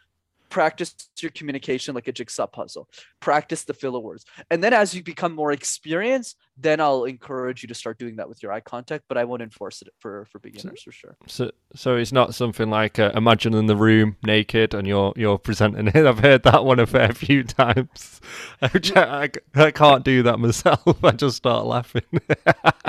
practice 0.51 0.95
your 1.21 1.31
communication 1.31 1.95
like 1.95 2.09
a 2.09 2.13
jigsaw 2.13 2.47
puzzle. 2.47 2.89
Practice 3.21 3.65
the 3.65 3.75
filler 3.75 4.01
words. 4.01 4.25
And 4.51 4.63
then 4.63 4.73
as 4.73 4.95
you 4.95 5.03
become 5.03 5.35
more 5.35 5.53
experienced 5.53 6.37
then 6.63 6.81
i'll 6.81 7.05
encourage 7.05 7.63
you 7.63 7.69
to 7.69 7.75
start 7.75 7.99
doing 7.99 8.17
that 8.17 8.29
with 8.29 8.43
your 8.43 8.53
eye 8.53 8.61
contact 8.61 9.05
but 9.09 9.17
i 9.17 9.25
won't 9.25 9.43
enforce 9.43 9.83
it 9.83 9.89
for 9.99 10.27
for 10.27 10.39
beginners 10.39 10.83
for 10.83 10.93
sure. 10.93 11.17
So 11.27 11.51
so 11.75 11.97
it's 11.97 12.13
not 12.13 12.35
something 12.35 12.71
like 12.71 12.99
uh, 12.99 13.13
imagine 13.15 13.55
in 13.55 13.67
the 13.67 13.77
room 13.77 14.17
naked 14.25 14.75
and 14.75 14.87
you're 14.87 15.13
you're 15.17 15.39
presenting 15.39 15.89
it. 15.89 15.97
I've 16.07 16.19
heard 16.19 16.43
that 16.45 16.65
one 16.65 16.79
a 16.79 16.87
fair 16.87 17.13
few 17.13 17.45
times. 17.45 18.21
I, 18.63 19.31
I 19.55 19.71
can't 19.71 20.05
do 20.05 20.23
that 20.25 20.39
myself. 20.39 21.05
I 21.05 21.13
just 21.13 21.37
start 21.37 21.67
laughing. 21.67 22.03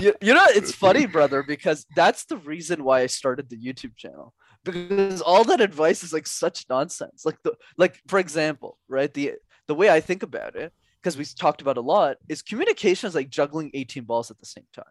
You, 0.01 0.13
you 0.21 0.33
know 0.33 0.45
it's 0.49 0.73
funny 0.73 1.05
brother 1.05 1.43
because 1.43 1.85
that's 1.95 2.25
the 2.25 2.37
reason 2.37 2.83
why 2.83 3.01
i 3.01 3.07
started 3.07 3.49
the 3.49 3.57
youtube 3.57 3.95
channel 3.95 4.33
because 4.63 5.21
all 5.21 5.43
that 5.45 5.61
advice 5.61 6.03
is 6.03 6.13
like 6.13 6.27
such 6.27 6.65
nonsense. 6.69 7.25
Like 7.25 7.41
the 7.43 7.53
like 7.77 7.99
for 8.07 8.19
example, 8.19 8.77
right? 8.87 9.13
The 9.13 9.33
the 9.67 9.75
way 9.75 9.89
I 9.89 10.01
think 10.01 10.23
about 10.23 10.55
it, 10.55 10.73
because 11.01 11.17
we 11.17 11.25
talked 11.25 11.61
about 11.61 11.77
a 11.77 11.81
lot, 11.81 12.17
is 12.29 12.41
communication 12.41 13.07
is 13.07 13.15
like 13.15 13.29
juggling 13.29 13.71
18 13.73 14.03
balls 14.03 14.31
at 14.31 14.39
the 14.39 14.45
same 14.45 14.67
time. 14.73 14.85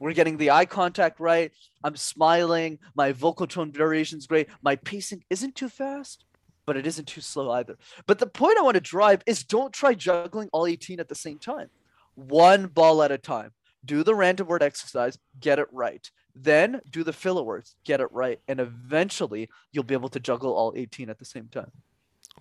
We're 0.00 0.12
getting 0.12 0.36
the 0.36 0.50
eye 0.50 0.66
contact 0.66 1.20
right. 1.20 1.52
I'm 1.82 1.96
smiling. 1.96 2.78
My 2.94 3.12
vocal 3.12 3.46
tone 3.46 3.72
variation 3.72 4.18
is 4.18 4.26
great. 4.26 4.48
My 4.62 4.76
pacing 4.76 5.24
isn't 5.30 5.54
too 5.54 5.68
fast, 5.68 6.24
but 6.66 6.76
it 6.76 6.86
isn't 6.86 7.06
too 7.06 7.20
slow 7.20 7.50
either. 7.52 7.76
But 8.06 8.18
the 8.18 8.26
point 8.26 8.58
I 8.58 8.62
want 8.62 8.74
to 8.74 8.80
drive 8.80 9.22
is 9.26 9.44
don't 9.44 9.72
try 9.72 9.94
juggling 9.94 10.48
all 10.52 10.66
18 10.66 11.00
at 11.00 11.08
the 11.08 11.14
same 11.14 11.38
time. 11.38 11.68
One 12.14 12.66
ball 12.66 13.02
at 13.02 13.12
a 13.12 13.18
time. 13.18 13.52
Do 13.84 14.02
the 14.02 14.14
random 14.14 14.46
word 14.46 14.62
exercise, 14.62 15.18
get 15.38 15.58
it 15.58 15.68
right. 15.70 16.10
Then 16.34 16.80
do 16.90 17.04
the 17.04 17.12
filler 17.12 17.42
words, 17.42 17.76
get 17.84 18.00
it 18.00 18.08
right, 18.10 18.40
and 18.48 18.58
eventually 18.60 19.48
you'll 19.72 19.84
be 19.84 19.94
able 19.94 20.08
to 20.10 20.20
juggle 20.20 20.52
all 20.52 20.72
18 20.76 21.08
at 21.08 21.18
the 21.18 21.24
same 21.24 21.48
time. 21.48 21.70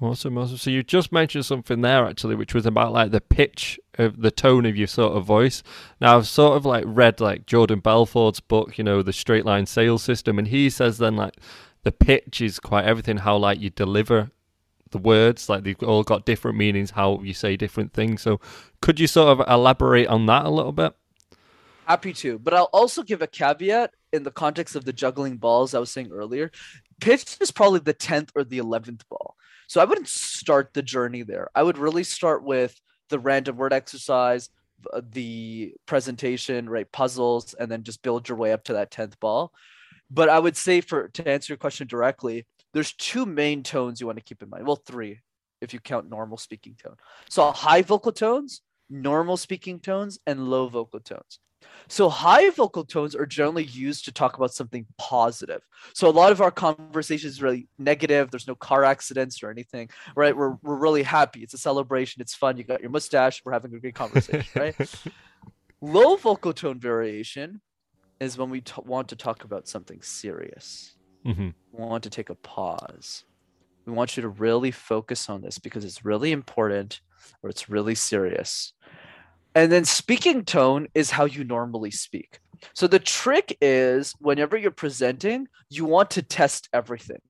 Awesome, 0.02 0.38
awesome. 0.40 0.58
So 0.58 0.72
you 0.72 0.82
just 0.82 1.12
mentioned 1.12 1.46
something 1.46 1.82
there 1.82 2.06
actually, 2.06 2.34
which 2.34 2.56
was 2.56 2.66
about 2.66 2.94
like 2.94 3.12
the 3.12 3.22
pitch 3.22 3.80
of 4.00 4.22
the 4.22 4.32
tone 4.32 4.66
of 4.66 4.76
your 4.76 4.88
sort 4.88 5.16
of 5.16 5.26
voice. 5.26 5.62
Now 6.02 6.18
I've 6.18 6.28
sort 6.28 6.58
of 6.58 6.66
like 6.66 6.84
read 6.88 7.20
like 7.20 7.46
Jordan 7.46 7.80
Belfort's 7.80 8.40
book, 8.40 8.80
you 8.80 8.84
know, 8.84 9.04
the 9.04 9.14
straight 9.14 9.46
line 9.46 9.68
sales 9.68 10.02
system, 10.02 10.40
and 10.40 10.48
he 10.48 10.72
says 10.72 10.98
then 10.98 11.16
like 11.16 11.36
the 11.84 11.92
pitch 11.92 12.42
is 12.42 12.60
quite 12.60 12.86
everything, 12.86 13.18
how 13.18 13.38
like 13.38 13.60
you 13.60 13.70
deliver 13.70 14.32
the 14.90 14.98
words, 14.98 15.50
like 15.50 15.64
they've 15.64 15.84
all 15.84 16.04
got 16.04 16.26
different 16.26 16.58
meanings, 16.58 16.92
how 16.92 17.22
you 17.22 17.34
say 17.34 17.56
different 17.56 17.94
things. 17.94 18.24
So 18.24 18.40
could 18.82 19.00
you 19.00 19.06
sort 19.06 19.40
of 19.40 19.48
elaborate 19.48 20.08
on 20.08 20.26
that 20.26 20.46
a 20.46 20.50
little 20.50 20.72
bit? 20.72 20.96
Happy 21.86 22.14
to, 22.14 22.40
but 22.40 22.54
I'll 22.54 22.70
also 22.72 23.04
give 23.04 23.22
a 23.22 23.28
caveat 23.28 23.92
in 24.12 24.24
the 24.24 24.32
context 24.32 24.76
of 24.76 24.86
the 24.86 24.94
juggling 24.94 25.38
balls 25.38 25.74
I 25.74 25.80
was 25.80 25.92
saying 25.92 26.12
earlier. 26.12 26.52
Pitch 27.02 27.38
is 27.42 27.52
probably 27.52 27.80
the 27.80 27.94
10th 27.94 28.30
or 28.36 28.44
the 28.44 28.60
11th 28.60 29.02
ball. 29.10 29.36
So 29.68 29.82
I 29.82 29.86
wouldn't 29.86 30.08
start 30.08 30.74
the 30.74 30.82
journey 30.82 31.24
there. 31.24 31.50
I 31.56 31.64
would 31.64 31.78
really 31.78 32.04
start 32.04 32.44
with 32.44 32.80
the 33.10 33.20
random 33.20 33.58
word 33.58 33.74
exercise, 33.74 34.50
uh, 34.94 35.02
the 35.12 35.74
presentation, 35.86 36.70
right? 36.70 36.90
Puzzles, 36.92 37.54
and 37.54 37.72
then 37.72 37.84
just 37.84 38.02
build 38.02 38.30
your 38.30 38.38
way 38.38 38.54
up 38.54 38.64
to 38.66 38.74
that 38.74 38.92
10th 38.92 39.20
ball. 39.20 39.52
But 40.10 40.30
I 40.30 40.40
would 40.40 40.56
say 40.56 40.82
for 40.82 41.08
to 41.10 41.28
answer 41.28 41.54
your 41.54 41.58
question 41.58 41.88
directly, 41.88 42.46
there's 42.74 42.94
two 42.94 43.26
main 43.26 43.64
tones 43.64 44.00
you 44.00 44.08
want 44.08 44.18
to 44.20 44.24
keep 44.24 44.44
in 44.44 44.50
mind. 44.50 44.66
Well, 44.66 44.82
three 44.86 45.20
if 45.62 45.74
you 45.74 45.80
count 45.80 46.10
normal 46.10 46.38
speaking 46.38 46.76
tone. 46.82 46.96
So 47.30 47.52
high 47.52 47.82
vocal 47.82 48.12
tones, 48.12 48.62
normal 48.90 49.38
speaking 49.38 49.80
tones, 49.80 50.20
and 50.28 50.50
low 50.50 50.68
vocal 50.68 51.00
tones. 51.00 51.40
So 51.88 52.10
high 52.10 52.50
vocal 52.50 52.84
tones 52.86 53.16
are 53.16 53.26
generally 53.26 53.66
used 53.66 54.06
to 54.06 54.12
talk 54.12 54.38
about 54.38 54.54
something 54.54 54.86
positive. 54.98 55.62
So 55.94 56.08
a 56.08 56.12
lot 56.12 56.32
of 56.32 56.42
our 56.42 56.52
conversation 56.52 57.30
is 57.30 57.42
really 57.42 57.68
negative. 57.78 58.32
There's 58.32 58.48
no 58.48 58.56
car 58.56 58.84
accidents 58.84 59.44
or 59.44 59.50
anything, 59.50 59.90
right? 60.16 60.36
We're, 60.36 60.56
we're 60.62 60.76
really 60.76 61.04
happy. 61.04 61.42
It's 61.42 61.54
a 61.54 61.58
celebration. 61.58 62.22
It's 62.22 62.34
fun. 62.34 62.58
You 62.58 62.64
got 62.64 62.82
your 62.82 62.90
mustache. 62.90 63.42
We're 63.44 63.54
having 63.54 63.74
a 63.74 63.80
great 63.80 63.96
conversation, 63.96 64.50
right? 64.56 64.76
Low 65.82 66.16
vocal 66.16 66.54
tone 66.54 66.80
variation 66.80 67.62
is 68.20 68.38
when 68.38 68.50
we 68.50 68.62
t- 68.62 68.74
want 68.86 69.10
to 69.10 69.16
talk 69.16 69.44
about 69.44 69.68
something 69.68 70.02
serious. 70.02 70.96
Mm-hmm. 71.26 71.50
We 71.72 71.84
want 71.86 72.04
to 72.04 72.10
take 72.10 72.30
a 72.30 72.36
pause. 72.36 73.24
We 73.86 73.94
want 73.94 74.16
you 74.16 74.22
to 74.22 74.30
really 74.30 74.72
focus 74.72 75.30
on 75.30 75.42
this 75.42 75.60
because 75.60 75.84
it's 75.84 76.06
really 76.06 76.32
important 76.32 77.02
or 77.42 77.50
it's 77.50 77.70
really 77.70 77.96
serious. 77.96 78.74
And 79.56 79.72
then 79.72 79.86
speaking 79.86 80.46
tone 80.46 80.88
is 80.94 81.12
how 81.12 81.26
you 81.26 81.44
normally 81.44 81.92
speak. 81.92 82.40
So 82.74 82.88
the 82.88 83.00
trick 83.00 83.58
is 83.62 84.14
whenever 84.20 84.58
you're 84.58 84.72
presenting, 84.72 85.48
you 85.70 85.86
want 85.86 86.12
to 86.12 86.22
test 86.22 86.70
everything. 86.74 87.22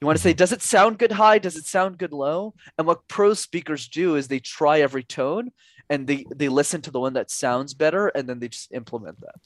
You 0.00 0.06
want 0.06 0.18
to 0.18 0.22
say, 0.22 0.30
mm-hmm. 0.30 0.38
does 0.38 0.52
it 0.52 0.62
sound 0.62 0.98
good 0.98 1.12
high? 1.12 1.38
Does 1.38 1.56
it 1.56 1.64
sound 1.64 1.98
good 1.98 2.12
low? 2.12 2.54
And 2.76 2.86
what 2.86 3.06
pro 3.08 3.34
speakers 3.34 3.88
do 3.88 4.16
is 4.16 4.28
they 4.28 4.40
try 4.40 4.80
every 4.80 5.04
tone 5.04 5.52
and 5.88 6.06
they, 6.06 6.24
they 6.34 6.48
listen 6.48 6.82
to 6.82 6.90
the 6.90 7.00
one 7.00 7.14
that 7.14 7.30
sounds 7.30 7.74
better 7.74 8.08
and 8.08 8.28
then 8.28 8.40
they 8.40 8.48
just 8.48 8.72
implement 8.72 9.20
that. 9.20 9.36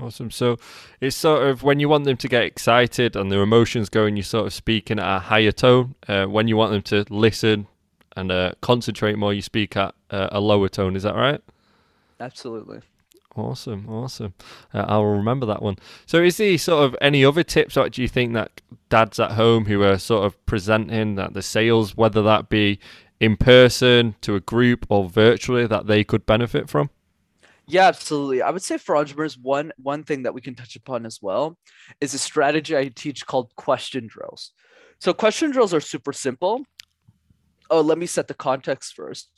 Awesome. 0.00 0.30
So 0.30 0.56
it's 1.00 1.16
sort 1.16 1.46
of 1.46 1.62
when 1.62 1.78
you 1.78 1.88
want 1.88 2.04
them 2.04 2.16
to 2.16 2.28
get 2.28 2.44
excited 2.44 3.14
and 3.14 3.30
their 3.30 3.42
emotions 3.42 3.90
going, 3.90 4.16
you 4.16 4.22
sort 4.22 4.46
of 4.46 4.54
speaking 4.54 4.98
at 4.98 5.16
a 5.16 5.18
higher 5.18 5.52
tone. 5.52 5.94
Uh, 6.08 6.24
when 6.24 6.48
you 6.48 6.56
want 6.56 6.72
them 6.72 6.82
to 6.82 7.04
listen 7.14 7.66
and 8.16 8.32
uh, 8.32 8.52
concentrate 8.62 9.18
more, 9.18 9.34
you 9.34 9.42
speak 9.42 9.76
at 9.76 9.94
uh, 10.12 10.28
a 10.30 10.40
lower 10.40 10.68
tone. 10.68 10.94
Is 10.94 11.02
that 11.02 11.16
right? 11.16 11.40
Absolutely. 12.20 12.80
Awesome, 13.34 13.88
awesome. 13.88 14.34
Uh, 14.74 14.84
I'll 14.86 15.04
remember 15.04 15.46
that 15.46 15.62
one. 15.62 15.76
So, 16.06 16.22
is 16.22 16.36
there 16.36 16.58
sort 16.58 16.84
of 16.84 16.96
any 17.00 17.24
other 17.24 17.42
tips, 17.42 17.76
or 17.76 17.88
do 17.88 18.02
you 18.02 18.08
think 18.08 18.34
that 18.34 18.60
dads 18.90 19.18
at 19.18 19.32
home 19.32 19.64
who 19.64 19.82
are 19.82 19.98
sort 19.98 20.26
of 20.26 20.44
presenting 20.44 21.14
that 21.14 21.32
the 21.32 21.42
sales, 21.42 21.96
whether 21.96 22.22
that 22.22 22.50
be 22.50 22.78
in 23.20 23.36
person 23.36 24.16
to 24.20 24.34
a 24.34 24.40
group 24.40 24.84
or 24.90 25.08
virtually, 25.08 25.66
that 25.66 25.86
they 25.86 26.04
could 26.04 26.26
benefit 26.26 26.68
from? 26.68 26.90
Yeah, 27.66 27.86
absolutely. 27.86 28.42
I 28.42 28.50
would 28.50 28.62
say 28.62 28.76
for 28.76 28.96
entrepreneurs, 28.96 29.38
one 29.38 29.72
one 29.82 30.04
thing 30.04 30.24
that 30.24 30.34
we 30.34 30.42
can 30.42 30.54
touch 30.54 30.76
upon 30.76 31.06
as 31.06 31.20
well 31.22 31.56
is 32.02 32.12
a 32.12 32.18
strategy 32.18 32.76
I 32.76 32.88
teach 32.88 33.24
called 33.26 33.54
question 33.56 34.06
drills. 34.08 34.52
So, 34.98 35.14
question 35.14 35.52
drills 35.52 35.72
are 35.72 35.80
super 35.80 36.12
simple. 36.12 36.64
Oh, 37.70 37.80
let 37.80 37.96
me 37.96 38.04
set 38.04 38.28
the 38.28 38.34
context 38.34 38.94
first 38.94 39.30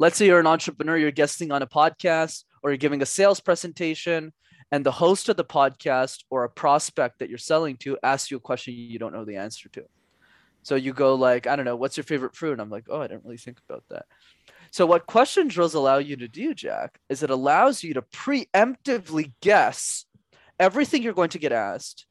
let's 0.00 0.16
say 0.16 0.24
you're 0.24 0.40
an 0.40 0.46
entrepreneur, 0.46 0.96
you're 0.96 1.10
guesting 1.10 1.52
on 1.52 1.60
a 1.60 1.66
podcast 1.66 2.44
or 2.62 2.70
you're 2.70 2.78
giving 2.78 3.02
a 3.02 3.06
sales 3.06 3.38
presentation, 3.38 4.32
and 4.72 4.84
the 4.86 4.90
host 4.90 5.28
of 5.28 5.36
the 5.36 5.44
podcast 5.44 6.24
or 6.30 6.44
a 6.44 6.48
prospect 6.48 7.18
that 7.18 7.28
you're 7.28 7.36
selling 7.36 7.76
to 7.76 7.98
asks 8.02 8.30
you 8.30 8.38
a 8.38 8.40
question 8.40 8.72
you 8.72 8.98
don't 8.98 9.12
know 9.12 9.26
the 9.26 9.36
answer 9.36 9.68
to. 9.68 9.84
So 10.62 10.74
you 10.74 10.94
go 10.94 11.16
like, 11.16 11.46
I 11.46 11.54
don't 11.54 11.66
know, 11.66 11.76
what's 11.76 11.98
your 11.98 12.04
favorite 12.04 12.34
fruit? 12.34 12.52
And 12.52 12.62
I'm 12.62 12.70
like, 12.70 12.86
oh, 12.88 13.02
I 13.02 13.08
didn't 13.08 13.24
really 13.24 13.36
think 13.36 13.58
about 13.68 13.84
that. 13.90 14.06
So 14.70 14.86
what 14.86 15.06
question 15.06 15.48
drills 15.48 15.74
allow 15.74 15.98
you 15.98 16.16
to 16.16 16.28
do, 16.28 16.54
Jack, 16.54 16.98
is 17.10 17.22
it 17.22 17.28
allows 17.28 17.84
you 17.84 17.92
to 17.92 18.02
preemptively 18.02 19.32
guess 19.42 20.06
everything 20.58 21.02
you're 21.02 21.12
going 21.12 21.30
to 21.30 21.38
get 21.38 21.52
asked, 21.52 22.06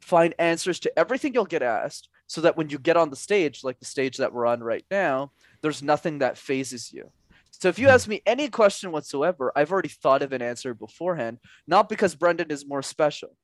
find 0.00 0.34
answers 0.38 0.80
to 0.80 0.98
everything 0.98 1.34
you'll 1.34 1.44
get 1.44 1.62
asked, 1.62 2.08
so 2.26 2.40
that 2.42 2.56
when 2.56 2.70
you 2.70 2.78
get 2.78 2.96
on 2.96 3.10
the 3.10 3.16
stage, 3.16 3.64
like 3.64 3.78
the 3.80 3.84
stage 3.84 4.18
that 4.18 4.32
we're 4.32 4.46
on 4.46 4.60
right 4.60 4.84
now, 4.90 5.32
there's 5.60 5.82
nothing 5.82 6.18
that 6.18 6.38
fazes 6.38 6.92
you. 6.92 7.10
So 7.58 7.68
if 7.68 7.78
you 7.78 7.88
ask 7.88 8.06
me 8.06 8.22
any 8.24 8.48
question 8.48 8.92
whatsoever, 8.92 9.52
I've 9.56 9.72
already 9.72 9.88
thought 9.88 10.22
of 10.22 10.32
an 10.32 10.42
answer 10.42 10.74
beforehand, 10.74 11.38
not 11.66 11.88
because 11.88 12.14
Brendan 12.14 12.50
is 12.50 12.66
more 12.66 12.82
special, 12.82 13.36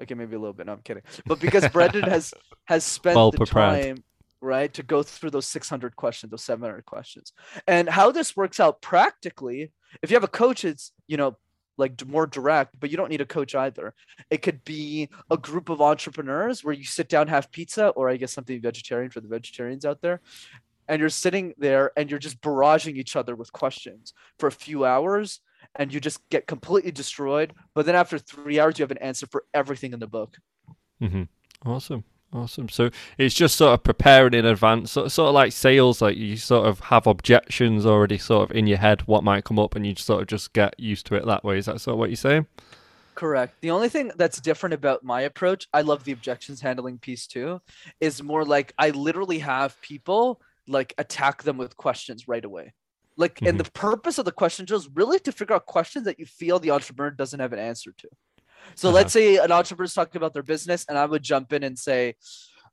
Okay, 0.00 0.14
maybe 0.14 0.36
a 0.36 0.38
little 0.38 0.54
bit. 0.54 0.66
No, 0.66 0.72
I'm 0.72 0.82
kidding. 0.82 1.02
But 1.26 1.40
because 1.40 1.68
Brendan 1.72 2.04
has 2.04 2.32
has 2.66 2.84
spent 2.84 3.16
Well 3.16 3.30
the 3.30 3.44
time 3.44 4.04
right 4.40 4.72
to 4.74 4.82
go 4.84 5.02
through 5.02 5.30
those 5.30 5.46
600 5.46 5.96
questions, 5.96 6.30
those 6.30 6.44
700 6.44 6.84
questions, 6.84 7.32
and 7.66 7.88
how 7.88 8.12
this 8.12 8.36
works 8.36 8.60
out 8.60 8.80
practically. 8.80 9.72
If 10.02 10.10
you 10.10 10.16
have 10.16 10.24
a 10.24 10.28
coach, 10.28 10.64
it's 10.64 10.92
you 11.06 11.16
know 11.16 11.36
like 11.76 12.04
more 12.06 12.26
direct, 12.26 12.74
but 12.78 12.90
you 12.90 12.96
don't 12.96 13.08
need 13.08 13.20
a 13.20 13.26
coach 13.26 13.54
either. 13.54 13.94
It 14.30 14.42
could 14.42 14.64
be 14.64 15.08
a 15.30 15.36
group 15.36 15.68
of 15.68 15.80
entrepreneurs 15.80 16.64
where 16.64 16.74
you 16.74 16.84
sit 16.84 17.08
down, 17.08 17.28
have 17.28 17.52
pizza, 17.52 17.88
or 17.90 18.08
I 18.08 18.16
guess 18.16 18.32
something 18.32 18.60
vegetarian 18.60 19.10
for 19.10 19.20
the 19.20 19.28
vegetarians 19.28 19.84
out 19.84 20.00
there. 20.00 20.20
And 20.88 21.00
you're 21.00 21.10
sitting 21.10 21.54
there 21.58 21.92
and 21.96 22.10
you're 22.10 22.18
just 22.18 22.40
barraging 22.40 22.96
each 22.96 23.16
other 23.16 23.36
with 23.36 23.52
questions 23.52 24.14
for 24.38 24.46
a 24.46 24.52
few 24.52 24.84
hours 24.84 25.40
and 25.74 25.92
you 25.92 26.00
just 26.00 26.26
get 26.30 26.46
completely 26.46 26.90
destroyed. 26.90 27.54
But 27.74 27.86
then 27.86 27.94
after 27.94 28.18
three 28.18 28.58
hours, 28.58 28.78
you 28.78 28.82
have 28.82 28.90
an 28.90 28.98
answer 28.98 29.26
for 29.26 29.44
everything 29.54 29.92
in 29.92 30.00
the 30.00 30.06
book. 30.06 30.36
mm-hmm. 31.00 31.24
Awesome. 31.64 32.04
Awesome. 32.32 32.68
So 32.68 32.90
it's 33.16 33.34
just 33.34 33.56
sort 33.56 33.72
of 33.72 33.82
preparing 33.82 34.34
in 34.34 34.44
advance, 34.44 34.92
sort 34.92 35.10
sort 35.10 35.28
of 35.28 35.34
like 35.34 35.52
sales, 35.52 36.02
like 36.02 36.16
you 36.16 36.36
sort 36.36 36.66
of 36.66 36.80
have 36.80 37.06
objections 37.06 37.86
already 37.86 38.18
sort 38.18 38.50
of 38.50 38.56
in 38.56 38.66
your 38.66 38.76
head, 38.76 39.02
what 39.06 39.24
might 39.24 39.44
come 39.44 39.58
up, 39.58 39.74
and 39.74 39.86
you 39.86 39.94
sort 39.96 40.20
of 40.20 40.28
just 40.28 40.52
get 40.52 40.78
used 40.78 41.06
to 41.06 41.14
it 41.14 41.24
that 41.24 41.42
way. 41.42 41.56
Is 41.56 41.66
that 41.66 41.80
sort 41.80 41.94
of 41.94 41.98
what 41.98 42.10
you're 42.10 42.16
saying? 42.16 42.46
Correct. 43.14 43.54
The 43.62 43.70
only 43.70 43.88
thing 43.88 44.12
that's 44.16 44.40
different 44.40 44.74
about 44.74 45.02
my 45.02 45.22
approach, 45.22 45.66
I 45.72 45.80
love 45.80 46.04
the 46.04 46.12
objections 46.12 46.60
handling 46.60 46.98
piece 46.98 47.26
too, 47.26 47.60
is 47.98 48.22
more 48.22 48.44
like 48.44 48.74
I 48.78 48.90
literally 48.90 49.38
have 49.38 49.80
people 49.80 50.40
like 50.68 50.94
attack 50.98 51.42
them 51.42 51.56
with 51.56 51.76
questions 51.76 52.28
right 52.28 52.44
away. 52.44 52.74
Like, 53.16 53.42
and 53.42 53.58
the 53.58 53.70
purpose 53.72 54.18
of 54.18 54.24
the 54.24 54.32
question 54.32 54.64
is 54.70 54.88
really 54.94 55.18
to 55.20 55.32
figure 55.32 55.56
out 55.56 55.66
questions 55.66 56.04
that 56.04 56.20
you 56.20 56.26
feel 56.26 56.58
the 56.58 56.70
entrepreneur 56.70 57.10
doesn't 57.10 57.40
have 57.40 57.52
an 57.52 57.58
answer 57.58 57.92
to. 57.98 58.08
So 58.76 58.88
Uh-huh. 58.88 58.96
let's 58.96 59.12
say 59.12 59.36
an 59.36 59.50
entrepreneur's 59.50 59.94
talking 59.94 60.18
about 60.18 60.34
their 60.34 60.42
business, 60.42 60.84
and 60.88 60.96
I 60.96 61.04
would 61.04 61.22
jump 61.22 61.52
in 61.52 61.64
and 61.64 61.76
say, 61.76 62.14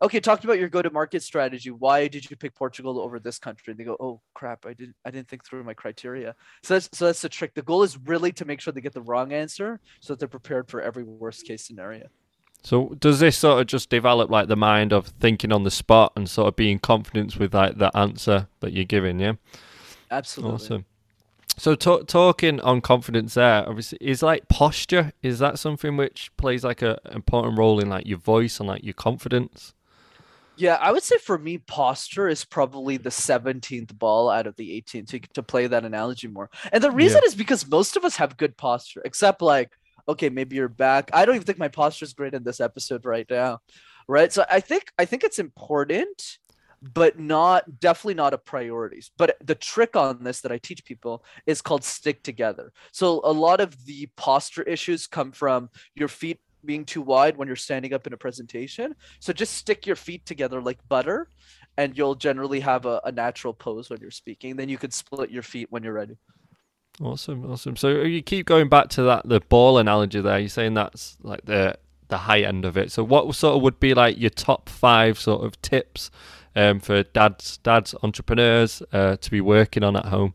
okay, 0.01 0.19
talk 0.19 0.43
about 0.43 0.59
your 0.59 0.69
go-to-market 0.69 1.23
strategy. 1.23 1.71
Why 1.71 2.07
did 2.07 2.29
you 2.29 2.35
pick 2.35 2.53
Portugal 2.53 2.99
over 2.99 3.19
this 3.19 3.39
country? 3.39 3.71
And 3.71 3.79
they 3.79 3.85
go, 3.85 3.95
oh 3.99 4.21
crap, 4.33 4.65
I 4.65 4.73
didn't 4.73 4.95
I 5.05 5.11
didn't 5.11 5.29
think 5.29 5.45
through 5.45 5.63
my 5.63 5.73
criteria. 5.73 6.35
So 6.63 6.75
that's 6.75 6.89
so 6.93 7.05
that's 7.05 7.21
the 7.21 7.29
trick. 7.29 7.53
The 7.53 7.61
goal 7.61 7.83
is 7.83 7.97
really 7.97 8.31
to 8.33 8.45
make 8.45 8.59
sure 8.59 8.73
they 8.73 8.81
get 8.81 8.93
the 8.93 9.01
wrong 9.01 9.31
answer 9.31 9.79
so 10.01 10.13
that 10.13 10.19
they're 10.19 10.27
prepared 10.27 10.69
for 10.69 10.81
every 10.81 11.03
worst 11.03 11.45
case 11.45 11.65
scenario. 11.65 12.07
So 12.65 12.95
does 12.99 13.19
this 13.19 13.37
sort 13.37 13.61
of 13.61 13.67
just 13.67 13.91
develop 13.91 14.31
like 14.31 14.47
the 14.47 14.55
mind 14.55 14.91
of 14.91 15.05
thinking 15.05 15.51
on 15.51 15.61
the 15.61 15.69
spot 15.69 16.13
and 16.15 16.27
sort 16.27 16.47
of 16.47 16.55
being 16.55 16.79
confident 16.79 17.37
with 17.37 17.53
like 17.53 17.77
the 17.77 17.95
answer 17.95 18.47
that 18.61 18.73
you're 18.73 18.85
giving? 18.85 19.19
Yeah. 19.19 19.33
Absolutely. 20.09 20.55
Awesome. 20.55 20.85
So 21.57 21.75
ta- 21.75 22.01
talking 22.07 22.59
on 22.61 22.81
confidence 22.81 23.35
there, 23.35 23.69
obviously, 23.69 23.99
is 24.01 24.23
like 24.23 24.49
posture. 24.49 25.13
Is 25.21 25.37
that 25.37 25.59
something 25.59 25.95
which 25.95 26.31
plays 26.37 26.63
like 26.63 26.81
a 26.81 26.97
important 27.11 27.55
role 27.55 27.79
in 27.79 27.87
like 27.87 28.07
your 28.07 28.17
voice 28.17 28.59
and 28.59 28.67
like 28.67 28.83
your 28.83 28.95
confidence? 28.95 29.75
Yeah, 30.57 30.79
I 30.81 30.91
would 30.91 31.03
say 31.03 31.19
for 31.19 31.37
me, 31.37 31.59
posture 31.59 32.27
is 32.27 32.45
probably 32.45 32.97
the 32.97 33.11
17th 33.11 33.95
ball 33.99 34.31
out 34.31 34.47
of 34.47 34.55
the 34.55 34.81
18th 34.81 35.09
to, 35.09 35.19
to 35.19 35.43
play 35.43 35.67
that 35.67 35.85
analogy 35.85 36.29
more. 36.29 36.49
And 36.71 36.83
the 36.83 36.89
reason 36.89 37.21
is 37.25 37.35
because 37.35 37.67
most 37.67 37.95
of 37.95 38.03
us 38.05 38.15
have 38.15 38.37
good 38.37 38.57
posture, 38.57 39.03
except 39.05 39.43
like, 39.43 39.77
okay, 40.07 40.29
maybe 40.29 40.55
you're 40.55 40.67
back. 40.69 41.09
I 41.13 41.25
don't 41.25 41.35
even 41.35 41.45
think 41.45 41.59
my 41.59 41.67
posture 41.67 42.05
is 42.05 42.13
great 42.13 42.33
in 42.33 42.43
this 42.43 42.59
episode 42.59 43.05
right 43.05 43.27
now. 43.29 43.59
Right. 44.07 44.31
So 44.31 44.45
I 44.49 44.59
think 44.59 44.91
I 44.99 45.05
think 45.05 45.23
it's 45.23 45.39
important, 45.39 46.37
but 46.81 47.19
not 47.19 47.79
definitely 47.79 48.13
not 48.13 48.35
a 48.35 48.37
priority. 48.37 49.01
But 49.17 49.37
the 49.43 49.55
trick 49.55 49.95
on 49.95 50.23
this 50.23 50.41
that 50.41 50.51
I 50.51 50.59
teach 50.59 50.85
people 50.85 51.23
is 51.47 51.61
called 51.61 51.83
stick 51.83 52.21
together. 52.21 52.71
So 52.91 53.21
a 53.23 53.33
lot 53.33 53.61
of 53.61 53.85
the 53.85 54.07
posture 54.15 54.61
issues 54.63 55.07
come 55.07 55.31
from 55.31 55.69
your 55.95 56.07
feet 56.07 56.39
being 56.65 56.85
too 56.85 57.01
wide 57.01 57.37
when 57.37 57.47
you're 57.47 57.55
standing 57.55 57.93
up 57.93 58.05
in 58.07 58.13
a 58.13 58.17
presentation. 58.17 58.95
So 59.19 59.33
just 59.33 59.53
stick 59.53 59.85
your 59.87 59.95
feet 59.95 60.25
together 60.25 60.61
like 60.61 60.79
butter, 60.87 61.29
and 61.77 61.97
you'll 61.97 62.15
generally 62.15 62.59
have 62.59 62.85
a, 62.85 63.01
a 63.05 63.11
natural 63.11 63.53
pose 63.53 63.89
when 63.89 64.01
you're 64.01 64.11
speaking. 64.11 64.55
Then 64.55 64.69
you 64.69 64.77
can 64.77 64.91
split 64.91 65.31
your 65.31 65.43
feet 65.43 65.67
when 65.71 65.83
you're 65.83 65.93
ready. 65.93 66.17
Awesome, 67.01 67.49
awesome. 67.51 67.75
So 67.75 67.89
you 68.01 68.21
keep 68.21 68.45
going 68.45 68.69
back 68.69 68.89
to 68.89 69.03
that 69.03 69.27
the 69.27 69.41
ball 69.41 69.77
analogy 69.77 70.21
there. 70.21 70.39
You're 70.39 70.49
saying 70.49 70.75
that's 70.75 71.17
like 71.21 71.45
the 71.45 71.77
the 72.07 72.17
high 72.17 72.41
end 72.41 72.65
of 72.65 72.77
it. 72.77 72.91
So 72.91 73.03
what 73.03 73.33
sort 73.35 73.55
of 73.55 73.61
would 73.63 73.79
be 73.79 73.93
like 73.93 74.17
your 74.17 74.29
top 74.29 74.69
five 74.69 75.19
sort 75.19 75.43
of 75.43 75.61
tips 75.61 76.09
um, 76.55 76.79
for 76.79 77.03
dads 77.03 77.57
dads 77.57 77.95
entrepreneurs 78.03 78.81
uh, 78.93 79.17
to 79.17 79.31
be 79.31 79.41
working 79.41 79.83
on 79.83 79.95
at 79.95 80.05
home? 80.05 80.33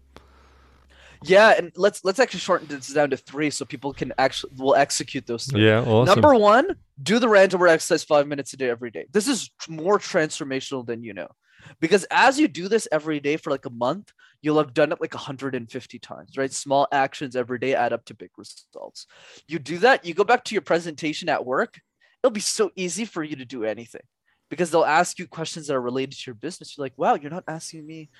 Yeah, 1.23 1.55
and 1.57 1.73
let's 1.77 2.05
let's 2.05 2.19
actually 2.19 2.41
shorten 2.41 2.67
this 2.69 2.89
down 2.89 3.11
to 3.11 3.17
three 3.17 3.51
so 3.51 3.65
people 3.65 3.93
can 3.93 4.13
actually 4.19 4.53
will 4.57 4.75
execute 4.75 5.27
those 5.27 5.47
three. 5.47 5.67
Yeah, 5.67 5.81
awesome. 5.81 6.21
Number 6.21 6.35
one, 6.35 6.77
do 7.03 7.19
the 7.19 7.29
random 7.29 7.67
exercise 7.67 8.05
five 8.05 8.27
minutes 8.27 8.53
a 8.55 8.57
day 8.57 8.71
every 8.71 8.91
day. 8.91 9.07
This 9.13 9.29
is 9.29 9.51
more 9.69 9.99
transformational 9.99 10.87
than 10.87 11.03
you 11.03 11.13
know. 11.13 11.29
Because 11.79 12.05
as 12.11 12.39
you 12.39 12.49
do 12.49 12.69
this 12.69 12.89
every 12.91 13.21
day 13.21 13.37
for 13.37 13.51
like 13.51 13.67
a 13.67 13.71
month, 13.71 14.13
you'll 14.43 14.59
have 14.59 14.75
done 14.75 14.93
it 14.93 15.01
like 15.01 15.15
150 15.15 15.99
times, 15.99 16.37
right? 16.37 16.53
Small 16.53 16.89
actions 16.93 17.37
every 17.37 17.59
day 17.59 17.75
add 17.75 17.93
up 17.93 18.05
to 18.07 18.15
big 18.15 18.31
results. 18.37 19.07
You 19.47 19.59
do 19.59 19.79
that, 19.79 20.05
you 20.05 20.15
go 20.15 20.25
back 20.25 20.45
to 20.45 20.55
your 20.55 20.63
presentation 20.63 21.29
at 21.29 21.45
work, 21.45 21.81
it'll 22.23 22.33
be 22.33 22.41
so 22.41 22.71
easy 22.77 23.05
for 23.05 23.23
you 23.23 23.37
to 23.37 23.45
do 23.45 23.65
anything 23.65 24.03
because 24.49 24.71
they'll 24.71 24.85
ask 24.85 25.19
you 25.19 25.27
questions 25.27 25.67
that 25.67 25.75
are 25.75 25.81
related 25.81 26.19
to 26.19 26.25
your 26.27 26.35
business. 26.35 26.77
You're 26.77 26.85
like, 26.85 26.97
wow, 26.97 27.15
you're 27.15 27.31
not 27.31 27.45
asking 27.47 27.87
me 27.87 28.11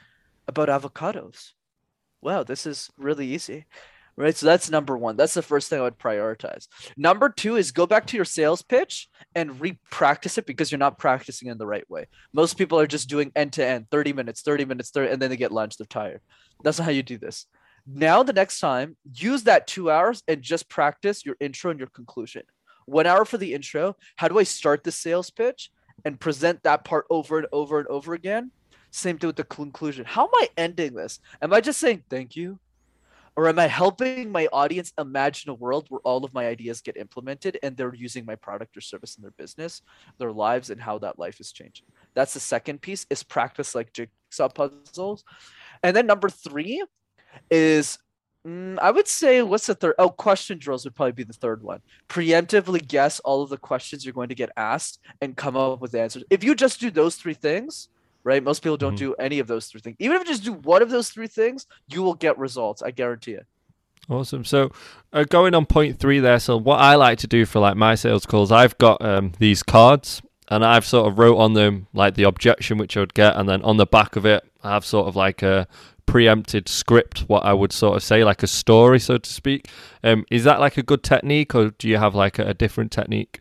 about 0.47 0.69
avocados. 0.69 1.51
Wow, 2.23 2.43
this 2.43 2.67
is 2.67 2.91
really 2.97 3.27
easy. 3.27 3.67
Right. 4.17 4.37
So 4.37 4.47
that's 4.47 4.71
number 4.71 4.99
one. 4.99 5.17
That's 5.17 5.35
the 5.35 5.43
first 5.43 5.71
thing 5.71 5.81
I 5.81 5.85
would 5.85 5.99
prioritize. 5.99 6.67
Number 6.97 7.31
two 7.31 7.57
is 7.57 7.73
go 7.73 7.87
back 7.87 8.07
to 8.07 8.17
your 8.17 8.25
sales 8.25 8.61
pitch 8.61 9.09
and 9.35 9.61
re-practice 9.61 10.37
it 10.37 10.47
because 10.47 10.71
you're 10.71 10.79
not 10.79 10.99
practicing 10.99 11.49
in 11.49 11.57
the 11.57 11.67
right 11.67 11.89
way. 11.89 12.07
Most 12.35 12.59
people 12.59 12.79
are 12.79 12.87
just 12.87 13.09
doing 13.09 13.33
end 13.35 13.55
to 13.55 13.65
end, 13.65 13.87
30 13.91 14.13
minutes, 14.13 14.43
30 14.43 14.67
minutes, 14.67 14.91
30, 14.91 15.13
and 15.13 15.23
then 15.23 15.31
they 15.31 15.37
get 15.37 15.53
lunch, 15.53 15.77
they're 15.79 15.87
tired. 15.87 16.21
That's 16.63 16.79
not 16.79 16.85
how 16.85 16.91
you 16.91 17.03
do 17.03 17.17
this. 17.17 17.47
Now, 17.87 18.23
the 18.23 18.33
next 18.33 18.61
time, 18.61 18.97
use 19.15 19.45
that 19.45 19.67
two 19.67 19.91
hours 19.91 20.23
and 20.29 20.43
just 20.43 20.69
practice 20.69 21.25
your 21.25 21.37
intro 21.41 21.71
and 21.71 21.81
your 21.81 21.89
conclusion. 21.89 22.43
One 22.87 23.07
hour 23.07 23.25
for 23.25 23.39
the 23.39 23.55
intro. 23.55 23.97
How 24.17 24.29
do 24.29 24.39
I 24.39 24.43
start 24.43 24.85
the 24.85 24.93
sales 24.93 25.31
pitch 25.31 25.71
and 26.05 26.21
present 26.21 26.63
that 26.65 26.85
part 26.85 27.07
over 27.11 27.39
and 27.39 27.47
over 27.53 27.79
and 27.79 27.89
over 27.89 28.15
again? 28.15 28.51
Same 28.91 29.19
thing 29.19 29.29
with 29.29 29.37
the 29.37 29.45
conclusion. 29.45 30.05
How 30.05 30.25
am 30.25 30.31
I 30.35 30.49
ending 30.57 30.95
this? 30.95 31.21
Am 31.41 31.53
I 31.53 31.61
just 31.61 31.79
saying 31.79 32.05
thank 32.11 32.37
you? 32.37 32.59
Or 33.41 33.49
am 33.49 33.59
I 33.59 33.69
helping 33.69 34.31
my 34.31 34.49
audience 34.53 34.93
imagine 34.99 35.49
a 35.49 35.55
world 35.55 35.87
where 35.89 36.03
all 36.05 36.27
of 36.27 36.35
my 36.35 36.47
ideas 36.47 36.83
get 36.83 36.99
implemented 36.99 37.59
and 37.63 37.75
they're 37.75 37.95
using 37.95 38.27
my 38.27 38.35
product 38.35 38.77
or 38.77 38.83
service 38.83 39.17
in 39.17 39.23
their 39.23 39.31
business, 39.31 39.81
their 40.19 40.31
lives, 40.31 40.69
and 40.69 40.79
how 40.79 40.99
that 40.99 41.19
life 41.19 41.41
is 41.41 41.51
changing? 41.51 41.87
That's 42.13 42.35
the 42.35 42.41
second 42.41 42.83
piece 42.83 43.07
is 43.09 43.23
practice 43.23 43.75
like 43.75 43.95
jigsaw 43.95 44.51
puzzles. 44.51 45.25
And 45.83 45.97
then 45.97 46.07
number 46.07 46.29
three 46.29 46.85
is 47.51 47.99
mm, 48.47 48.79
I 48.79 48.91
would 48.91 49.09
say 49.09 49.41
what's 49.41 49.69
the 49.69 49.75
third? 49.75 49.95
Oh, 49.99 50.11
question 50.11 50.59
drills 50.59 50.85
would 50.85 50.95
probably 50.95 51.13
be 51.13 51.25
the 51.25 51.33
third 51.33 51.63
one. 51.63 51.81
Preemptively 52.11 52.87
guess 52.87 53.21
all 53.21 53.43
of 53.43 53.49
the 53.49 53.57
questions 53.57 54.05
you're 54.05 54.13
going 54.13 54.29
to 54.29 54.35
get 54.35 54.51
asked 54.59 54.99
and 55.23 55.35
come 55.35 55.57
up 55.57 55.81
with 55.81 55.95
answers. 55.95 56.25
If 56.29 56.45
you 56.45 56.55
just 56.55 56.79
do 56.79 56.91
those 56.91 57.17
three 57.17 57.33
things, 57.33 57.89
right? 58.25 58.43
Most 58.43 58.63
people 58.63 58.77
don't 58.77 58.95
Mhm. 58.95 58.99
do 58.99 59.15
any 59.15 59.39
of 59.39 59.47
those 59.47 59.67
three 59.67 59.81
things. 59.81 59.97
Even 59.99 60.17
if 60.17 60.23
you 60.25 60.33
just 60.35 60.45
do 60.45 60.53
one 60.53 60.83
of 60.83 60.91
those 60.91 61.11
three 61.11 61.27
things, 61.27 61.67
you 61.89 62.03
will 62.03 62.15
get 62.15 62.39
results. 62.39 62.83
I 62.83 62.91
guarantee 62.91 63.33
it. 63.33 63.47
Awesome. 64.09 64.45
So, 64.45 64.71
uh, 65.13 65.25
going 65.25 65.55
on 65.55 65.67
point 65.67 65.99
three 65.99 66.19
there. 66.19 66.41
So, 66.41 66.57
what 66.57 66.81
I 66.81 66.97
like 66.97 67.19
to 67.19 67.27
do 67.27 67.47
for 67.47 67.61
like 67.61 67.77
my 67.77 67.95
sales 67.95 68.27
calls, 68.27 68.51
I've 68.51 68.77
got 68.79 69.05
um, 69.05 69.33
these 69.39 69.63
cards, 69.63 70.21
and 70.49 70.65
I've 70.65 70.85
sort 70.85 71.07
of 71.11 71.19
wrote 71.19 71.37
on 71.39 71.53
them 71.53 71.87
like 71.95 72.15
the 72.15 72.25
objection 72.25 72.77
which 72.79 72.97
I 72.97 73.01
would 73.01 73.15
get, 73.15 73.37
and 73.37 73.49
then 73.49 73.63
on 73.63 73.77
the 73.77 73.87
back 73.87 74.17
of 74.17 74.27
it, 74.27 74.43
I 74.65 74.71
have 74.73 74.85
sort 74.85 75.07
of 75.07 75.15
like 75.15 75.43
a 75.43 75.69
preempted 76.07 76.69
script, 76.69 77.21
what 77.29 77.45
I 77.45 77.53
would 77.53 77.73
sort 77.73 77.97
of 77.97 78.03
say, 78.03 78.25
like 78.25 78.43
a 78.43 78.49
story, 78.49 78.99
so 78.99 79.17
to 79.19 79.33
speak. 79.33 79.69
Um, 80.03 80.25
is 80.29 80.43
that 80.43 80.59
like 80.59 80.77
a 80.77 80.83
good 80.83 81.05
technique, 81.05 81.55
or 81.55 81.71
do 81.71 81.89
you 81.89 81.99
have 81.99 82.17
like 82.17 82.41
a, 82.41 82.47
a 82.49 82.55
different 82.55 82.91
technique? 82.91 83.41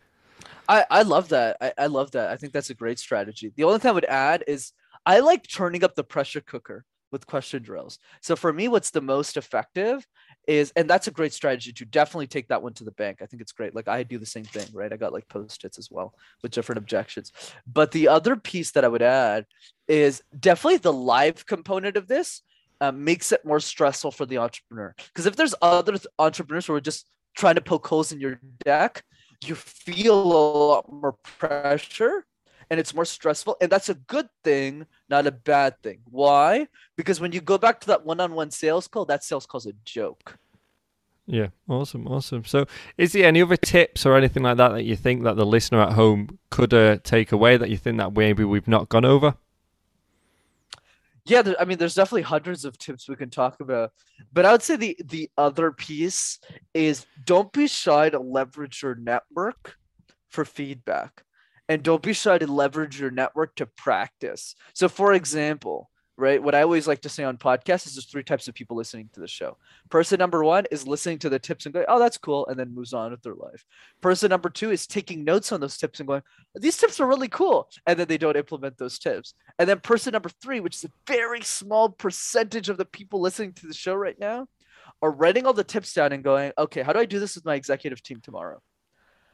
I, 0.69 0.85
I 0.89 1.01
love 1.01 1.29
that. 1.29 1.57
I, 1.59 1.73
I 1.77 1.87
love 1.87 2.11
that. 2.11 2.29
I 2.29 2.37
think 2.37 2.53
that's 2.53 2.69
a 2.69 2.75
great 2.75 2.99
strategy. 2.99 3.51
The 3.55 3.63
only 3.63 3.79
thing 3.79 3.89
I 3.89 3.93
would 3.93 4.05
add 4.05 4.43
is 4.47 4.71
I 5.05 5.19
like 5.19 5.47
turning 5.47 5.83
up 5.83 5.95
the 5.95 6.03
pressure 6.03 6.41
cooker 6.41 6.85
with 7.11 7.25
question 7.25 7.63
drills. 7.63 7.97
So 8.21 8.35
for 8.35 8.53
me, 8.53 8.67
what's 8.67 8.91
the 8.91 9.01
most 9.01 9.35
effective 9.35 10.05
is, 10.47 10.71
and 10.75 10.87
that's 10.87 11.07
a 11.07 11.11
great 11.11 11.33
strategy 11.33 11.73
to 11.73 11.85
definitely 11.85 12.27
take 12.27 12.47
that 12.49 12.61
one 12.61 12.73
to 12.73 12.83
the 12.83 12.91
bank. 12.91 13.19
I 13.21 13.25
think 13.25 13.41
it's 13.41 13.51
great. 13.51 13.73
Like 13.73 13.87
I 13.87 14.03
do 14.03 14.19
the 14.19 14.27
same 14.27 14.43
thing, 14.43 14.67
right? 14.71 14.93
I 14.93 14.97
got 14.97 15.11
like 15.11 15.27
post-its 15.27 15.79
as 15.79 15.89
well 15.89 16.13
with 16.43 16.51
different 16.51 16.77
objections. 16.77 17.31
But 17.65 17.91
the 17.91 18.07
other 18.07 18.35
piece 18.35 18.69
that 18.71 18.85
I 18.85 18.89
would 18.89 19.01
add 19.01 19.47
is 19.87 20.21
definitely 20.39 20.77
the 20.77 20.93
live 20.93 21.47
component 21.47 21.97
of 21.97 22.07
this 22.07 22.43
uh, 22.79 22.91
makes 22.91 23.31
it 23.31 23.43
more 23.43 23.59
stressful 23.59 24.11
for 24.11 24.27
the 24.27 24.37
entrepreneur. 24.37 24.93
Because 25.07 25.25
if 25.25 25.35
there's 25.35 25.55
other 25.63 25.93
th- 25.93 26.05
entrepreneurs 26.19 26.67
who 26.67 26.73
are 26.73 26.81
just 26.81 27.09
trying 27.35 27.55
to 27.55 27.61
poke 27.61 27.87
holes 27.87 28.11
in 28.11 28.19
your 28.19 28.39
deck, 28.63 29.03
you 29.45 29.55
feel 29.55 30.21
a 30.21 30.67
lot 30.67 30.91
more 30.91 31.13
pressure 31.13 32.25
and 32.69 32.79
it's 32.79 32.93
more 32.93 33.05
stressful 33.05 33.57
and 33.61 33.71
that's 33.71 33.89
a 33.89 33.95
good 33.95 34.29
thing 34.43 34.85
not 35.09 35.25
a 35.25 35.31
bad 35.31 35.81
thing 35.81 35.99
why 36.09 36.67
because 36.95 37.19
when 37.19 37.31
you 37.31 37.41
go 37.41 37.57
back 37.57 37.79
to 37.79 37.87
that 37.87 38.05
one-on-one 38.05 38.51
sales 38.51 38.87
call 38.87 39.05
that 39.05 39.23
sales 39.23 39.45
call's 39.45 39.65
a 39.65 39.73
joke 39.85 40.37
Yeah, 41.31 41.49
awesome, 41.67 42.07
awesome. 42.07 42.43
So, 42.43 42.65
is 42.97 43.11
there 43.13 43.27
any 43.27 43.43
other 43.43 43.55
tips 43.55 44.03
or 44.03 44.17
anything 44.17 44.41
like 44.41 44.57
that 44.57 44.69
that 44.69 44.83
you 44.83 44.95
think 44.95 45.23
that 45.23 45.35
the 45.35 45.45
listener 45.45 45.79
at 45.79 45.93
home 45.93 46.39
could 46.49 46.73
uh, 46.73 46.97
take 47.03 47.31
away 47.31 47.55
that 47.55 47.69
you 47.69 47.77
think 47.77 47.99
that 47.99 48.17
maybe 48.17 48.43
we've 48.43 48.67
not 48.67 48.89
gone 48.89 49.05
over? 49.05 49.35
Yeah, 51.29 51.43
there, 51.43 51.55
I 51.61 51.65
mean, 51.65 51.77
there's 51.77 51.93
definitely 51.93 52.23
hundreds 52.23 52.65
of 52.65 52.77
tips 52.77 53.07
we 53.07 53.15
can 53.15 53.29
talk 53.29 53.59
about, 53.61 53.91
but 54.33 54.45
I 54.45 54.51
would 54.51 54.63
say 54.63 54.75
the 54.75 54.97
the 55.05 55.29
other 55.37 55.71
piece 55.71 56.39
is 56.73 57.05
don't 57.23 57.51
be 57.53 57.67
shy 57.67 58.09
to 58.09 58.19
leverage 58.19 58.81
your 58.81 58.95
network 58.95 59.75
for 60.29 60.43
feedback, 60.43 61.23
and 61.67 61.83
don't 61.83 62.01
be 62.01 62.13
shy 62.13 62.39
to 62.39 62.47
leverage 62.47 62.99
your 62.99 63.11
network 63.11 63.55
to 63.57 63.67
practice. 63.67 64.55
So, 64.73 64.89
for 64.89 65.13
example, 65.13 65.91
right? 66.19 66.41
What 66.41 66.55
I 66.55 66.61
always 66.61 66.87
like 66.87 67.01
to 67.01 67.09
say 67.09 67.23
on 67.23 67.37
podcasts 67.37 67.87
is 67.87 67.95
there's 67.95 68.05
three 68.05 68.23
types 68.23 68.47
of 68.47 68.53
people 68.53 68.75
listening 68.75 69.09
to 69.13 69.19
the 69.19 69.27
show. 69.27 69.57
Person 69.89 70.19
number 70.19 70.43
one 70.43 70.65
is 70.71 70.87
listening 70.87 71.19
to 71.19 71.29
the 71.29 71.39
tips 71.39 71.65
and 71.65 71.73
going, 71.73 71.85
oh, 71.87 71.99
that's 71.99 72.17
cool, 72.17 72.45
and 72.47 72.59
then 72.59 72.73
moves 72.73 72.93
on 72.93 73.11
with 73.11 73.21
their 73.21 73.35
life. 73.35 73.65
Person 74.01 74.29
number 74.29 74.49
two 74.49 74.71
is 74.71 74.85
taking 74.85 75.23
notes 75.23 75.51
on 75.51 75.61
those 75.61 75.77
tips 75.77 75.99
and 75.99 76.07
going, 76.07 76.21
these 76.55 76.77
tips 76.77 76.99
are 76.99 77.07
really 77.07 77.29
cool, 77.29 77.69
and 77.87 77.97
then 77.97 78.07
they 78.07 78.17
don't 78.17 78.37
implement 78.37 78.77
those 78.77 78.99
tips. 78.99 79.33
And 79.57 79.67
then 79.67 79.79
person 79.79 80.11
number 80.11 80.29
three, 80.41 80.59
which 80.59 80.75
is 80.75 80.85
a 80.85 80.91
very 81.07 81.41
small 81.41 81.89
percentage 81.89 82.69
of 82.69 82.77
the 82.77 82.85
people 82.85 83.21
listening 83.21 83.53
to 83.53 83.67
the 83.67 83.73
show 83.73 83.95
right 83.95 84.19
now, 84.19 84.47
are 85.01 85.11
writing 85.11 85.45
all 85.45 85.53
the 85.53 85.63
tips 85.63 85.93
down 85.93 86.11
and 86.11 86.23
going, 86.23 86.51
okay, 86.57 86.81
how 86.81 86.93
do 86.93 86.99
I 86.99 87.05
do 87.05 87.19
this 87.19 87.35
with 87.35 87.45
my 87.45 87.55
executive 87.55 88.03
team 88.03 88.19
tomorrow? 88.21 88.61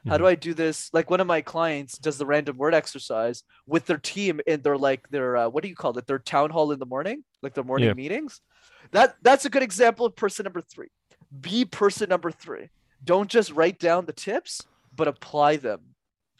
How 0.08 0.18
do. 0.18 0.26
I 0.26 0.34
do 0.34 0.54
this? 0.54 0.90
Like 0.92 1.10
one 1.10 1.20
of 1.20 1.26
my 1.26 1.40
clients 1.40 1.98
does 1.98 2.18
the 2.18 2.26
random 2.26 2.56
word 2.56 2.74
exercise 2.74 3.42
with 3.66 3.86
their 3.86 3.98
team 3.98 4.40
in 4.46 4.62
their 4.62 4.76
like 4.76 5.08
their 5.08 5.36
uh, 5.36 5.48
what 5.48 5.62
do 5.62 5.68
you 5.68 5.76
call 5.76 5.96
it? 5.98 6.06
Their 6.06 6.18
town 6.18 6.50
hall 6.50 6.72
in 6.72 6.78
the 6.78 6.86
morning, 6.86 7.24
like 7.42 7.54
their 7.54 7.64
morning 7.64 7.88
yeah. 7.88 7.94
meetings. 7.94 8.40
That 8.92 9.16
that's 9.22 9.44
a 9.44 9.50
good 9.50 9.62
example 9.62 10.06
of 10.06 10.16
person 10.16 10.44
number 10.44 10.60
three. 10.60 10.88
Be 11.40 11.64
person 11.64 12.08
number 12.08 12.30
three. 12.30 12.70
Don't 13.04 13.30
just 13.30 13.52
write 13.52 13.78
down 13.78 14.06
the 14.06 14.12
tips, 14.12 14.62
but 14.94 15.08
apply 15.08 15.56
them. 15.56 15.80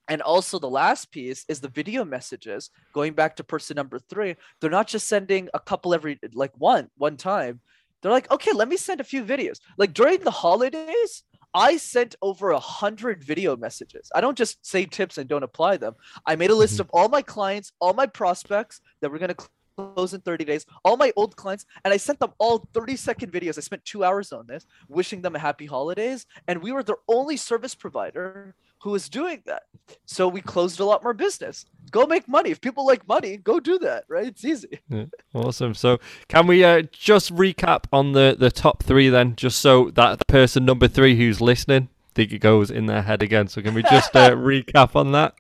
And 0.09 0.23
also 0.23 0.59
the 0.59 0.71
last 0.71 1.11
piece 1.11 1.45
is 1.49 1.61
the 1.61 1.69
video 1.69 2.05
messages. 2.05 2.71
Going 2.93 3.13
back 3.13 3.37
to 3.37 3.45
person 3.45 3.75
number 3.75 3.99
three, 3.99 4.37
they're 4.61 4.71
not 4.71 4.87
just 4.87 5.09
sending 5.09 5.49
a 5.53 5.61
couple 5.61 5.95
every 5.95 6.19
like 6.33 6.53
one 6.57 6.89
one 6.97 7.17
time. 7.17 7.61
They're 8.03 8.13
like, 8.13 8.31
okay, 8.31 8.53
let 8.53 8.69
me 8.69 8.77
send 8.77 9.01
a 9.01 9.05
few 9.05 9.25
videos. 9.25 9.59
Like 9.79 9.93
during 9.93 10.21
the 10.21 10.31
holidays, 10.31 11.25
I 11.57 11.79
sent 11.79 12.17
over 12.21 12.51
a 12.51 12.59
hundred 12.59 13.25
video 13.25 13.57
messages. 13.57 14.13
I 14.15 14.21
don't 14.21 14.37
just 14.37 14.65
say 14.65 14.85
tips 14.85 15.17
and 15.17 15.27
don't 15.27 15.43
apply 15.43 15.79
them. 15.79 15.95
I 16.27 16.37
made 16.37 16.51
a 16.51 16.55
list 16.55 16.75
mm-hmm. 16.75 16.83
of 16.83 16.91
all 16.93 17.09
my 17.09 17.23
clients, 17.23 17.73
all 17.81 17.95
my 17.95 18.05
prospects 18.05 18.83
that 19.01 19.11
we're 19.11 19.19
gonna 19.19 19.37
close 19.79 20.13
in 20.13 20.21
30 20.21 20.45
days, 20.45 20.67
all 20.85 20.99
my 20.99 21.15
old 21.17 21.35
clients, 21.35 21.65
and 21.83 21.95
I 21.95 21.97
sent 21.97 22.21
them 22.21 22.35
all 22.39 22.69
30 22.75 22.97
second 22.97 23.33
videos. 23.33 23.57
I 23.57 23.63
spent 23.63 23.87
two 23.87 24.05
hours 24.05 24.33
on 24.33 24.47
this, 24.47 24.67
wishing 24.89 25.23
them 25.23 25.35
a 25.35 25.39
happy 25.39 25.65
holidays. 25.65 26.27
And 26.47 26.63
we 26.63 26.73
were 26.73 26.83
their 26.83 26.99
only 27.09 27.39
service 27.39 27.75
provider 27.75 28.55
who 28.83 28.91
was 28.91 29.09
doing 29.09 29.43
that. 29.47 29.65
So 30.05 30.29
we 30.29 30.41
closed 30.41 30.81
a 30.81 30.85
lot 30.85 31.03
more 31.03 31.15
business. 31.15 31.67
Go 31.91 32.07
make 32.07 32.29
money. 32.29 32.51
If 32.51 32.61
people 32.61 32.85
like 32.87 33.07
money, 33.07 33.37
go 33.37 33.61
do 33.61 33.79
that, 33.81 34.05
right? 34.09 34.27
It's 34.27 34.45
easy. 34.45 34.81
Yeah, 34.89 35.07
awesome. 35.35 35.75
So 35.75 35.99
can 36.29 36.47
we 36.47 36.65
uh, 36.65 36.83
just 36.93 37.35
recap 37.35 37.85
on 37.93 38.13
the, 38.13 38.37
the 38.39 38.51
top 38.51 38.83
three 38.83 39.09
then, 39.09 39.37
just 39.37 39.59
so 39.59 39.91
that 39.91 40.27
person 40.27 40.65
number 40.65 40.89
three 40.89 41.17
who's 41.17 41.41
listening, 41.41 41.89
think 42.17 42.33
it 42.33 42.39
goes 42.39 42.71
in 42.71 42.87
their 42.87 43.03
head 43.03 43.23
again. 43.23 43.47
So 43.47 43.63
can 43.63 43.75
we 43.75 43.83
just 43.83 44.17
uh, 44.17 44.31
recap 44.35 44.97
on 44.97 45.13
that? 45.13 45.35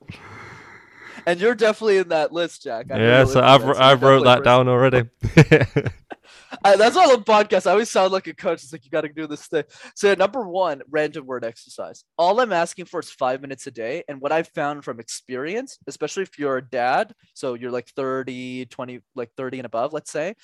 And 1.27 1.41
you're 1.41 1.57
definitely 1.57 1.99
in 1.99 2.09
that 2.11 2.33
list, 2.33 2.63
Jack. 2.63 2.93
I 2.93 2.99
yeah, 2.99 3.25
so 3.25 3.41
I've, 3.41 3.65
I've 3.65 4.03
wrote 4.03 4.25
that 4.25 4.45
down 4.45 4.69
already. 4.69 5.09
I, 6.65 6.77
that's 6.77 6.97
all 6.97 7.17
the 7.17 7.23
podcast. 7.23 7.67
I 7.67 7.73
always 7.73 7.91
sound 7.91 8.13
like 8.13 8.27
a 8.27 8.35
coach. 8.35 8.63
It's 8.63 8.73
like 8.73 8.85
you 8.85 8.91
got 8.91 9.03
to 9.03 9.09
do 9.09 9.27
this 9.27 9.47
thing. 9.47 9.65
So 9.95 10.15
number 10.15 10.47
one, 10.47 10.83
random 10.91 11.27
word 11.27 11.45
exercise. 11.45 12.05
All 12.19 12.41
I'm 12.41 12.53
asking 12.53 12.87
for 12.87 13.01
is 13.01 13.11
five 13.11 13.41
minutes 13.41 13.67
a 13.67 13.71
day. 13.71 14.05
And 14.09 14.21
what 14.21 14.33
I've 14.33 14.49
found 14.49 14.85
from 14.85 15.01
experience, 15.01 15.79
especially 15.87 16.23
if 16.23 16.39
you're 16.39 16.59
a 16.59 16.69
dad, 16.69 17.13
so 17.35 17.55
you're 17.55 17.71
like 17.71 17.89
30, 17.91 18.67
20, 18.67 19.01
like 19.15 19.31
30 19.37 19.59
and 19.59 19.67
above, 19.67 19.93
let's 19.93 20.11
say, 20.11 20.35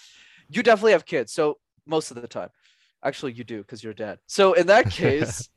you 0.49 0.63
definitely 0.63 0.93
have 0.93 1.07
kids. 1.07 1.33
So 1.33 1.59
most 1.87 2.11
of 2.11 2.21
the 2.21 2.29
time, 2.29 2.51
actually 3.05 3.33
you 3.33 3.45
do 3.45 3.59
because 3.59 3.83
you're 3.83 3.93
a 3.93 3.97
dad. 3.97 4.19
So 4.27 4.53
in 4.55 4.67
that 4.69 4.91
case, 4.91 5.49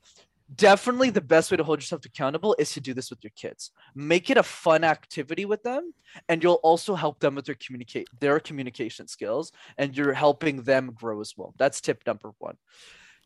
definitely 0.53 1.09
the 1.09 1.21
best 1.21 1.49
way 1.49 1.57
to 1.57 1.63
hold 1.63 1.79
yourself 1.79 2.05
accountable 2.05 2.55
is 2.59 2.73
to 2.73 2.81
do 2.81 2.93
this 2.93 3.09
with 3.09 3.23
your 3.23 3.31
kids. 3.35 3.71
Make 3.95 4.29
it 4.29 4.37
a 4.37 4.43
fun 4.43 4.83
activity 4.83 5.45
with 5.45 5.63
them 5.63 5.93
and 6.29 6.43
you'll 6.43 6.55
also 6.55 6.95
help 6.95 7.19
them 7.19 7.35
with 7.35 7.45
their 7.45 7.55
communicate 7.55 8.07
their 8.19 8.39
communication 8.39 9.07
skills 9.07 9.51
and 9.77 9.95
you're 9.97 10.13
helping 10.13 10.61
them 10.61 10.91
grow 10.93 11.21
as 11.21 11.33
well. 11.35 11.53
That's 11.57 11.81
tip 11.81 12.03
number 12.05 12.31
one. 12.37 12.57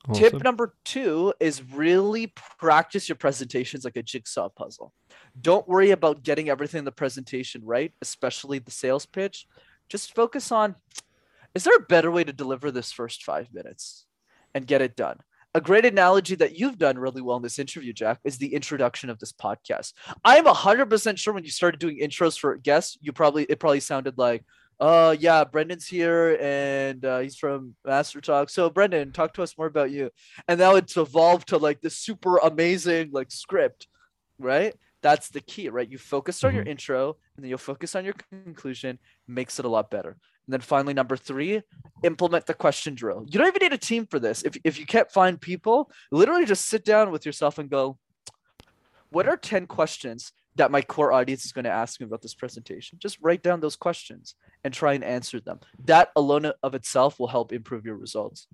Awesome. 0.08 0.24
tip 0.24 0.44
number 0.44 0.76
two 0.86 1.34
is 1.42 1.62
really 1.74 2.32
practice 2.58 3.10
your 3.10 3.18
presentations 3.18 3.84
like 3.84 3.98
a 3.98 4.04
jigsaw 4.04 4.48
puzzle. 4.48 4.94
Don't 5.42 5.68
worry 5.68 5.92
about 5.92 6.24
getting 6.24 6.50
everything 6.50 6.80
in 6.80 6.86
the 6.86 6.92
presentation 6.92 7.62
right 7.66 7.92
especially 8.02 8.60
the 8.60 8.72
sales 8.72 9.06
pitch. 9.06 9.46
Just 9.90 10.16
focus 10.16 10.54
on 10.54 10.76
is 11.54 11.66
there 11.66 11.76
a 11.76 11.82
better 11.82 12.12
way 12.12 12.24
to 12.24 12.32
deliver 12.32 12.72
this 12.72 12.94
first 12.94 13.24
five 13.24 13.54
minutes 13.54 14.06
and 14.54 14.66
get 14.66 14.82
it 14.82 14.96
done 14.96 15.20
a 15.56 15.62
great 15.62 15.86
analogy 15.86 16.36
that 16.36 16.58
you've 16.58 16.78
done 16.78 16.98
really 16.98 17.22
well 17.22 17.38
in 17.38 17.44
this 17.44 17.60
interview, 17.60 17.92
Jack, 17.92 18.20
is 18.24 18.38
the 18.38 18.54
introduction 18.54 19.10
of 19.10 19.20
this 19.20 19.32
podcast. 19.32 19.94
I'm 20.24 20.46
100% 20.46 21.18
sure 21.18 21.34
when 21.34 21.44
you 21.44 21.50
started 21.50 21.80
doing 21.80 22.00
intros 22.00 22.38
for 22.38 22.56
guests, 22.58 22.98
you 23.02 23.12
probably 23.12 23.44
it 23.46 23.60
probably 23.60 23.80
sounded 23.80 24.18
like, 24.18 24.44
"Uh, 24.80 25.16
yeah, 25.20 25.44
Brendan's 25.44 25.88
here 25.88 26.38
and 26.40 27.04
uh, 27.04 27.20
he's 27.20 27.36
from 27.36 27.76
Master 27.84 28.22
Talk." 28.22 28.50
So, 28.50 28.70
Brendan, 28.70 29.12
talk 29.12 29.34
to 29.34 29.44
us 29.44 29.58
more 29.58 29.68
about 29.68 29.92
you. 29.92 30.12
And 30.48 30.60
now 30.60 30.76
it's 30.76 30.98
evolved 30.98 31.50
to 31.50 31.58
like 31.58 31.82
this 31.82 31.98
super 31.98 32.38
amazing 32.38 33.10
like 33.12 33.32
script, 33.32 33.88
right? 34.38 34.76
That's 35.02 35.30
the 35.30 35.42
key, 35.42 35.70
right? 35.70 35.90
You 35.90 35.98
focus 35.98 36.44
on 36.44 36.50
mm-hmm. 36.50 36.58
your 36.58 36.66
intro 36.66 37.18
and 37.36 37.44
then 37.44 37.50
you'll 37.50 37.58
focus 37.58 37.96
on 37.96 38.06
your 38.06 38.16
conclusion, 38.30 39.00
makes 39.28 39.58
it 39.58 39.66
a 39.66 39.70
lot 39.70 39.90
better. 39.90 40.18
And 40.50 40.54
then 40.56 40.62
finally, 40.62 40.96
number 40.96 41.16
three, 41.16 41.62
implement 42.02 42.48
the 42.48 42.56
question 42.56 42.96
drill. 42.96 43.24
You 43.28 43.38
don't 43.38 43.50
even 43.50 43.62
need 43.62 43.72
a 43.72 43.78
team 43.78 44.08
for 44.08 44.18
this. 44.18 44.42
If, 44.42 44.58
if 44.64 44.80
you 44.80 44.88
can't 44.88 45.12
find 45.12 45.40
people, 45.40 45.92
literally 46.12 46.48
just 46.48 46.66
sit 46.66 46.84
down 46.84 47.12
with 47.12 47.24
yourself 47.24 47.60
and 47.60 47.70
go, 47.70 48.00
what 49.12 49.28
are 49.28 49.38
10 49.38 49.68
questions 49.68 50.32
that 50.56 50.72
my 50.72 50.82
core 50.82 51.12
audience 51.12 51.46
is 51.46 51.52
going 51.52 51.66
to 51.66 51.70
ask 51.70 52.00
me 52.00 52.08
about 52.08 52.24
this 52.24 52.34
presentation? 52.34 52.98
Just 53.00 53.20
write 53.22 53.44
down 53.44 53.60
those 53.60 53.76
questions 53.76 54.34
and 54.64 54.74
try 54.74 54.94
and 54.94 55.04
answer 55.04 55.40
them. 55.40 55.60
That 55.86 56.10
alone 56.16 56.52
of 56.64 56.74
itself 56.74 57.20
will 57.20 57.28
help 57.28 57.54
improve 57.54 57.86
your 57.86 57.98
results. 57.98 58.48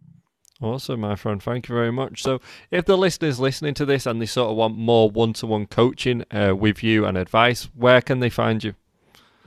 Awesome, 0.62 1.00
my 1.00 1.16
friend. 1.16 1.42
Thank 1.42 1.70
you 1.70 1.76
very 1.76 1.94
much. 1.94 2.24
So, 2.24 2.42
if 2.72 2.84
the 2.84 2.98
listeners 2.98 3.40
listening 3.40 3.74
to 3.76 3.86
this 3.86 4.06
and 4.06 4.22
they 4.22 4.26
sort 4.26 4.52
of 4.52 4.58
want 4.58 4.78
more 4.78 5.10
one 5.10 5.32
to 5.34 5.48
one 5.48 5.66
coaching 5.66 6.26
uh, 6.30 6.58
with 6.58 6.84
you 6.84 7.06
and 7.06 7.18
advice, 7.18 7.70
where 7.74 8.02
can 8.02 8.20
they 8.20 8.30
find 8.30 8.66
you? 8.66 8.76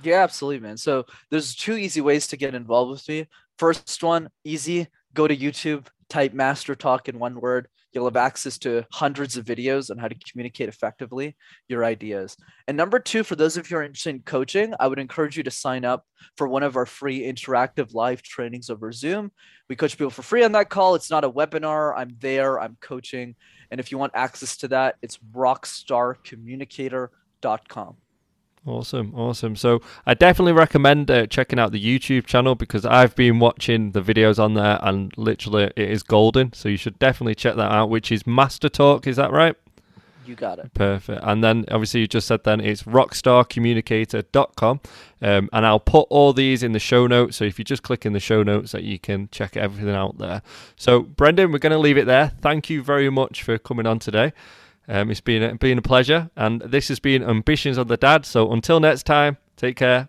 Yeah, 0.02 0.22
absolutely, 0.22 0.60
man. 0.60 0.76
So 0.76 1.04
there's 1.30 1.54
two 1.54 1.76
easy 1.76 2.00
ways 2.00 2.26
to 2.28 2.36
get 2.36 2.54
involved 2.54 2.90
with 2.90 3.08
me. 3.08 3.26
First 3.58 4.02
one, 4.02 4.28
easy. 4.44 4.88
Go 5.14 5.26
to 5.26 5.36
YouTube, 5.36 5.86
type 6.08 6.32
Master 6.32 6.74
Talk 6.74 7.08
in 7.08 7.18
one 7.18 7.40
word. 7.40 7.68
You'll 7.92 8.04
have 8.04 8.16
access 8.16 8.58
to 8.58 8.84
hundreds 8.92 9.36
of 9.36 9.46
videos 9.46 9.90
on 9.90 9.98
how 9.98 10.08
to 10.08 10.14
communicate 10.30 10.68
effectively 10.68 11.36
your 11.68 11.84
ideas. 11.84 12.36
And 12.68 12.76
number 12.76 13.00
two, 13.00 13.24
for 13.24 13.34
those 13.34 13.56
of 13.56 13.68
you 13.68 13.76
who 13.76 13.80
are 13.80 13.84
interested 13.84 14.10
in 14.10 14.20
coaching, 14.22 14.74
I 14.78 14.86
would 14.86 14.98
encourage 14.98 15.38
you 15.38 15.42
to 15.42 15.50
sign 15.50 15.86
up 15.86 16.04
for 16.36 16.46
one 16.46 16.62
of 16.62 16.76
our 16.76 16.86
free 16.86 17.22
interactive 17.22 17.94
live 17.94 18.22
trainings 18.22 18.70
over 18.70 18.92
Zoom. 18.92 19.32
We 19.68 19.76
coach 19.76 19.96
people 19.96 20.10
for 20.10 20.22
free 20.22 20.44
on 20.44 20.52
that 20.52 20.68
call. 20.68 20.94
It's 20.94 21.10
not 21.10 21.24
a 21.24 21.30
webinar. 21.30 21.94
I'm 21.96 22.14
there, 22.20 22.60
I'm 22.60 22.76
coaching. 22.80 23.34
And 23.70 23.80
if 23.80 23.90
you 23.90 23.98
want 23.98 24.12
access 24.14 24.56
to 24.58 24.68
that, 24.68 24.94
it's 25.02 25.18
rockstarcommunicator.com. 25.34 27.96
Awesome, 28.66 29.14
awesome. 29.14 29.56
So 29.56 29.80
I 30.06 30.14
definitely 30.14 30.52
recommend 30.52 31.10
uh, 31.10 31.26
checking 31.26 31.58
out 31.58 31.72
the 31.72 31.82
YouTube 31.82 32.26
channel 32.26 32.54
because 32.54 32.84
I've 32.84 33.14
been 33.14 33.38
watching 33.38 33.92
the 33.92 34.02
videos 34.02 34.38
on 34.38 34.54
there 34.54 34.78
and 34.82 35.12
literally 35.16 35.64
it 35.76 35.90
is 35.90 36.02
golden. 36.02 36.52
So 36.52 36.68
you 36.68 36.76
should 36.76 36.98
definitely 36.98 37.34
check 37.34 37.56
that 37.56 37.72
out, 37.72 37.88
which 37.88 38.12
is 38.12 38.26
Master 38.26 38.68
Talk. 38.68 39.06
Is 39.06 39.16
that 39.16 39.30
right? 39.30 39.56
You 40.26 40.34
got 40.34 40.58
it. 40.58 40.74
Perfect. 40.74 41.22
And 41.22 41.42
then 41.42 41.64
obviously 41.70 42.00
you 42.00 42.06
just 42.06 42.26
said 42.26 42.44
then 42.44 42.60
it's 42.60 42.82
rockstarcommunicator.com. 42.82 44.80
Um, 45.22 45.48
and 45.52 45.66
I'll 45.66 45.80
put 45.80 46.06
all 46.10 46.34
these 46.34 46.62
in 46.62 46.72
the 46.72 46.78
show 46.78 47.06
notes. 47.06 47.38
So 47.38 47.46
if 47.46 47.58
you 47.58 47.64
just 47.64 47.82
click 47.82 48.04
in 48.04 48.12
the 48.12 48.20
show 48.20 48.42
notes 48.42 48.72
that 48.72 48.82
you 48.82 48.98
can 48.98 49.30
check 49.32 49.56
everything 49.56 49.94
out 49.94 50.18
there. 50.18 50.42
So 50.76 51.00
Brendan, 51.00 51.50
we're 51.50 51.58
going 51.58 51.72
to 51.72 51.78
leave 51.78 51.96
it 51.96 52.04
there. 52.04 52.32
Thank 52.42 52.68
you 52.68 52.82
very 52.82 53.08
much 53.08 53.42
for 53.42 53.56
coming 53.56 53.86
on 53.86 53.98
today. 53.98 54.34
Um, 54.88 55.10
it's 55.10 55.20
been 55.20 55.56
been 55.58 55.78
a 55.78 55.82
pleasure, 55.82 56.30
and 56.36 56.62
this 56.62 56.88
has 56.88 56.98
been 56.98 57.22
Ambitions 57.22 57.76
of 57.76 57.88
the 57.88 57.96
Dad. 57.96 58.24
So 58.24 58.50
until 58.52 58.80
next 58.80 59.04
time, 59.04 59.36
take 59.56 59.76
care. 59.76 60.06